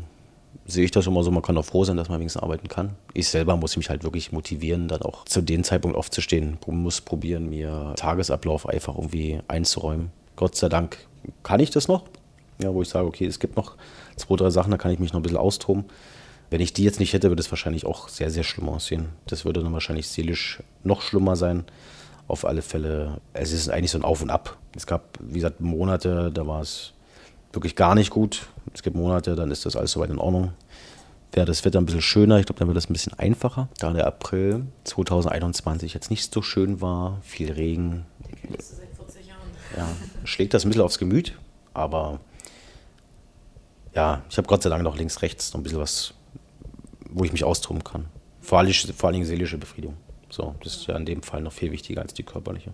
sehe 0.68 0.84
ich 0.84 0.90
das 0.90 1.06
immer 1.06 1.24
so, 1.24 1.30
man 1.30 1.42
kann 1.42 1.56
auch 1.56 1.64
froh 1.64 1.82
sein, 1.84 1.96
dass 1.96 2.08
man 2.08 2.20
wenigstens 2.20 2.42
arbeiten 2.42 2.68
kann. 2.68 2.94
Ich 3.14 3.28
selber 3.28 3.56
muss 3.56 3.76
mich 3.76 3.88
halt 3.88 4.04
wirklich 4.04 4.32
motivieren, 4.32 4.86
dann 4.86 5.02
auch 5.02 5.24
zu 5.24 5.40
dem 5.40 5.64
Zeitpunkt 5.64 5.96
aufzustehen. 5.96 6.58
Muss 6.66 7.00
probieren, 7.00 7.48
mir 7.48 7.94
Tagesablauf 7.96 8.68
einfach 8.68 8.94
irgendwie 8.94 9.40
einzuräumen. 9.48 10.12
Gott 10.36 10.56
sei 10.56 10.68
Dank 10.68 10.98
kann 11.42 11.58
ich 11.58 11.70
das 11.70 11.88
noch. 11.88 12.04
Ja, 12.62 12.72
wo 12.74 12.82
ich 12.82 12.88
sage, 12.88 13.06
okay, 13.06 13.24
es 13.24 13.40
gibt 13.40 13.56
noch 13.56 13.76
zwei, 14.16 14.36
drei 14.36 14.50
Sachen, 14.50 14.70
da 14.70 14.76
kann 14.76 14.92
ich 14.92 14.98
mich 14.98 15.12
noch 15.12 15.20
ein 15.20 15.22
bisschen 15.22 15.38
austoben. 15.38 15.86
Wenn 16.50 16.60
ich 16.60 16.74
die 16.74 16.84
jetzt 16.84 17.00
nicht 17.00 17.12
hätte, 17.12 17.30
würde 17.30 17.40
es 17.40 17.50
wahrscheinlich 17.50 17.86
auch 17.86 18.08
sehr, 18.08 18.30
sehr 18.30 18.44
schlimm 18.44 18.68
aussehen. 18.68 19.08
Das 19.26 19.44
würde 19.44 19.62
dann 19.62 19.72
wahrscheinlich 19.72 20.08
seelisch 20.08 20.62
noch 20.84 21.00
schlimmer 21.00 21.36
sein. 21.36 21.64
Auf 22.26 22.44
alle 22.44 22.60
Fälle, 22.60 23.20
es 23.32 23.52
ist 23.52 23.70
eigentlich 23.70 23.90
so 23.90 23.98
ein 23.98 24.04
Auf 24.04 24.20
und 24.20 24.30
Ab. 24.30 24.58
Es 24.76 24.86
gab, 24.86 25.18
wie 25.20 25.34
gesagt, 25.34 25.60
Monate, 25.60 26.30
da 26.32 26.46
war 26.46 26.60
es 26.60 26.92
wirklich 27.52 27.74
gar 27.74 27.94
nicht 27.94 28.10
gut. 28.10 28.46
Es 28.74 28.82
gibt 28.82 28.96
Monate, 28.96 29.34
dann 29.34 29.50
ist 29.50 29.66
das 29.66 29.76
alles 29.76 29.92
soweit 29.92 30.10
in 30.10 30.18
Ordnung. 30.18 30.52
Wäre 31.32 31.46
das 31.46 31.64
Wetter 31.64 31.78
ein 31.78 31.86
bisschen 31.86 32.00
schöner, 32.00 32.38
ich 32.38 32.46
glaube, 32.46 32.58
dann 32.58 32.68
wird 32.68 32.76
das 32.76 32.88
ein 32.88 32.92
bisschen 32.92 33.18
einfacher. 33.18 33.68
Da 33.78 33.92
der 33.92 34.06
April 34.06 34.66
2021 34.84 35.92
jetzt 35.92 36.10
nicht 36.10 36.32
so 36.32 36.42
schön 36.42 36.80
war, 36.80 37.18
viel 37.22 37.52
Regen. 37.52 38.06
Ja, 39.76 39.86
schlägt 40.24 40.54
das 40.54 40.64
ein 40.64 40.70
bisschen 40.70 40.82
aufs 40.82 40.98
Gemüt, 40.98 41.38
aber 41.74 42.20
ja, 43.94 44.22
ich 44.30 44.38
habe 44.38 44.48
Gott 44.48 44.62
sei 44.62 44.70
Dank 44.70 44.82
noch 44.82 44.96
links, 44.96 45.20
rechts 45.22 45.52
noch 45.52 45.60
ein 45.60 45.62
bisschen 45.62 45.80
was, 45.80 46.14
wo 47.10 47.24
ich 47.24 47.32
mich 47.32 47.44
austoben 47.44 47.84
kann. 47.84 48.06
Vor 48.40 48.58
allem, 48.58 48.72
vor 48.72 49.10
allem 49.10 49.24
seelische 49.24 49.58
Befriedigung. 49.58 49.96
So, 50.30 50.54
das 50.62 50.76
ist 50.76 50.86
ja 50.86 50.96
in 50.96 51.04
dem 51.04 51.22
Fall 51.22 51.42
noch 51.42 51.52
viel 51.52 51.72
wichtiger 51.72 52.00
als 52.00 52.14
die 52.14 52.22
körperliche. 52.22 52.72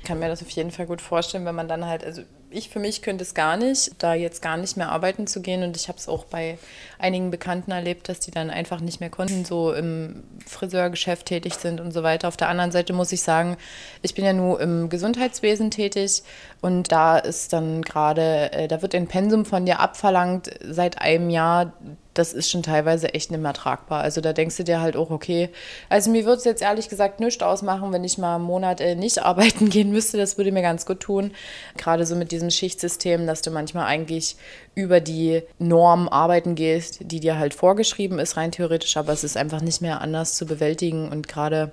Ich 0.00 0.08
kann 0.08 0.18
mir 0.18 0.28
das 0.28 0.42
auf 0.42 0.50
jeden 0.50 0.70
Fall 0.70 0.86
gut 0.86 1.00
vorstellen, 1.00 1.44
wenn 1.44 1.54
man 1.54 1.68
dann 1.68 1.86
halt, 1.86 2.04
also 2.04 2.22
ich 2.52 2.68
für 2.68 2.78
mich 2.78 3.02
könnte 3.02 3.22
es 3.22 3.34
gar 3.34 3.56
nicht, 3.56 3.92
da 3.98 4.14
jetzt 4.14 4.42
gar 4.42 4.56
nicht 4.56 4.76
mehr 4.76 4.90
arbeiten 4.90 5.26
zu 5.26 5.40
gehen. 5.40 5.62
Und 5.62 5.76
ich 5.76 5.88
habe 5.88 5.98
es 5.98 6.08
auch 6.08 6.24
bei 6.24 6.58
einigen 6.98 7.30
Bekannten 7.30 7.70
erlebt, 7.70 8.08
dass 8.08 8.20
die 8.20 8.30
dann 8.30 8.50
einfach 8.50 8.80
nicht 8.80 9.00
mehr 9.00 9.10
konnten, 9.10 9.44
so 9.44 9.72
im 9.72 10.22
Friseurgeschäft 10.46 11.26
tätig 11.26 11.54
sind 11.54 11.80
und 11.80 11.92
so 11.92 12.02
weiter. 12.02 12.28
Auf 12.28 12.36
der 12.36 12.48
anderen 12.48 12.72
Seite 12.72 12.92
muss 12.92 13.12
ich 13.12 13.22
sagen, 13.22 13.56
ich 14.02 14.14
bin 14.14 14.24
ja 14.24 14.32
nur 14.32 14.60
im 14.60 14.88
Gesundheitswesen 14.88 15.70
tätig 15.70 16.22
und 16.60 16.92
da 16.92 17.18
ist 17.18 17.52
dann 17.52 17.82
gerade, 17.82 18.52
äh, 18.52 18.68
da 18.68 18.82
wird 18.82 18.94
ein 18.94 19.08
Pensum 19.08 19.44
von 19.44 19.66
dir 19.66 19.80
abverlangt 19.80 20.50
seit 20.62 21.00
einem 21.00 21.30
Jahr, 21.30 21.72
das 22.14 22.32
ist 22.32 22.50
schon 22.50 22.62
teilweise 22.62 23.14
echt 23.14 23.30
nicht 23.30 23.40
mehr 23.40 23.54
tragbar. 23.54 24.02
Also 24.02 24.20
da 24.20 24.32
denkst 24.32 24.56
du 24.56 24.64
dir 24.64 24.80
halt 24.80 24.96
auch, 24.96 25.10
okay, 25.10 25.48
also 25.88 26.10
mir 26.10 26.24
würde 26.24 26.38
es 26.38 26.44
jetzt 26.44 26.62
ehrlich 26.62 26.88
gesagt 26.88 27.20
nichts 27.20 27.42
ausmachen, 27.42 27.92
wenn 27.92 28.04
ich 28.04 28.18
mal 28.18 28.36
einen 28.36 28.44
Monat 28.44 28.80
äh, 28.80 28.94
nicht 28.94 29.18
arbeiten 29.22 29.70
gehen 29.70 29.90
müsste. 29.90 30.18
Das 30.18 30.36
würde 30.36 30.52
mir 30.52 30.62
ganz 30.62 30.84
gut 30.86 31.00
tun. 31.00 31.32
Gerade 31.76 32.04
so 32.06 32.14
mit 32.14 32.32
diesem 32.32 32.50
Schichtsystem, 32.50 33.26
dass 33.26 33.42
du 33.42 33.50
manchmal 33.50 33.86
eigentlich 33.86 34.36
über 34.74 35.00
die 35.00 35.42
Norm 35.58 36.08
arbeiten 36.08 36.54
gehst, 36.54 37.00
die 37.00 37.20
dir 37.20 37.38
halt 37.38 37.54
vorgeschrieben 37.54 38.18
ist, 38.18 38.36
rein 38.36 38.52
theoretisch, 38.52 38.96
aber 38.96 39.12
es 39.12 39.24
ist 39.24 39.36
einfach 39.36 39.60
nicht 39.60 39.82
mehr 39.82 40.00
anders 40.00 40.34
zu 40.34 40.46
bewältigen 40.46 41.10
und 41.10 41.28
gerade 41.28 41.72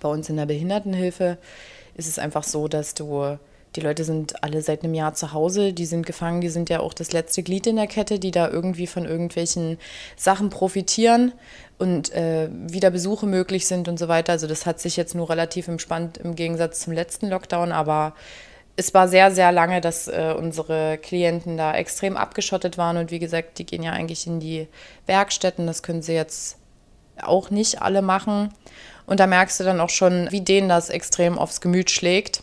bei 0.00 0.08
uns 0.08 0.28
in 0.28 0.36
der 0.36 0.46
Behindertenhilfe 0.46 1.38
ist 1.94 2.08
es 2.08 2.18
einfach 2.18 2.42
so, 2.42 2.66
dass 2.66 2.94
du 2.94 3.38
die 3.76 3.80
Leute 3.80 4.04
sind 4.04 4.42
alle 4.42 4.60
seit 4.60 4.84
einem 4.84 4.94
Jahr 4.94 5.14
zu 5.14 5.32
Hause, 5.32 5.72
die 5.72 5.86
sind 5.86 6.06
gefangen, 6.06 6.40
die 6.40 6.48
sind 6.48 6.68
ja 6.68 6.80
auch 6.80 6.92
das 6.92 7.12
letzte 7.12 7.42
Glied 7.42 7.66
in 7.66 7.76
der 7.76 7.86
Kette, 7.86 8.18
die 8.18 8.30
da 8.30 8.48
irgendwie 8.48 8.86
von 8.86 9.04
irgendwelchen 9.04 9.78
Sachen 10.16 10.50
profitieren 10.50 11.32
und 11.78 12.12
äh, 12.12 12.48
wieder 12.50 12.90
Besuche 12.90 13.26
möglich 13.26 13.66
sind 13.66 13.88
und 13.88 13.98
so 13.98 14.08
weiter. 14.08 14.32
Also 14.32 14.46
das 14.46 14.66
hat 14.66 14.80
sich 14.80 14.96
jetzt 14.96 15.14
nur 15.14 15.30
relativ 15.30 15.68
entspannt 15.68 16.18
im 16.18 16.34
Gegensatz 16.34 16.80
zum 16.80 16.92
letzten 16.92 17.28
Lockdown, 17.28 17.72
aber 17.72 18.14
es 18.76 18.94
war 18.94 19.08
sehr, 19.08 19.30
sehr 19.30 19.52
lange, 19.52 19.80
dass 19.80 20.08
äh, 20.08 20.34
unsere 20.36 20.98
Klienten 20.98 21.56
da 21.56 21.74
extrem 21.74 22.16
abgeschottet 22.16 22.78
waren 22.78 22.96
und 22.96 23.10
wie 23.10 23.18
gesagt, 23.18 23.58
die 23.58 23.66
gehen 23.66 23.82
ja 23.82 23.92
eigentlich 23.92 24.26
in 24.26 24.40
die 24.40 24.68
Werkstätten, 25.06 25.66
das 25.66 25.82
können 25.82 26.02
sie 26.02 26.14
jetzt 26.14 26.58
auch 27.20 27.50
nicht 27.50 27.82
alle 27.82 28.02
machen. 28.02 28.52
Und 29.06 29.20
da 29.20 29.26
merkst 29.26 29.60
du 29.60 29.64
dann 29.64 29.80
auch 29.80 29.90
schon, 29.90 30.28
wie 30.30 30.40
denen 30.40 30.68
das 30.68 30.88
extrem 30.88 31.38
aufs 31.38 31.60
Gemüt 31.60 31.90
schlägt. 31.90 32.42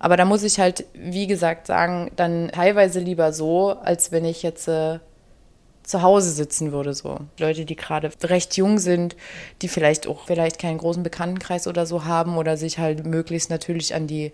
Aber 0.00 0.16
da 0.16 0.24
muss 0.24 0.42
ich 0.42 0.58
halt, 0.58 0.86
wie 0.94 1.26
gesagt, 1.28 1.68
sagen, 1.68 2.10
dann 2.16 2.50
teilweise 2.52 2.98
lieber 2.98 3.32
so, 3.32 3.70
als 3.70 4.10
wenn 4.10 4.24
ich 4.24 4.42
jetzt 4.42 4.66
äh, 4.66 4.98
zu 5.82 6.02
Hause 6.02 6.30
sitzen 6.30 6.72
würde. 6.72 6.94
So 6.94 7.18
Leute, 7.38 7.64
die 7.66 7.76
gerade 7.76 8.10
recht 8.24 8.56
jung 8.56 8.78
sind, 8.78 9.14
die 9.60 9.68
vielleicht 9.68 10.06
auch 10.06 10.24
vielleicht 10.26 10.58
keinen 10.58 10.78
großen 10.78 11.02
Bekanntenkreis 11.02 11.66
oder 11.66 11.84
so 11.84 12.04
haben 12.04 12.38
oder 12.38 12.56
sich 12.56 12.78
halt 12.78 13.04
möglichst 13.06 13.50
natürlich 13.50 13.94
an 13.94 14.06
die 14.06 14.32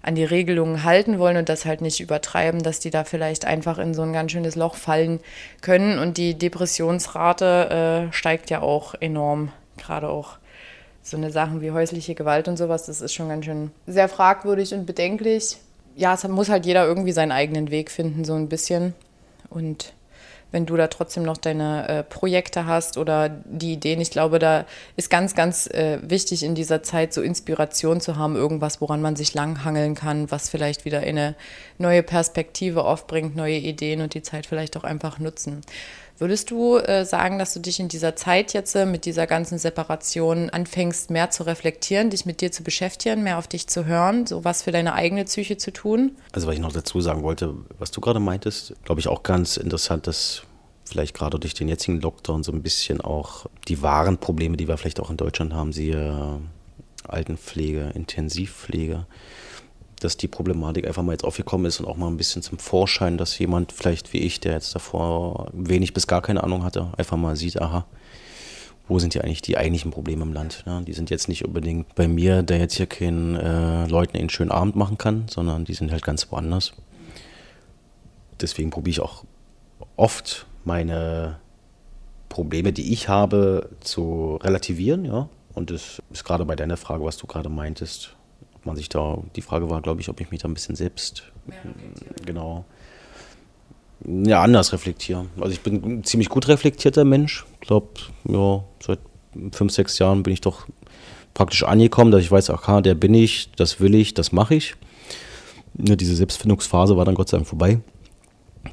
an 0.00 0.14
die 0.14 0.24
Regelungen 0.24 0.84
halten 0.84 1.18
wollen 1.18 1.36
und 1.36 1.48
das 1.48 1.64
halt 1.64 1.80
nicht 1.80 1.98
übertreiben, 1.98 2.62
dass 2.62 2.78
die 2.78 2.90
da 2.90 3.02
vielleicht 3.02 3.44
einfach 3.44 3.78
in 3.78 3.94
so 3.94 4.02
ein 4.02 4.12
ganz 4.12 4.30
schönes 4.30 4.54
Loch 4.54 4.76
fallen 4.76 5.18
können. 5.60 5.98
Und 5.98 6.16
die 6.16 6.34
Depressionsrate 6.34 8.08
äh, 8.08 8.12
steigt 8.12 8.48
ja 8.48 8.62
auch 8.62 8.94
enorm, 9.00 9.50
gerade 9.76 10.08
auch 10.08 10.37
so 11.10 11.16
eine 11.16 11.30
Sachen 11.30 11.60
wie 11.60 11.70
häusliche 11.70 12.14
Gewalt 12.14 12.48
und 12.48 12.56
sowas, 12.56 12.86
das 12.86 13.00
ist 13.00 13.14
schon 13.14 13.28
ganz 13.28 13.44
schön 13.44 13.70
sehr 13.86 14.08
fragwürdig 14.08 14.74
und 14.74 14.86
bedenklich. 14.86 15.58
Ja, 15.96 16.14
es 16.14 16.26
muss 16.26 16.48
halt 16.48 16.66
jeder 16.66 16.86
irgendwie 16.86 17.12
seinen 17.12 17.32
eigenen 17.32 17.70
Weg 17.70 17.90
finden, 17.90 18.24
so 18.24 18.34
ein 18.34 18.48
bisschen. 18.48 18.94
Und 19.50 19.92
wenn 20.50 20.66
du 20.66 20.76
da 20.76 20.86
trotzdem 20.86 21.24
noch 21.24 21.36
deine 21.36 21.88
äh, 21.88 22.02
Projekte 22.02 22.66
hast 22.66 22.96
oder 22.96 23.28
die 23.28 23.74
Ideen. 23.74 24.00
Ich 24.00 24.10
glaube, 24.10 24.38
da 24.38 24.64
ist 24.96 25.10
ganz, 25.10 25.34
ganz 25.34 25.66
äh, 25.66 25.98
wichtig 26.02 26.42
in 26.42 26.54
dieser 26.54 26.82
Zeit 26.82 27.12
so 27.12 27.20
Inspiration 27.20 28.00
zu 28.00 28.16
haben, 28.16 28.34
irgendwas, 28.34 28.80
woran 28.80 29.02
man 29.02 29.14
sich 29.14 29.34
langhangeln 29.34 29.94
kann, 29.94 30.30
was 30.30 30.48
vielleicht 30.48 30.84
wieder 30.84 31.00
eine 31.00 31.34
neue 31.76 32.02
Perspektive 32.02 32.84
aufbringt, 32.84 33.36
neue 33.36 33.58
Ideen 33.58 34.00
und 34.00 34.14
die 34.14 34.22
Zeit 34.22 34.46
vielleicht 34.46 34.76
auch 34.76 34.84
einfach 34.84 35.18
nutzen. 35.18 35.60
Würdest 36.18 36.50
du 36.50 36.78
äh, 36.78 37.04
sagen, 37.04 37.38
dass 37.38 37.54
du 37.54 37.60
dich 37.60 37.78
in 37.78 37.86
dieser 37.86 38.16
Zeit 38.16 38.52
jetzt 38.52 38.74
äh, 38.74 38.86
mit 38.86 39.04
dieser 39.04 39.28
ganzen 39.28 39.56
Separation 39.58 40.50
anfängst, 40.50 41.10
mehr 41.10 41.30
zu 41.30 41.44
reflektieren, 41.44 42.10
dich 42.10 42.26
mit 42.26 42.40
dir 42.40 42.50
zu 42.50 42.64
beschäftigen, 42.64 43.22
mehr 43.22 43.38
auf 43.38 43.46
dich 43.46 43.68
zu 43.68 43.84
hören, 43.84 44.26
so 44.26 44.44
was 44.44 44.62
für 44.62 44.72
deine 44.72 44.94
eigene 44.94 45.24
Psyche 45.24 45.58
zu 45.58 45.72
tun? 45.72 46.16
Also, 46.32 46.48
was 46.48 46.54
ich 46.54 46.60
noch 46.60 46.72
dazu 46.72 47.00
sagen 47.00 47.22
wollte, 47.22 47.54
was 47.78 47.92
du 47.92 48.00
gerade 48.00 48.18
meintest, 48.18 48.74
glaube 48.84 49.00
ich 49.00 49.06
auch 49.06 49.22
ganz 49.22 49.56
interessant, 49.56 50.08
dass 50.08 50.42
vielleicht 50.84 51.14
gerade 51.14 51.38
durch 51.38 51.54
den 51.54 51.68
jetzigen 51.68 52.00
Lockdown 52.00 52.42
so 52.42 52.50
ein 52.50 52.62
bisschen 52.62 53.00
auch 53.00 53.46
die 53.68 53.80
wahren 53.82 54.18
Probleme, 54.18 54.56
die 54.56 54.66
wir 54.66 54.76
vielleicht 54.76 54.98
auch 55.00 55.10
in 55.10 55.16
Deutschland 55.16 55.54
haben, 55.54 55.72
siehe 55.72 56.40
Altenpflege, 57.06 57.92
Intensivpflege, 57.94 59.06
dass 60.00 60.16
die 60.16 60.28
Problematik 60.28 60.86
einfach 60.86 61.02
mal 61.02 61.12
jetzt 61.12 61.24
aufgekommen 61.24 61.66
ist 61.66 61.80
und 61.80 61.86
auch 61.86 61.96
mal 61.96 62.08
ein 62.08 62.16
bisschen 62.16 62.42
zum 62.42 62.58
Vorschein, 62.58 63.18
dass 63.18 63.38
jemand 63.38 63.72
vielleicht 63.72 64.12
wie 64.12 64.18
ich, 64.18 64.40
der 64.40 64.52
jetzt 64.52 64.74
davor 64.74 65.50
wenig 65.52 65.94
bis 65.94 66.06
gar 66.06 66.22
keine 66.22 66.44
Ahnung 66.44 66.64
hatte, 66.64 66.92
einfach 66.96 67.16
mal 67.16 67.36
sieht, 67.36 67.60
aha, 67.60 67.84
wo 68.88 68.98
sind 68.98 69.14
ja 69.14 69.22
eigentlich 69.22 69.42
die 69.42 69.58
eigentlichen 69.58 69.90
Probleme 69.90 70.22
im 70.22 70.32
Land? 70.32 70.64
Ja, 70.66 70.80
die 70.80 70.94
sind 70.94 71.10
jetzt 71.10 71.28
nicht 71.28 71.44
unbedingt 71.44 71.94
bei 71.94 72.08
mir, 72.08 72.42
der 72.42 72.58
jetzt 72.58 72.74
hier 72.74 72.86
keinen 72.86 73.36
äh, 73.36 73.86
Leuten 73.86 74.16
einen 74.16 74.30
schönen 74.30 74.50
Abend 74.50 74.76
machen 74.76 74.98
kann, 74.98 75.26
sondern 75.28 75.64
die 75.64 75.74
sind 75.74 75.92
halt 75.92 76.02
ganz 76.02 76.30
woanders. 76.32 76.72
Deswegen 78.40 78.70
probiere 78.70 78.92
ich 78.92 79.00
auch 79.00 79.24
oft 79.96 80.46
meine 80.64 81.38
Probleme, 82.28 82.72
die 82.72 82.92
ich 82.92 83.08
habe, 83.08 83.70
zu 83.80 84.36
relativieren, 84.42 85.04
ja. 85.04 85.28
Und 85.54 85.70
das 85.70 86.00
ist 86.12 86.24
gerade 86.24 86.44
bei 86.44 86.54
deiner 86.54 86.76
Frage, 86.76 87.04
was 87.04 87.16
du 87.16 87.26
gerade 87.26 87.48
meintest, 87.48 88.14
man 88.68 88.76
sich 88.76 88.88
da, 88.88 89.18
die 89.34 89.42
Frage 89.42 89.68
war, 89.68 89.82
glaube 89.82 90.00
ich, 90.00 90.08
ob 90.08 90.20
ich 90.20 90.30
mich 90.30 90.40
da 90.40 90.48
ein 90.48 90.54
bisschen 90.54 90.76
selbst, 90.76 91.24
genau, 92.24 92.64
ja, 94.06 94.42
anders 94.42 94.72
reflektiere. 94.72 95.26
Also 95.40 95.52
ich 95.52 95.60
bin 95.60 95.82
ein 95.84 96.04
ziemlich 96.04 96.28
gut 96.28 96.48
reflektierter 96.48 97.04
Mensch. 97.04 97.44
Ich 97.60 97.66
glaube, 97.66 97.88
ja, 98.28 98.62
seit 98.80 99.00
fünf, 99.52 99.72
sechs 99.72 99.98
Jahren 99.98 100.22
bin 100.22 100.32
ich 100.32 100.40
doch 100.40 100.66
praktisch 101.34 101.64
angekommen, 101.64 102.10
dass 102.10 102.22
ich 102.22 102.30
weiß, 102.30 102.50
aha, 102.50 102.80
der 102.80 102.94
bin 102.94 103.14
ich, 103.14 103.50
das 103.56 103.80
will 103.80 103.94
ich, 103.94 104.14
das 104.14 104.32
mache 104.32 104.54
ich. 104.54 104.74
Ja, 105.78 105.96
diese 105.96 106.14
Selbstfindungsphase 106.16 106.96
war 106.96 107.04
dann 107.04 107.14
Gott 107.14 107.28
sei 107.28 107.38
Dank 107.38 107.48
vorbei, 107.48 107.80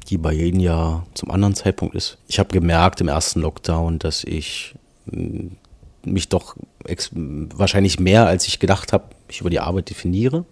die 0.08 0.18
bei 0.18 0.32
jedem 0.32 0.60
ja 0.60 1.04
zum 1.14 1.30
anderen 1.30 1.54
Zeitpunkt 1.54 1.94
ist. 1.94 2.18
Ich 2.28 2.38
habe 2.38 2.52
gemerkt 2.52 3.00
im 3.00 3.08
ersten 3.08 3.40
Lockdown, 3.40 3.98
dass 3.98 4.24
ich 4.24 4.74
hm, 5.10 5.56
mich 6.04 6.28
doch 6.28 6.56
wahrscheinlich 7.12 7.98
mehr, 7.98 8.26
als 8.26 8.46
ich 8.46 8.60
gedacht 8.60 8.92
habe, 8.92 9.04
mich 9.28 9.40
über 9.40 9.50
die 9.50 9.60
Arbeit 9.60 9.90
definiere. 9.90 10.44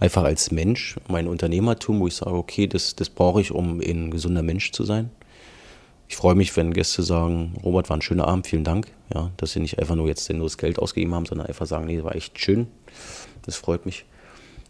Einfach 0.00 0.24
als 0.24 0.50
Mensch, 0.50 0.96
mein 1.08 1.26
Unternehmertum, 1.26 2.00
wo 2.00 2.06
ich 2.06 2.14
sage, 2.14 2.34
okay, 2.36 2.66
das, 2.66 2.94
das 2.94 3.10
brauche 3.10 3.40
ich, 3.40 3.50
um 3.50 3.80
ein 3.80 4.10
gesunder 4.10 4.42
Mensch 4.42 4.70
zu 4.72 4.84
sein. 4.84 5.10
Ich 6.08 6.16
freue 6.16 6.34
mich, 6.34 6.56
wenn 6.56 6.72
Gäste 6.72 7.02
sagen, 7.02 7.54
Robert, 7.62 7.90
war 7.90 7.96
ein 7.96 8.02
schöner 8.02 8.28
Abend, 8.28 8.46
vielen 8.46 8.64
Dank. 8.64 8.88
Ja, 9.14 9.30
dass 9.36 9.52
sie 9.52 9.60
nicht 9.60 9.78
einfach 9.78 9.94
nur 9.94 10.06
jetzt 10.06 10.30
nur 10.30 10.46
das 10.46 10.56
Geld 10.56 10.78
ausgegeben 10.78 11.14
haben, 11.14 11.26
sondern 11.26 11.46
einfach 11.46 11.66
sagen, 11.66 11.86
nee, 11.86 12.02
war 12.02 12.14
echt 12.14 12.38
schön. 12.40 12.68
Das 13.42 13.56
freut 13.56 13.86
mich. 13.86 14.04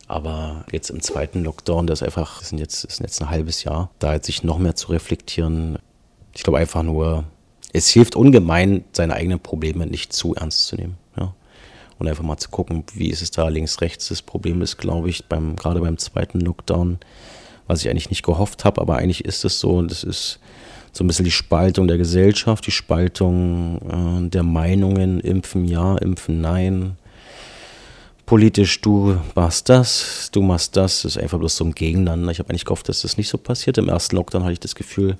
Aber 0.08 0.64
jetzt 0.72 0.90
im 0.90 1.02
zweiten 1.02 1.44
Lockdown, 1.44 1.86
das 1.86 2.00
ist 2.00 2.06
einfach, 2.06 2.38
das 2.38 2.48
sind 2.48 2.58
jetzt, 2.58 2.84
das 2.84 2.96
sind 2.96 3.04
jetzt 3.04 3.20
ein 3.20 3.30
halbes 3.30 3.62
Jahr, 3.64 3.90
da 3.98 4.14
jetzt 4.14 4.26
sich 4.26 4.42
noch 4.42 4.58
mehr 4.58 4.74
zu 4.74 4.90
reflektieren. 4.90 5.78
Ich 6.34 6.42
glaube 6.42 6.58
einfach 6.58 6.82
nur, 6.82 7.24
es 7.72 7.88
hilft 7.88 8.16
ungemein, 8.16 8.84
seine 8.92 9.14
eigenen 9.14 9.38
Probleme 9.38 9.86
nicht 9.86 10.12
zu 10.12 10.34
ernst 10.34 10.66
zu 10.66 10.76
nehmen. 10.76 10.96
Und 11.98 12.06
einfach 12.06 12.22
mal 12.22 12.36
zu 12.36 12.48
gucken, 12.50 12.84
wie 12.94 13.08
ist 13.08 13.22
es 13.22 13.30
da 13.30 13.48
links, 13.48 13.80
rechts. 13.80 14.08
Das 14.08 14.22
Problem 14.22 14.62
ist, 14.62 14.76
glaube 14.76 15.08
ich, 15.08 15.24
beim, 15.24 15.56
gerade 15.56 15.80
beim 15.80 15.98
zweiten 15.98 16.40
Lockdown, 16.40 16.98
was 17.66 17.82
ich 17.82 17.90
eigentlich 17.90 18.10
nicht 18.10 18.24
gehofft 18.24 18.64
habe, 18.64 18.80
aber 18.80 18.96
eigentlich 18.96 19.24
ist 19.24 19.44
es 19.44 19.58
so. 19.58 19.70
Und 19.70 19.90
das 19.90 20.04
ist 20.04 20.38
so 20.92 21.04
ein 21.04 21.06
bisschen 21.06 21.24
die 21.24 21.30
Spaltung 21.30 21.88
der 21.88 21.98
Gesellschaft, 21.98 22.66
die 22.66 22.72
Spaltung 22.72 24.26
äh, 24.26 24.28
der 24.28 24.42
Meinungen, 24.42 25.20
impfen 25.20 25.66
ja, 25.66 25.96
impfen 25.96 26.40
nein. 26.40 26.96
Politisch, 28.26 28.80
du 28.80 29.16
machst 29.34 29.68
das, 29.68 30.28
du 30.32 30.42
machst 30.42 30.76
das, 30.76 31.02
das 31.02 31.16
ist 31.16 31.22
einfach 31.22 31.38
bloß 31.38 31.56
so 31.56 31.64
ein 31.64 31.72
Gegeneinander. 31.72 32.30
Ich 32.30 32.38
habe 32.38 32.50
eigentlich 32.50 32.66
gehofft, 32.66 32.88
dass 32.88 33.02
das 33.02 33.16
nicht 33.16 33.28
so 33.28 33.38
passiert. 33.38 33.78
Im 33.78 33.88
ersten 33.88 34.16
Lockdown 34.16 34.42
hatte 34.42 34.52
ich 34.52 34.60
das 34.60 34.74
Gefühl, 34.74 35.16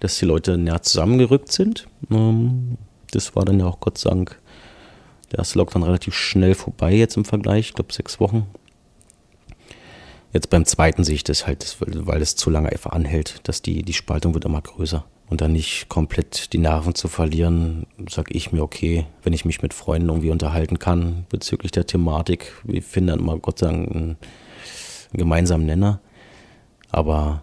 dass 0.00 0.18
die 0.18 0.26
Leute 0.26 0.58
näher 0.58 0.82
zusammengerückt 0.82 1.50
sind. 1.50 1.88
Ähm, 2.10 2.76
das 3.10 3.34
war 3.34 3.44
dann 3.44 3.60
ja 3.60 3.66
auch 3.66 3.80
Gott 3.80 3.98
sei 3.98 4.10
Dank 4.10 4.38
der 5.32 5.40
erste 5.40 5.58
Lockdown 5.58 5.82
relativ 5.82 6.14
schnell 6.14 6.54
vorbei 6.54 6.94
jetzt 6.94 7.16
im 7.16 7.24
Vergleich, 7.24 7.68
ich 7.68 7.74
glaube 7.74 7.92
sechs 7.92 8.20
Wochen. 8.20 8.46
Jetzt 10.32 10.50
beim 10.50 10.64
zweiten 10.64 11.04
sehe 11.04 11.14
ich 11.14 11.24
das 11.24 11.46
halt, 11.46 11.76
weil 11.80 12.20
es 12.20 12.36
zu 12.36 12.50
lange 12.50 12.70
einfach 12.70 12.92
anhält, 12.92 13.40
dass 13.48 13.62
die, 13.62 13.82
die 13.82 13.94
Spaltung 13.94 14.34
wird 14.34 14.44
immer 14.44 14.60
größer. 14.60 15.04
Und 15.30 15.42
dann 15.42 15.52
nicht 15.52 15.88
komplett 15.88 16.52
die 16.54 16.58
Nerven 16.58 16.94
zu 16.94 17.08
verlieren, 17.08 17.86
sage 18.08 18.32
ich 18.32 18.50
mir, 18.50 18.62
okay, 18.62 19.06
wenn 19.22 19.34
ich 19.34 19.44
mich 19.44 19.60
mit 19.60 19.74
Freunden 19.74 20.08
irgendwie 20.08 20.30
unterhalten 20.30 20.78
kann 20.78 21.26
bezüglich 21.28 21.70
der 21.70 21.86
Thematik, 21.86 22.54
wir 22.64 22.82
finden 22.82 23.08
dann 23.08 23.18
immer 23.20 23.38
Gott 23.38 23.58
sei 23.58 23.66
Dank 23.66 23.90
einen, 23.90 24.16
gemeinsamen 25.12 25.66
Nenner. 25.66 26.00
Aber 26.90 27.42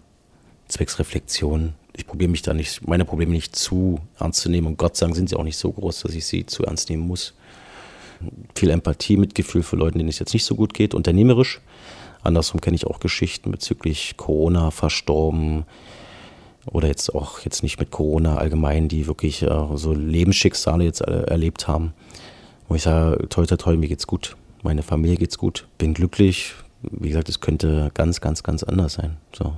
zwecks 0.67 0.97
Reflexion 0.97 1.73
ich 1.97 2.05
probiere 2.05 2.29
mich 2.29 2.41
da 2.41 2.53
nicht, 2.53 2.87
meine 2.87 3.05
Probleme 3.05 3.31
nicht 3.31 3.55
zu 3.55 3.99
ernst 4.19 4.41
zu 4.41 4.49
nehmen. 4.49 4.67
Und 4.67 4.77
Gott 4.77 4.97
sei 4.97 5.05
Dank 5.05 5.15
sind 5.15 5.29
sie 5.29 5.35
auch 5.35 5.43
nicht 5.43 5.57
so 5.57 5.71
groß, 5.71 6.01
dass 6.01 6.13
ich 6.13 6.25
sie 6.25 6.45
zu 6.45 6.63
ernst 6.63 6.89
nehmen 6.89 7.07
muss. 7.07 7.33
Viel 8.55 8.69
Empathie, 8.69 9.17
Mitgefühl 9.17 9.63
für 9.63 9.75
Leute, 9.75 9.97
denen 9.97 10.09
es 10.09 10.19
jetzt 10.19 10.33
nicht 10.33 10.45
so 10.45 10.55
gut 10.55 10.73
geht, 10.73 10.93
unternehmerisch. 10.93 11.61
Andersrum 12.23 12.59
kenne 12.59 12.75
ich 12.75 12.87
auch 12.87 12.99
Geschichten 12.99 13.51
bezüglich 13.51 14.17
Corona, 14.17 14.71
verstorben 14.71 15.65
oder 16.65 16.87
jetzt 16.87 17.13
auch 17.13 17.39
jetzt 17.41 17.61
nicht 17.61 17.79
mit 17.79 17.91
Corona 17.91 18.37
allgemein, 18.37 18.87
die 18.87 19.07
wirklich 19.07 19.43
äh, 19.43 19.67
so 19.75 19.93
Lebensschicksale 19.93 20.83
jetzt 20.83 21.01
äh, 21.01 21.23
erlebt 21.23 21.67
haben. 21.67 21.93
Wo 22.67 22.75
ich 22.75 22.81
sage, 22.81 23.29
toll, 23.29 23.45
toll, 23.45 23.57
toll, 23.57 23.77
mir 23.77 23.87
geht's 23.87 24.07
gut, 24.07 24.35
meine 24.63 24.81
Familie 24.81 25.17
geht's 25.17 25.37
gut, 25.37 25.67
bin 25.77 25.93
glücklich. 25.93 26.53
Wie 26.81 27.09
gesagt, 27.09 27.29
es 27.29 27.39
könnte 27.39 27.91
ganz, 27.93 28.21
ganz, 28.21 28.41
ganz 28.41 28.63
anders 28.63 28.93
sein. 28.93 29.17
So. 29.35 29.55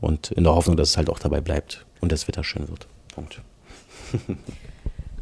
Und 0.00 0.30
in 0.32 0.44
der 0.44 0.54
Hoffnung, 0.54 0.76
dass 0.76 0.90
es 0.90 0.96
halt 0.96 1.10
auch 1.10 1.18
dabei 1.18 1.40
bleibt 1.40 1.84
und 2.00 2.10
das 2.10 2.26
Wetter 2.26 2.42
schön 2.42 2.68
wird. 2.68 2.86
Punkt. 3.14 3.42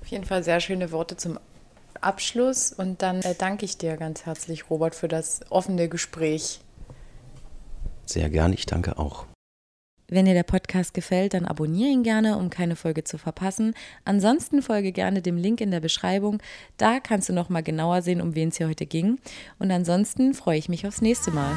Auf 0.00 0.06
jeden 0.06 0.24
Fall 0.24 0.42
sehr 0.42 0.60
schöne 0.60 0.92
Worte 0.92 1.16
zum 1.16 1.38
Abschluss. 2.00 2.72
Und 2.72 3.02
dann 3.02 3.22
äh, 3.22 3.34
danke 3.36 3.64
ich 3.64 3.78
dir 3.78 3.96
ganz 3.96 4.26
herzlich, 4.26 4.70
Robert, 4.70 4.94
für 4.94 5.08
das 5.08 5.40
offene 5.50 5.88
Gespräch. 5.88 6.60
Sehr 8.06 8.28
gern, 8.28 8.52
ich 8.52 8.66
danke 8.66 8.98
auch. 8.98 9.26
Wenn 10.08 10.24
dir 10.24 10.34
der 10.34 10.42
Podcast 10.42 10.92
gefällt, 10.92 11.34
dann 11.34 11.44
abonniere 11.44 11.90
ihn 11.90 12.02
gerne, 12.02 12.36
um 12.36 12.50
keine 12.50 12.74
Folge 12.74 13.04
zu 13.04 13.16
verpassen. 13.16 13.74
Ansonsten 14.04 14.60
folge 14.60 14.90
gerne 14.90 15.22
dem 15.22 15.36
Link 15.36 15.60
in 15.60 15.70
der 15.70 15.78
Beschreibung. 15.78 16.42
Da 16.78 16.98
kannst 16.98 17.28
du 17.28 17.32
noch 17.32 17.48
mal 17.48 17.62
genauer 17.62 18.02
sehen, 18.02 18.20
um 18.20 18.34
wen 18.34 18.48
es 18.48 18.56
hier 18.56 18.68
heute 18.68 18.86
ging. 18.86 19.20
Und 19.60 19.70
ansonsten 19.70 20.34
freue 20.34 20.58
ich 20.58 20.68
mich 20.68 20.84
aufs 20.84 21.00
nächste 21.00 21.30
Mal. 21.30 21.56